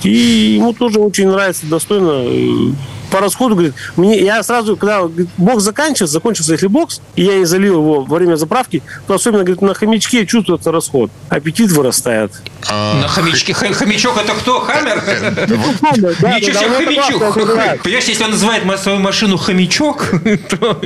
И 0.05 0.55
ему 0.57 0.73
тоже 0.73 1.01
очень 1.01 1.27
нравится, 1.27 1.67
достойно 1.67 2.75
по 3.11 3.21
расходу, 3.21 3.55
говорит, 3.55 3.75
мне, 3.97 4.21
я 4.21 4.43
сразу, 4.43 4.77
когда 4.77 5.01
говорит, 5.01 5.29
бокс 5.37 5.63
заканчивается, 5.63 6.13
закончился 6.15 6.53
если 6.53 6.67
бокс, 6.67 7.01
и 7.17 7.25
я 7.25 7.39
не 7.39 7.45
залил 7.45 7.75
его 7.75 8.05
во 8.05 8.17
время 8.17 8.37
заправки, 8.37 8.83
то 9.07 9.15
особенно, 9.15 9.45
говорит, 9.45 9.63
на 9.63 9.75
хомячке 9.75 10.27
чувствуется 10.27 10.73
расход. 10.73 11.11
Аппетит 11.29 11.71
вырастает. 11.71 12.33
А... 12.69 13.01
На 13.03 13.09
хомячке? 13.09 13.53
Хомячок 13.53 14.17
это 14.17 14.33
кто? 14.35 14.61
Хаммер? 14.61 15.03
Ничего 16.37 16.59
себе, 16.59 16.71
хомячок. 16.71 17.83
Понимаешь, 17.83 18.05
если 18.05 18.25
он 18.25 18.31
называет 18.31 18.81
свою 18.81 18.99
машину 18.99 19.37
хомячок, 19.37 20.13
то... 20.49 20.81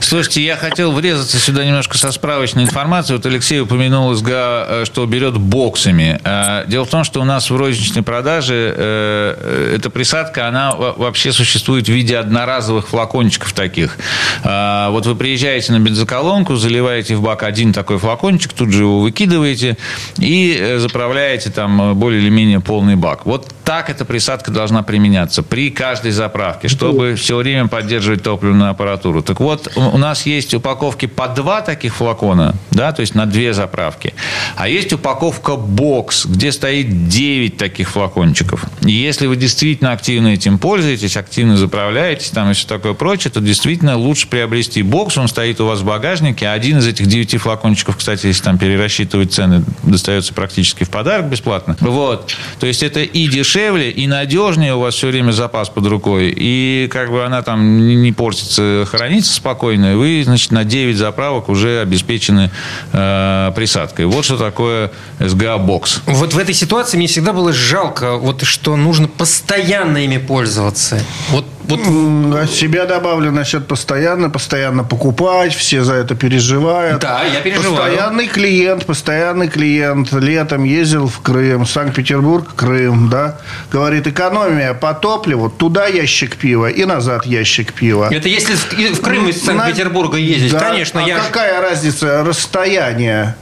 Слушайте, 0.00 0.42
я 0.42 0.56
хотел 0.56 0.92
врезаться 0.92 1.38
сюда 1.38 1.64
немножко 1.64 1.98
со 1.98 2.12
справочной 2.12 2.64
информацией. 2.64 3.16
Вот 3.16 3.26
Алексей 3.26 3.60
упомянул 3.60 4.14
э, 4.14 4.84
что 4.84 5.06
берет 5.06 5.36
боксами. 5.36 6.20
Э, 6.24 6.64
дело 6.66 6.84
в 6.84 6.90
том, 6.90 7.04
что 7.04 7.20
у 7.20 7.24
нас 7.24 7.50
в 7.50 7.56
розничной 7.56 8.02
продаже 8.02 8.74
э, 8.76 9.76
эта 9.76 9.90
присадка, 9.90 10.48
она 10.48 10.74
вообще 10.74 11.32
существует 11.32 11.86
в 11.86 11.92
виде 11.92 12.16
одноразовых 12.16 12.88
флакончиков 12.88 13.52
таких. 13.52 13.98
Вот 14.42 15.06
вы 15.06 15.14
приезжаете 15.16 15.72
на 15.72 15.78
бензоколонку, 15.78 16.56
заливаете 16.56 17.16
в 17.16 17.22
бак 17.22 17.42
один 17.42 17.72
такой 17.72 17.98
флакончик, 17.98 18.52
тут 18.52 18.72
же 18.72 18.82
его 18.82 19.00
выкидываете 19.00 19.76
и 20.18 20.76
заправляете 20.78 21.50
там 21.50 21.94
более 21.98 22.20
или 22.20 22.30
менее 22.30 22.60
полный 22.60 22.96
бак. 22.96 23.26
Вот 23.26 23.48
так 23.64 23.90
эта 23.90 24.04
присадка 24.04 24.50
должна 24.50 24.82
применяться 24.82 25.42
при 25.42 25.70
каждой 25.70 26.12
заправке, 26.12 26.68
чтобы 26.68 27.16
все 27.16 27.36
время 27.36 27.68
поддерживать 27.68 28.22
топливную 28.66 28.70
аппаратуру. 28.70 29.22
Так 29.22 29.40
вот, 29.40 29.72
у 29.76 29.98
нас 29.98 30.26
есть 30.26 30.54
упаковки 30.54 31.06
по 31.06 31.28
два 31.28 31.60
таких 31.60 31.94
флакона, 31.94 32.54
да, 32.70 32.92
то 32.92 33.00
есть 33.00 33.14
на 33.14 33.26
две 33.26 33.52
заправки. 33.52 34.14
А 34.56 34.68
есть 34.68 34.92
упаковка 34.92 35.56
бокс, 35.56 36.26
где 36.26 36.52
стоит 36.52 37.08
9 37.08 37.56
таких 37.56 37.90
флакончиков. 37.90 38.64
И 38.82 38.92
если 38.92 39.26
вы 39.26 39.36
действительно 39.36 39.92
активно 39.92 40.28
этим 40.28 40.58
пользуетесь, 40.58 41.16
активно 41.16 41.56
заправляетесь 41.56 42.30
там 42.30 42.50
и 42.50 42.54
все 42.54 42.66
такое 42.66 42.94
прочее, 42.94 43.30
то 43.30 43.40
действительно 43.40 43.96
лучше 43.96 44.28
приобрести 44.28 44.82
бокс, 44.82 45.18
он 45.18 45.28
стоит 45.28 45.60
у 45.60 45.66
вас 45.66 45.80
в 45.80 45.84
багажнике. 45.84 46.48
Один 46.48 46.78
из 46.78 46.86
этих 46.86 47.06
9 47.06 47.36
флакончиков, 47.40 47.96
кстати, 47.96 48.26
если 48.26 48.44
там 48.44 48.58
перерасчитывать 48.58 49.32
цены, 49.32 49.64
достается 49.82 50.34
практически 50.34 50.84
в 50.84 50.90
подарок 50.90 51.28
бесплатно. 51.28 51.76
Вот. 51.80 52.34
То 52.58 52.66
есть 52.66 52.82
это 52.82 53.00
и 53.00 53.28
дешевле 53.28 53.90
и 53.90 54.06
надежнее, 54.06 54.74
у 54.74 54.80
вас 54.80 54.94
все 54.94 55.08
время 55.08 55.32
запас 55.32 55.68
под 55.68 55.86
рукой, 55.86 56.34
и 56.36 56.88
как 56.90 57.10
бы 57.10 57.24
она 57.24 57.42
там 57.42 58.02
не 58.02 58.12
портится, 58.12 58.55
хранится 58.90 59.32
спокойно, 59.32 59.92
и 59.92 59.94
вы, 59.94 60.22
значит, 60.24 60.52
на 60.52 60.64
9 60.64 60.96
заправок 60.96 61.48
уже 61.48 61.80
обеспечены 61.80 62.50
э, 62.92 63.52
присадкой. 63.54 64.06
Вот 64.06 64.24
что 64.24 64.36
такое 64.36 64.90
SGA-бокс. 65.18 66.00
Вот 66.06 66.34
в 66.34 66.38
этой 66.38 66.54
ситуации 66.54 66.96
мне 66.96 67.06
всегда 67.06 67.32
было 67.32 67.52
жалко, 67.52 68.16
вот 68.16 68.42
что 68.42 68.76
нужно 68.76 69.08
постоянно 69.08 69.98
ими 69.98 70.18
пользоваться. 70.18 71.00
Вот 71.30 71.44
вот... 71.68 72.42
От 72.42 72.50
себя 72.50 72.86
добавлю 72.86 73.30
насчет 73.30 73.66
постоянно, 73.66 74.30
постоянно 74.30 74.84
покупать, 74.84 75.54
все 75.54 75.82
за 75.82 75.94
это 75.94 76.14
переживают. 76.14 77.00
Да, 77.00 77.22
я 77.24 77.40
переживаю. 77.40 77.76
Постоянный 77.76 78.26
клиент, 78.26 78.86
постоянный 78.86 79.48
клиент. 79.48 80.12
Летом 80.12 80.64
ездил 80.64 81.08
в 81.08 81.20
Крым, 81.20 81.66
Санкт-Петербург, 81.66 82.54
Крым, 82.54 83.08
да. 83.08 83.38
Говорит, 83.72 84.06
экономия 84.06 84.74
по 84.74 84.94
топливу, 84.94 85.50
туда 85.50 85.86
ящик 85.86 86.36
пива 86.36 86.66
и 86.66 86.84
назад 86.84 87.26
ящик 87.26 87.72
пива. 87.72 88.08
Это 88.10 88.28
если 88.28 88.54
в 88.54 89.00
Крым 89.00 89.28
из 89.28 89.42
Санкт-Петербурга 89.42 90.16
ездить, 90.16 90.52
да. 90.52 90.60
конечно. 90.60 91.04
А 91.04 91.08
я... 91.08 91.18
какая 91.18 91.60
разница 91.60 92.24
расстояние? 92.24 93.34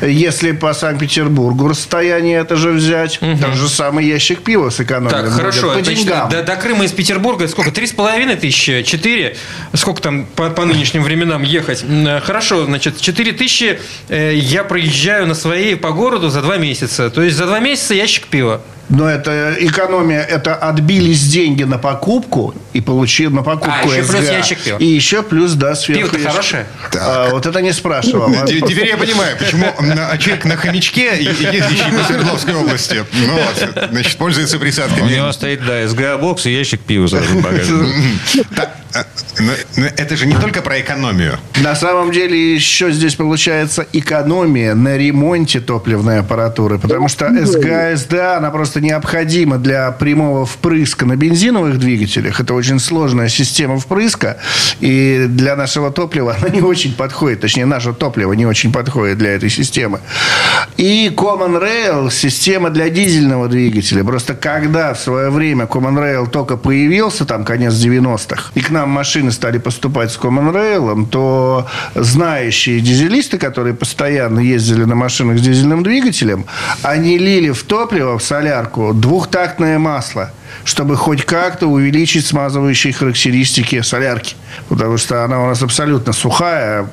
Если 0.00 0.52
по 0.52 0.72
Санкт-Петербургу 0.74 1.68
расстояние 1.68 2.38
это 2.38 2.56
же 2.56 2.70
взять, 2.70 3.20
угу. 3.22 3.38
тот 3.38 3.54
же 3.54 3.68
самый 3.68 4.06
ящик 4.06 4.42
пива 4.42 4.70
сэкономили. 4.70 5.10
Так, 5.10 5.30
хорошо. 5.30 5.74
По 5.74 5.82
Значит, 5.82 6.06
до, 6.06 6.42
до 6.42 6.56
Крыма 6.56 6.84
из 6.84 6.92
Петербурга 6.92 7.48
сколько? 7.48 7.70
Три 7.70 7.86
с 7.86 7.92
половиной 7.92 8.36
тысячи? 8.36 8.82
Четыре? 8.82 9.36
Сколько 9.74 10.02
там 10.02 10.26
по, 10.26 10.50
по 10.50 10.64
нынешним 10.64 11.02
временам 11.02 11.42
ехать? 11.42 11.84
Хорошо, 12.22 12.64
значит, 12.64 13.00
четыре 13.00 13.32
тысячи 13.32 13.78
э, 14.08 14.34
я 14.34 14.64
проезжаю 14.64 15.26
на 15.26 15.34
своей 15.34 15.76
по 15.76 15.90
городу 15.90 16.30
за 16.30 16.42
два 16.42 16.56
месяца. 16.56 17.10
То 17.10 17.22
есть 17.22 17.36
за 17.36 17.46
два 17.46 17.60
месяца 17.60 17.94
ящик 17.94 18.26
пива. 18.26 18.62
Но 18.90 19.08
это 19.08 19.56
экономия, 19.58 20.20
это 20.20 20.54
отбились 20.54 21.22
деньги 21.28 21.62
на 21.62 21.78
покупку 21.78 22.54
и 22.72 22.80
получил 22.80 23.30
на 23.30 23.42
покупку 23.42 23.70
а, 23.70 23.86
еще 23.86 24.02
СГА. 24.02 24.16
плюс 24.18 24.30
ящик 24.30 24.58
пива. 24.60 24.78
И 24.78 24.84
еще 24.84 25.22
плюс, 25.22 25.52
да, 25.52 25.74
сверху. 25.76 26.10
Пиво-то 26.10 26.28
хорошее? 26.30 26.66
А, 26.98 27.30
вот 27.30 27.46
это 27.46 27.60
не 27.62 27.72
спрашивал. 27.72 28.32
А? 28.36 28.46
Теперь 28.46 28.88
я 28.88 28.96
понимаю, 28.96 29.36
почему 29.38 29.72
человек 30.18 30.44
на 30.44 30.56
хомячке, 30.56 31.22
ездящий 31.22 31.92
по 31.96 32.04
Свердловской 32.04 32.54
области, 32.54 33.04
ну, 33.12 33.40
значит, 33.90 34.16
пользуется 34.16 34.58
присадками. 34.58 35.02
У 35.02 35.08
него 35.08 35.32
стоит, 35.32 35.64
да, 35.64 35.86
СГА-бокс 35.86 36.46
и 36.46 36.52
ящик 36.52 36.80
пива 36.80 37.06
сразу 37.06 37.26
в 37.38 37.42
багажнике. 37.42 38.69
Но, 39.40 39.52
но 39.76 39.86
это 39.86 40.16
же 40.16 40.26
не 40.26 40.34
только 40.34 40.62
про 40.62 40.80
экономию. 40.80 41.38
На 41.62 41.74
самом 41.74 42.12
деле 42.12 42.54
еще 42.54 42.92
здесь 42.92 43.14
получается 43.14 43.86
экономия 43.92 44.74
на 44.74 44.96
ремонте 44.96 45.60
топливной 45.60 46.20
аппаратуры, 46.20 46.78
потому 46.78 47.08
что 47.08 47.28
СГА, 47.44 47.96
СДА, 47.96 48.36
она 48.38 48.50
просто 48.50 48.80
необходима 48.80 49.58
для 49.58 49.90
прямого 49.92 50.46
впрыска 50.46 51.06
на 51.06 51.16
бензиновых 51.16 51.78
двигателях. 51.78 52.40
Это 52.40 52.54
очень 52.54 52.78
сложная 52.78 53.28
система 53.28 53.78
впрыска, 53.78 54.38
и 54.80 55.26
для 55.28 55.56
нашего 55.56 55.90
топлива 55.90 56.36
она 56.38 56.48
не 56.48 56.62
очень 56.62 56.94
подходит, 56.94 57.40
точнее, 57.40 57.66
наше 57.66 57.92
топливо 57.92 58.32
не 58.32 58.46
очень 58.46 58.72
подходит 58.72 59.18
для 59.18 59.30
этой 59.30 59.50
системы. 59.50 60.00
И 60.76 61.12
Common 61.14 61.60
Rail– 61.60 62.10
система 62.12 62.70
для 62.70 62.88
дизельного 62.90 63.48
двигателя. 63.48 64.04
Просто 64.04 64.34
когда 64.34 64.94
в 64.94 65.00
свое 65.00 65.30
время 65.30 65.64
Common 65.64 65.96
Rail 65.96 66.28
только 66.28 66.56
появился, 66.56 67.24
там 67.24 67.44
конец 67.44 67.74
90-х, 67.74 68.52
и 68.54 68.60
к 68.60 68.70
нам 68.70 68.88
машины 68.90 69.29
стали 69.32 69.58
поступать 69.58 70.10
с 70.10 70.18
Common 70.18 70.52
Rail, 70.52 71.06
то 71.08 71.66
знающие 71.94 72.80
дизелисты, 72.80 73.38
которые 73.38 73.74
постоянно 73.74 74.40
ездили 74.40 74.84
на 74.84 74.94
машинах 74.94 75.38
с 75.38 75.42
дизельным 75.42 75.82
двигателем, 75.82 76.46
они 76.82 77.18
лили 77.18 77.50
в 77.50 77.62
топливо, 77.64 78.18
в 78.18 78.22
солярку, 78.22 78.92
двухтактное 78.94 79.78
масло 79.78 80.30
чтобы 80.64 80.96
хоть 80.96 81.24
как-то 81.24 81.66
увеличить 81.68 82.26
смазывающие 82.26 82.92
характеристики 82.92 83.80
солярки. 83.82 84.36
Потому 84.68 84.98
что 84.98 85.24
она 85.24 85.42
у 85.42 85.46
нас 85.46 85.62
абсолютно 85.62 86.12
сухая, 86.12 86.88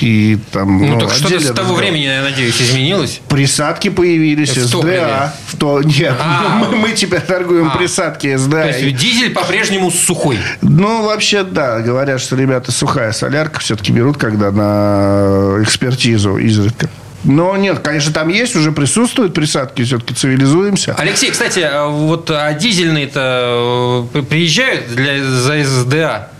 и 0.00 0.38
там... 0.52 0.78
Ну, 0.78 0.94
ну 0.94 1.00
так 1.00 1.12
что-то 1.12 1.40
с 1.40 1.42
того 1.46 1.50
разговор. 1.50 1.78
времени, 1.80 2.04
я 2.04 2.22
надеюсь, 2.22 2.60
изменилось? 2.60 3.20
Присадки 3.28 3.90
появились, 3.90 4.50
Это 4.50 4.68
СДА. 4.68 5.34
В 5.46 5.56
то... 5.56 5.82
Нет, 5.82 6.14
а, 6.20 6.48
мы, 6.70 6.76
мы 6.76 6.92
теперь 6.92 7.20
торгуем 7.20 7.68
а, 7.68 7.76
присадки 7.76 8.36
СДА. 8.36 8.62
То 8.62 8.68
есть 8.68 8.96
дизель 8.96 9.32
по-прежнему 9.32 9.90
сухой? 9.90 10.38
Ну, 10.60 11.02
вообще, 11.02 11.42
да. 11.42 11.80
Говорят, 11.80 12.20
что 12.20 12.36
ребята 12.36 12.70
сухая 12.70 13.12
солярка 13.12 13.60
все-таки 13.60 13.92
берут, 13.92 14.16
когда 14.16 14.50
на 14.50 15.62
экспертизу 15.62 16.36
изредка. 16.36 16.88
Но 17.24 17.56
нет, 17.56 17.78
конечно, 17.78 18.12
там 18.12 18.28
есть, 18.28 18.56
уже 18.56 18.72
присутствуют 18.72 19.32
присадки, 19.32 19.82
все-таки 19.82 20.14
цивилизуемся. 20.14 20.94
Алексей, 20.98 21.30
кстати, 21.30 21.60
а 21.60 21.86
вот 21.86 22.30
а 22.30 22.52
дизельные-то 22.52 24.08
э, 24.12 24.22
приезжают 24.22 24.92
для, 24.94 25.24
за 25.24 25.64
СДА? 25.64 26.30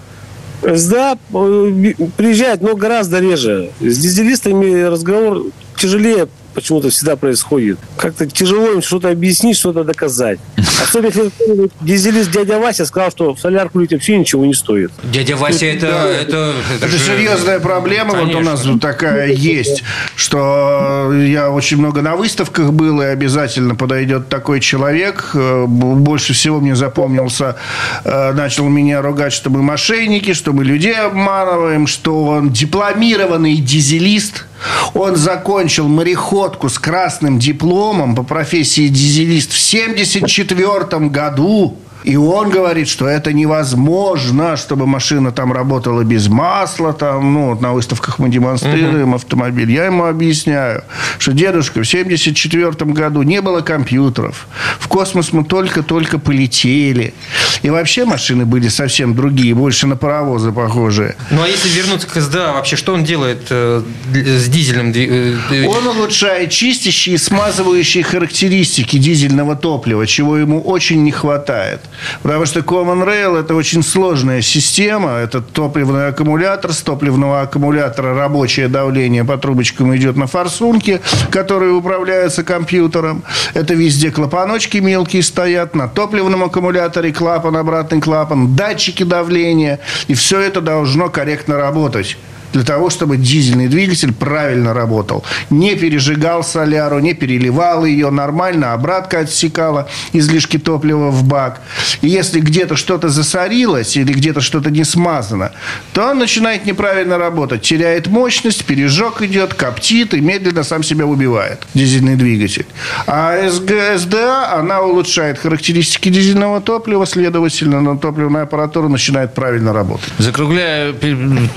СДА 0.62 1.18
э, 1.32 1.94
приезжает, 2.16 2.62
но 2.62 2.76
гораздо 2.76 3.18
реже. 3.20 3.70
С 3.80 3.98
дизелистами 3.98 4.82
разговор 4.82 5.46
тяжелее 5.76 6.28
почему-то 6.52 6.90
всегда 6.90 7.16
происходит. 7.16 7.78
Как-то 7.96 8.26
тяжело 8.26 8.72
им 8.72 8.82
что-то 8.82 9.10
объяснить, 9.10 9.56
что-то 9.56 9.84
доказать. 9.84 10.38
Особенно 10.82 11.08
если 11.08 11.70
дизелист 11.80 12.30
дядя 12.30 12.58
Вася 12.58 12.86
сказал, 12.86 13.10
что 13.10 13.34
в 13.34 13.40
солярку 13.40 13.80
лить 13.80 13.92
вообще 13.92 14.18
ничего 14.18 14.44
не 14.44 14.54
стоит. 14.54 14.90
Дядя 15.02 15.36
Вася 15.36 15.66
это... 15.66 15.86
Да, 15.86 16.08
это, 16.08 16.54
это, 16.74 16.86
это 16.86 16.98
серьезная 16.98 17.60
проблема. 17.60 18.12
Конечно. 18.12 18.40
Вот 18.40 18.40
у 18.40 18.70
нас 18.70 18.80
такая 18.80 19.32
есть, 19.32 19.82
что 20.16 21.12
я 21.12 21.50
очень 21.50 21.78
много 21.78 22.02
на 22.02 22.16
выставках 22.16 22.72
был, 22.72 23.00
и 23.02 23.06
обязательно 23.06 23.74
подойдет 23.74 24.28
такой 24.28 24.60
человек. 24.60 25.30
Э, 25.34 25.66
больше 25.66 26.32
всего 26.32 26.60
мне 26.60 26.76
запомнился, 26.76 27.56
э, 28.04 28.32
начал 28.32 28.68
меня 28.68 29.02
ругать, 29.02 29.32
что 29.32 29.50
мы 29.50 29.62
мошенники, 29.62 30.32
что 30.32 30.52
мы 30.52 30.64
людей 30.64 30.94
обманываем, 30.94 31.86
что 31.86 32.24
он 32.24 32.50
дипломированный 32.50 33.56
дизелист– 33.56 34.46
он 34.94 35.16
закончил 35.16 35.88
мореходку 35.88 36.68
с 36.68 36.78
красным 36.78 37.38
дипломом 37.38 38.14
по 38.14 38.22
профессии 38.22 38.88
дизелист 38.88 39.52
в 39.52 39.68
1974 39.68 41.08
году. 41.08 41.78
И 42.04 42.16
он 42.16 42.50
говорит, 42.50 42.88
что 42.88 43.06
это 43.06 43.32
невозможно, 43.32 44.56
чтобы 44.56 44.86
машина 44.86 45.32
там 45.32 45.52
работала 45.52 46.02
без 46.02 46.28
масла. 46.28 46.92
Там, 46.92 47.32
ну, 47.32 47.50
вот 47.50 47.60
на 47.60 47.72
выставках 47.72 48.18
мы 48.18 48.28
демонстрируем 48.28 49.08
угу. 49.08 49.16
автомобиль. 49.16 49.70
Я 49.70 49.86
ему 49.86 50.04
объясняю, 50.04 50.84
что 51.18 51.32
дедушка 51.32 51.82
в 51.82 51.88
1974 51.88 52.92
году 52.92 53.22
не 53.22 53.40
было 53.40 53.60
компьютеров. 53.60 54.46
В 54.78 54.88
космос 54.88 55.32
мы 55.32 55.44
только-только 55.44 56.18
полетели. 56.18 57.14
И 57.62 57.70
вообще 57.70 58.04
машины 58.04 58.44
были 58.44 58.68
совсем 58.68 59.14
другие, 59.14 59.54
больше 59.54 59.86
на 59.86 59.96
паровозы 59.96 60.52
похожие. 60.52 61.16
Ну, 61.30 61.42
а 61.42 61.48
если 61.48 61.68
вернуться 61.68 62.06
к 62.08 62.20
СДА, 62.20 62.52
вообще 62.52 62.76
что 62.76 62.94
он 62.94 63.04
делает 63.04 63.46
э, 63.50 63.82
с 64.12 64.48
дизельным? 64.48 64.92
Э, 64.92 65.66
он 65.66 65.86
улучшает 65.86 66.50
чистящие 66.50 67.14
и 67.14 67.18
смазывающие 67.18 68.02
характеристики 68.02 68.98
дизельного 68.98 69.56
топлива, 69.56 70.06
чего 70.06 70.36
ему 70.36 70.60
очень 70.60 71.02
не 71.04 71.12
хватает. 71.12 71.80
Потому 72.22 72.46
что 72.46 72.60
Common 72.60 73.04
Rail– 73.06 73.38
это 73.40 73.54
очень 73.54 73.82
сложная 73.82 74.42
система. 74.42 75.12
Это 75.12 75.40
топливный 75.40 76.08
аккумулятор. 76.08 76.72
С 76.72 76.82
топливного 76.82 77.42
аккумулятора 77.42 78.14
рабочее 78.14 78.68
давление 78.68 79.24
по 79.24 79.36
трубочкам 79.38 79.94
идет 79.96 80.16
на 80.16 80.26
форсунки, 80.26 81.00
которые 81.30 81.72
управляются 81.72 82.42
компьютером. 82.42 83.22
Это 83.54 83.74
везде 83.74 84.10
клапаночки 84.10 84.78
мелкие 84.78 85.22
стоят. 85.22 85.74
На 85.74 85.88
топливном 85.88 86.44
аккумуляторе 86.44 87.12
клапан, 87.12 87.56
обратный 87.56 88.00
клапан, 88.00 88.54
датчики 88.54 89.02
давления. 89.02 89.80
И 90.08 90.14
все 90.14 90.40
это 90.40 90.60
должно 90.60 91.08
корректно 91.08 91.56
работать 91.56 92.16
для 92.52 92.64
того, 92.64 92.90
чтобы 92.90 93.16
дизельный 93.16 93.68
двигатель 93.68 94.12
правильно 94.12 94.74
работал. 94.74 95.24
Не 95.50 95.74
пережигал 95.74 96.44
соляру, 96.44 96.98
не 96.98 97.14
переливал 97.14 97.84
ее 97.84 98.10
нормально, 98.10 98.72
обратка 98.72 99.20
отсекала 99.20 99.88
излишки 100.12 100.58
топлива 100.58 101.10
в 101.10 101.24
бак. 101.24 101.60
И 102.00 102.08
если 102.08 102.40
где-то 102.40 102.76
что-то 102.76 103.08
засорилось 103.08 103.96
или 103.96 104.12
где-то 104.12 104.40
что-то 104.40 104.70
не 104.70 104.84
смазано, 104.84 105.52
то 105.92 106.10
он 106.10 106.18
начинает 106.18 106.66
неправильно 106.66 107.18
работать, 107.18 107.62
теряет 107.62 108.06
мощность, 108.06 108.64
пережог 108.64 109.22
идет, 109.22 109.54
коптит 109.54 110.14
и 110.14 110.20
медленно 110.20 110.62
сам 110.62 110.82
себя 110.82 111.06
убивает, 111.06 111.66
дизельный 111.74 112.16
двигатель. 112.16 112.66
А 113.06 113.48
СГСДА, 113.48 114.52
она 114.52 114.82
улучшает 114.82 115.38
характеристики 115.38 116.08
дизельного 116.08 116.60
топлива, 116.60 117.06
следовательно, 117.06 117.80
на 117.80 117.96
топливная 117.98 118.42
аппаратура 118.42 118.88
начинает 118.88 119.34
правильно 119.34 119.72
работать. 119.72 120.12
Закругляя 120.18 120.92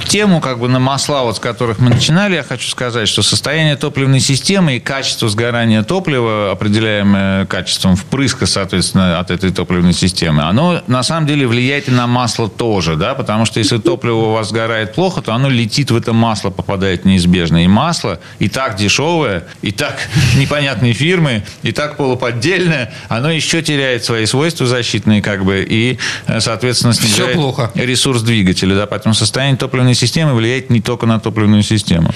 тему, 0.08 0.42
как 0.42 0.60
бы 0.60 0.68
на 0.68 0.80
масла, 0.86 1.24
вот 1.24 1.38
с 1.38 1.40
которых 1.40 1.80
мы 1.80 1.90
начинали, 1.90 2.36
я 2.36 2.44
хочу 2.44 2.70
сказать, 2.70 3.08
что 3.08 3.24
состояние 3.24 3.76
топливной 3.76 4.20
системы 4.20 4.78
и 4.78 4.80
качество 4.80 5.28
сгорания 5.28 5.82
топлива, 5.82 6.52
определяемое 6.52 7.48
качеством 7.48 7.96
впрыска, 7.96 8.46
соответственно, 8.46 9.20
от 9.20 9.32
этой 9.32 9.52
топливной 9.52 9.94
системы, 9.94 10.44
оно 10.44 10.84
на 10.86 11.02
самом 11.02 11.26
деле 11.26 11.48
влияет 11.48 11.90
и 11.90 11.92
на 11.92 12.06
масло 12.06 12.48
тоже, 12.48 12.96
да, 12.96 13.16
потому 13.16 13.46
что 13.46 13.60
если 13.60 13.80
топливо 13.80 14.28
у 14.28 14.34
вас 14.34 14.50
сгорает 14.50 14.94
плохо, 14.94 15.24
то 15.24 15.34
оно 15.34 15.50
летит 15.50 15.90
в 15.90 15.98
это 15.98 16.14
масло, 16.14 16.52
попадает 16.52 17.04
неизбежно. 17.04 17.64
И 17.64 17.68
масло 17.68 18.20
и 18.38 18.48
так 18.48 18.76
дешевое, 18.76 19.46
и 19.64 19.72
так 19.72 19.98
непонятные 20.38 20.94
фирмы, 20.94 21.44
и 21.64 21.72
так 21.72 21.98
полуподдельное, 21.98 22.94
оно 23.10 23.32
еще 23.32 23.64
теряет 23.64 24.06
свои 24.06 24.28
свойства 24.28 24.68
защитные, 24.68 25.24
как 25.24 25.46
бы, 25.46 25.66
и, 25.68 25.98
соответственно, 26.40 26.94
снижает 26.94 27.40
ресурс 27.74 28.22
двигателя, 28.22 28.76
да, 28.76 28.86
поэтому 28.86 29.16
состояние 29.16 29.58
топливной 29.58 29.96
системы 29.96 30.36
влияет 30.36 30.70
не 30.76 30.82
только 30.82 31.06
на 31.06 31.20
топливную 31.20 31.64
систему. 31.64 32.12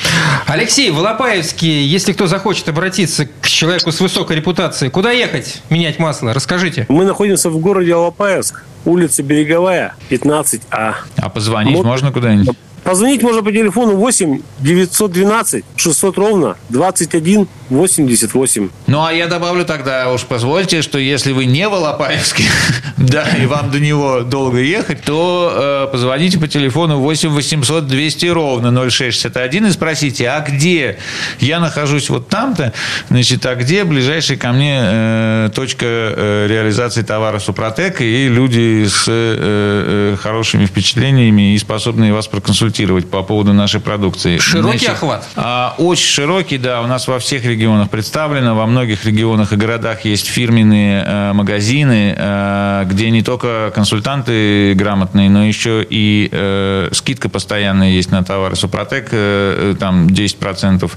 Алексей, 0.45 0.91
Волопаевский, 0.91 1.85
если 1.85 2.11
кто 2.13 2.27
захочет 2.27 2.69
обратиться 2.69 3.25
к 3.25 3.47
человеку 3.47 3.91
с 3.91 3.99
высокой 3.99 4.35
репутацией, 4.35 4.91
куда 4.91 5.11
ехать 5.11 5.61
менять 5.69 5.97
масло? 5.97 6.33
Расскажите. 6.33 6.85
Мы 6.89 7.05
находимся 7.05 7.49
в 7.49 7.57
городе 7.57 7.95
Волопаевск, 7.95 8.63
улица 8.85 9.23
Береговая, 9.23 9.95
15А. 10.09 10.95
А 11.17 11.29
позвонить 11.29 11.77
Мод... 11.77 11.85
можно 11.85 12.11
куда-нибудь? 12.11 12.55
Позвонить 12.83 13.21
можно 13.21 13.43
по 13.43 13.51
телефону 13.51 13.95
8 13.95 14.41
912 14.59 15.65
600 15.75 16.17
ровно 16.17 16.57
21 16.69 17.47
88. 17.69 18.69
Ну, 18.87 19.05
а 19.05 19.13
я 19.13 19.27
добавлю 19.27 19.63
тогда, 19.63 20.11
уж 20.11 20.23
позвольте, 20.23 20.81
что 20.81 20.97
если 20.97 21.31
вы 21.31 21.45
не 21.45 21.67
в 21.67 21.73
Алапаевске, 21.73 22.43
да, 22.97 23.27
и 23.37 23.45
вам 23.45 23.69
до 23.71 23.79
него 23.79 24.21
долго 24.21 24.59
ехать, 24.59 25.03
то 25.03 25.85
э, 25.87 25.91
позвоните 25.91 26.39
по 26.39 26.47
телефону 26.47 26.99
8 26.99 27.29
800 27.29 27.87
200 27.87 28.25
ровно 28.27 28.89
0661 28.89 29.67
и 29.67 29.71
спросите, 29.71 30.29
а 30.29 30.41
где 30.41 30.97
я 31.39 31.59
нахожусь 31.59 32.09
вот 32.09 32.27
там-то, 32.27 32.73
значит, 33.09 33.45
а 33.45 33.55
где 33.55 33.83
ближайшая 33.83 34.37
ко 34.37 34.51
мне 34.51 34.79
э, 34.81 35.49
точка 35.53 35.85
э, 35.85 36.47
реализации 36.49 37.03
товара 37.03 37.39
Супротек 37.39 38.01
и 38.01 38.27
люди 38.27 38.85
с 38.87 39.05
э, 39.07 40.13
э, 40.13 40.17
хорошими 40.19 40.65
впечатлениями 40.65 41.53
и 41.53 41.57
способные 41.59 42.13
вас 42.13 42.27
проконсультировать 42.27 42.78
дискутировать 42.79 43.09
по 43.09 43.23
поводу 43.23 43.53
нашей 43.53 43.79
продукции. 43.79 44.37
Широкий 44.37 44.87
охват? 44.87 45.25
А, 45.35 45.75
очень 45.77 46.05
широкий, 46.05 46.57
да. 46.57 46.81
У 46.81 46.87
нас 46.87 47.07
во 47.07 47.19
всех 47.19 47.45
регионах 47.45 47.89
представлено. 47.89 48.55
Во 48.55 48.65
многих 48.65 49.05
регионах 49.05 49.53
и 49.53 49.55
городах 49.55 50.05
есть 50.05 50.27
фирменные 50.27 51.03
э, 51.05 51.33
магазины, 51.33 52.15
э, 52.17 52.85
где 52.85 53.09
не 53.11 53.21
только 53.21 53.71
консультанты 53.75 54.73
грамотные, 54.75 55.29
но 55.29 55.45
еще 55.45 55.85
и 55.89 56.29
э, 56.31 56.89
скидка 56.93 57.29
постоянная 57.29 57.89
есть 57.89 58.11
на 58.11 58.23
товары 58.23 58.55
Супротек, 58.55 59.09
э, 59.11 59.75
там 59.79 60.07
10%, 60.07 60.91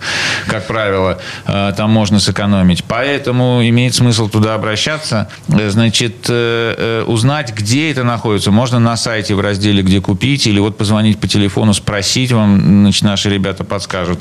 как 0.46 0.66
правило, 0.66 1.18
э, 1.46 1.72
там 1.76 1.90
можно 1.90 2.20
сэкономить. 2.20 2.84
Поэтому 2.84 3.60
имеет 3.62 3.94
смысл 3.94 4.28
туда 4.28 4.54
обращаться. 4.54 5.28
Значит, 5.48 6.26
э, 6.28 6.74
э, 6.78 7.04
узнать, 7.06 7.52
где 7.54 7.90
это 7.90 8.04
находится, 8.04 8.50
можно 8.50 8.78
на 8.78 8.96
сайте 8.96 9.34
в 9.34 9.40
разделе 9.40 9.82
«Где 9.82 10.00
купить» 10.00 10.46
или 10.46 10.60
вот 10.60 10.76
позвонить 10.76 11.18
по 11.18 11.26
телефону, 11.26 11.61
спросить 11.70 12.32
вам, 12.32 12.82
значит, 12.82 13.02
наши 13.02 13.30
ребята 13.30 13.64
подскажут. 13.64 14.18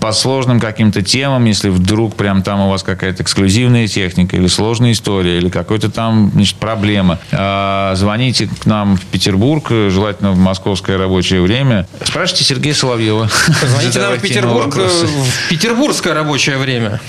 По 0.00 0.12
сложным 0.12 0.60
каким-то 0.60 1.02
темам, 1.02 1.44
если 1.46 1.70
вдруг 1.70 2.14
прям 2.14 2.42
там 2.42 2.60
у 2.60 2.70
вас 2.70 2.82
какая-то 2.82 3.22
эксклюзивная 3.22 3.88
техника 3.88 4.36
или 4.36 4.46
сложная 4.46 4.92
история, 4.92 5.38
или 5.38 5.48
какой-то 5.48 5.90
там, 5.90 6.30
значит, 6.34 6.56
проблема, 6.56 7.18
а, 7.32 7.94
звоните 7.96 8.48
к 8.48 8.66
нам 8.66 8.96
в 8.96 9.04
Петербург, 9.06 9.70
желательно 9.70 10.32
в 10.32 10.38
московское 10.38 10.98
рабочее 10.98 11.40
время. 11.40 11.88
Спрашивайте 12.04 12.44
Сергея 12.44 12.74
Соловьева. 12.74 13.30
Звоните 13.62 13.98
нам 14.00 14.14
в 14.14 14.20
Петербург, 14.20 14.76
э, 14.76 14.86
в 14.86 15.48
петербургское 15.48 16.14
рабочее 16.14 16.58
время. 16.58 17.00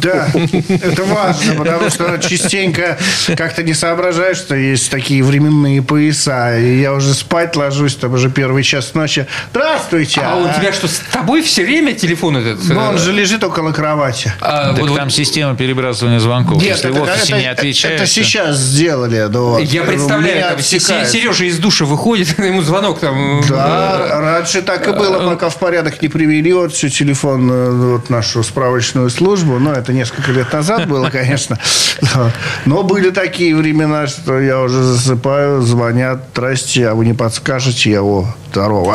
Да, 0.00 0.28
это 0.68 1.04
важно, 1.04 1.54
потому 1.54 1.90
что 1.90 2.18
частенько 2.18 2.98
как-то 3.36 3.62
не 3.62 3.74
соображаешь, 3.74 4.38
что 4.38 4.54
есть 4.54 4.90
такие 4.90 5.22
временные 5.22 5.82
пояса. 5.82 6.58
И 6.58 6.80
я 6.80 6.92
уже 6.94 7.14
спать 7.14 7.56
ложусь, 7.56 7.96
там 7.96 8.14
уже 8.14 8.30
первый 8.30 8.62
час 8.62 8.94
ночи. 8.94 9.01
Здравствуйте! 9.50 10.20
А 10.24 10.36
у 10.36 10.48
тебя 10.58 10.72
что, 10.72 10.88
с 10.88 10.98
тобой 11.12 11.42
все 11.42 11.64
время 11.64 11.92
телефон 11.94 12.36
этот? 12.36 12.62
Ну, 12.68 12.80
он 12.80 12.94
э, 12.96 12.98
же 12.98 13.12
лежит 13.12 13.42
около 13.44 13.72
кровати. 13.72 14.32
а, 14.40 14.68
Так 14.70 14.78
вот- 14.80 14.90
вот 14.90 14.96
там 14.98 15.10
система 15.10 15.56
перебрасывания 15.56 16.18
звонков. 16.20 16.62
Если 16.62 16.90
в 16.90 17.00
офисе 17.02 17.34
не 17.34 17.46
отвечаешь... 17.46 18.00
это 18.00 18.06
сейчас 18.06 18.56
сделали. 18.58 19.28
ну 19.30 19.50
вот. 19.50 19.62
Я 19.62 19.82
представляю, 19.82 20.56
там. 20.56 20.60
Сережа 20.62 21.44
из 21.44 21.58
душа 21.58 21.84
выходит, 21.84 22.38
ему 22.38 22.62
звонок 22.62 23.00
там. 23.00 23.40
э, 23.40 23.44
Да, 23.48 24.20
раньше 24.20 24.62
так 24.62 24.86
и 24.88 24.92
было, 24.92 25.28
пока 25.30 25.48
в 25.48 25.56
порядок 25.56 26.00
не 26.02 26.08
привели 26.08 26.52
вот 26.52 26.72
всю 26.72 26.88
телефонную 26.88 27.92
вот 27.92 28.10
нашу 28.10 28.42
справочную 28.42 29.10
службу. 29.10 29.58
Ну, 29.58 29.72
это 29.72 29.92
несколько 29.92 30.32
лет 30.32 30.52
назад 30.52 30.88
было, 30.88 31.10
конечно. 31.10 31.58
Да. 32.00 32.30
Но 32.64 32.82
были 32.82 33.10
такие 33.10 33.54
времена, 33.56 34.06
что 34.06 34.40
я 34.40 34.60
уже 34.60 34.82
засыпаю, 34.82 35.62
звонят, 35.62 36.22
здрасте, 36.32 36.88
а 36.88 36.94
вы 36.94 37.04
не 37.06 37.14
подскажете? 37.14 37.90
Я, 37.90 38.02
о, 38.02 38.26
здорово. 38.50 38.91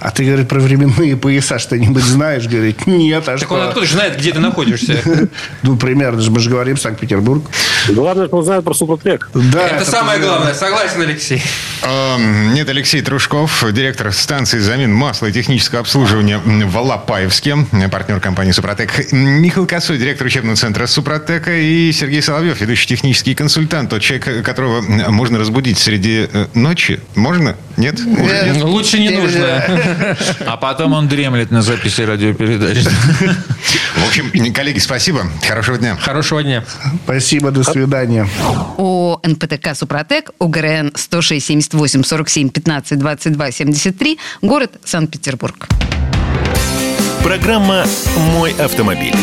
А 0.00 0.10
ты, 0.10 0.24
говорит, 0.24 0.48
про 0.48 0.60
временные 0.60 1.16
пояса 1.16 1.58
что-нибудь 1.58 2.02
знаешь? 2.02 2.46
Говорит, 2.46 2.86
нет, 2.86 3.22
а 3.28 3.32
Так 3.32 3.38
что? 3.38 3.54
он 3.54 3.62
откуда 3.68 3.86
же 3.86 3.94
знает, 3.94 4.16
где 4.18 4.32
ты 4.32 4.40
находишься? 4.40 5.00
Ну, 5.62 5.76
примерно, 5.76 6.20
же 6.20 6.30
мы 6.30 6.40
же 6.40 6.50
говорим 6.50 6.76
Санкт-Петербург. 6.76 7.44
Главное, 7.88 8.26
что 8.26 8.36
он 8.36 8.44
знает 8.44 8.64
про 8.64 8.74
Супротек. 8.74 9.30
Да, 9.34 9.66
Это 9.68 9.88
самое 9.88 10.18
главное, 10.20 10.54
согласен, 10.54 11.00
Алексей. 11.00 11.42
Эм, 11.82 12.54
Нет, 12.54 12.68
Алексей 12.68 13.00
Трушков, 13.02 13.64
директор 13.72 14.12
станции 14.12 14.58
замен 14.58 14.92
масла 14.92 15.26
и 15.26 15.32
технического 15.32 15.80
обслуживания 15.80 16.38
в 16.38 16.76
Алапаевске, 16.76 17.56
партнер 17.90 18.20
компании 18.20 18.52
«Супротек». 18.52 19.12
Михаил 19.12 19.66
Косой, 19.66 19.98
директор 19.98 20.26
учебного 20.26 20.56
центра 20.56 20.86
«Супротека» 20.86 21.56
и 21.56 21.92
Сергей 21.92 22.22
Соловьев, 22.22 22.60
ведущий 22.60 22.86
технический 22.86 23.34
консультант, 23.34 23.90
тот 23.90 24.02
человек, 24.02 24.44
которого 24.44 24.80
можно 25.10 25.38
разбудить 25.38 25.78
среди 25.78 26.28
э, 26.32 26.46
ночи. 26.54 27.00
Можно? 27.14 27.56
Нет? 27.76 28.00
Уже 28.00 28.44
нет? 28.44 28.56
Ну, 28.58 28.66
Лучше 28.68 28.98
не 28.98 29.10
нужно. 29.10 29.31
А 30.46 30.56
потом 30.56 30.92
он 30.92 31.08
дремлет 31.08 31.50
на 31.50 31.62
записи 31.62 32.02
радиопередач. 32.02 32.78
В 33.96 34.06
общем, 34.06 34.52
коллеги, 34.52 34.78
спасибо. 34.78 35.26
Хорошего 35.46 35.78
дня. 35.78 35.96
Хорошего 35.96 36.42
дня. 36.42 36.64
Спасибо, 37.04 37.50
до 37.50 37.62
свидания. 37.62 38.28
ООО 38.78 39.20
НПТК 39.22 39.74
«Супротек», 39.74 40.30
УГРН 40.38 40.92
106 40.94 41.46
78 41.46 42.02
47 42.02 42.48
15 42.50 42.98
22 42.98 43.50
73, 43.52 44.18
город 44.42 44.72
Санкт-Петербург. 44.84 45.68
Программа 47.22 47.84
«Мой 48.16 48.52
автомобиль». 48.52 49.14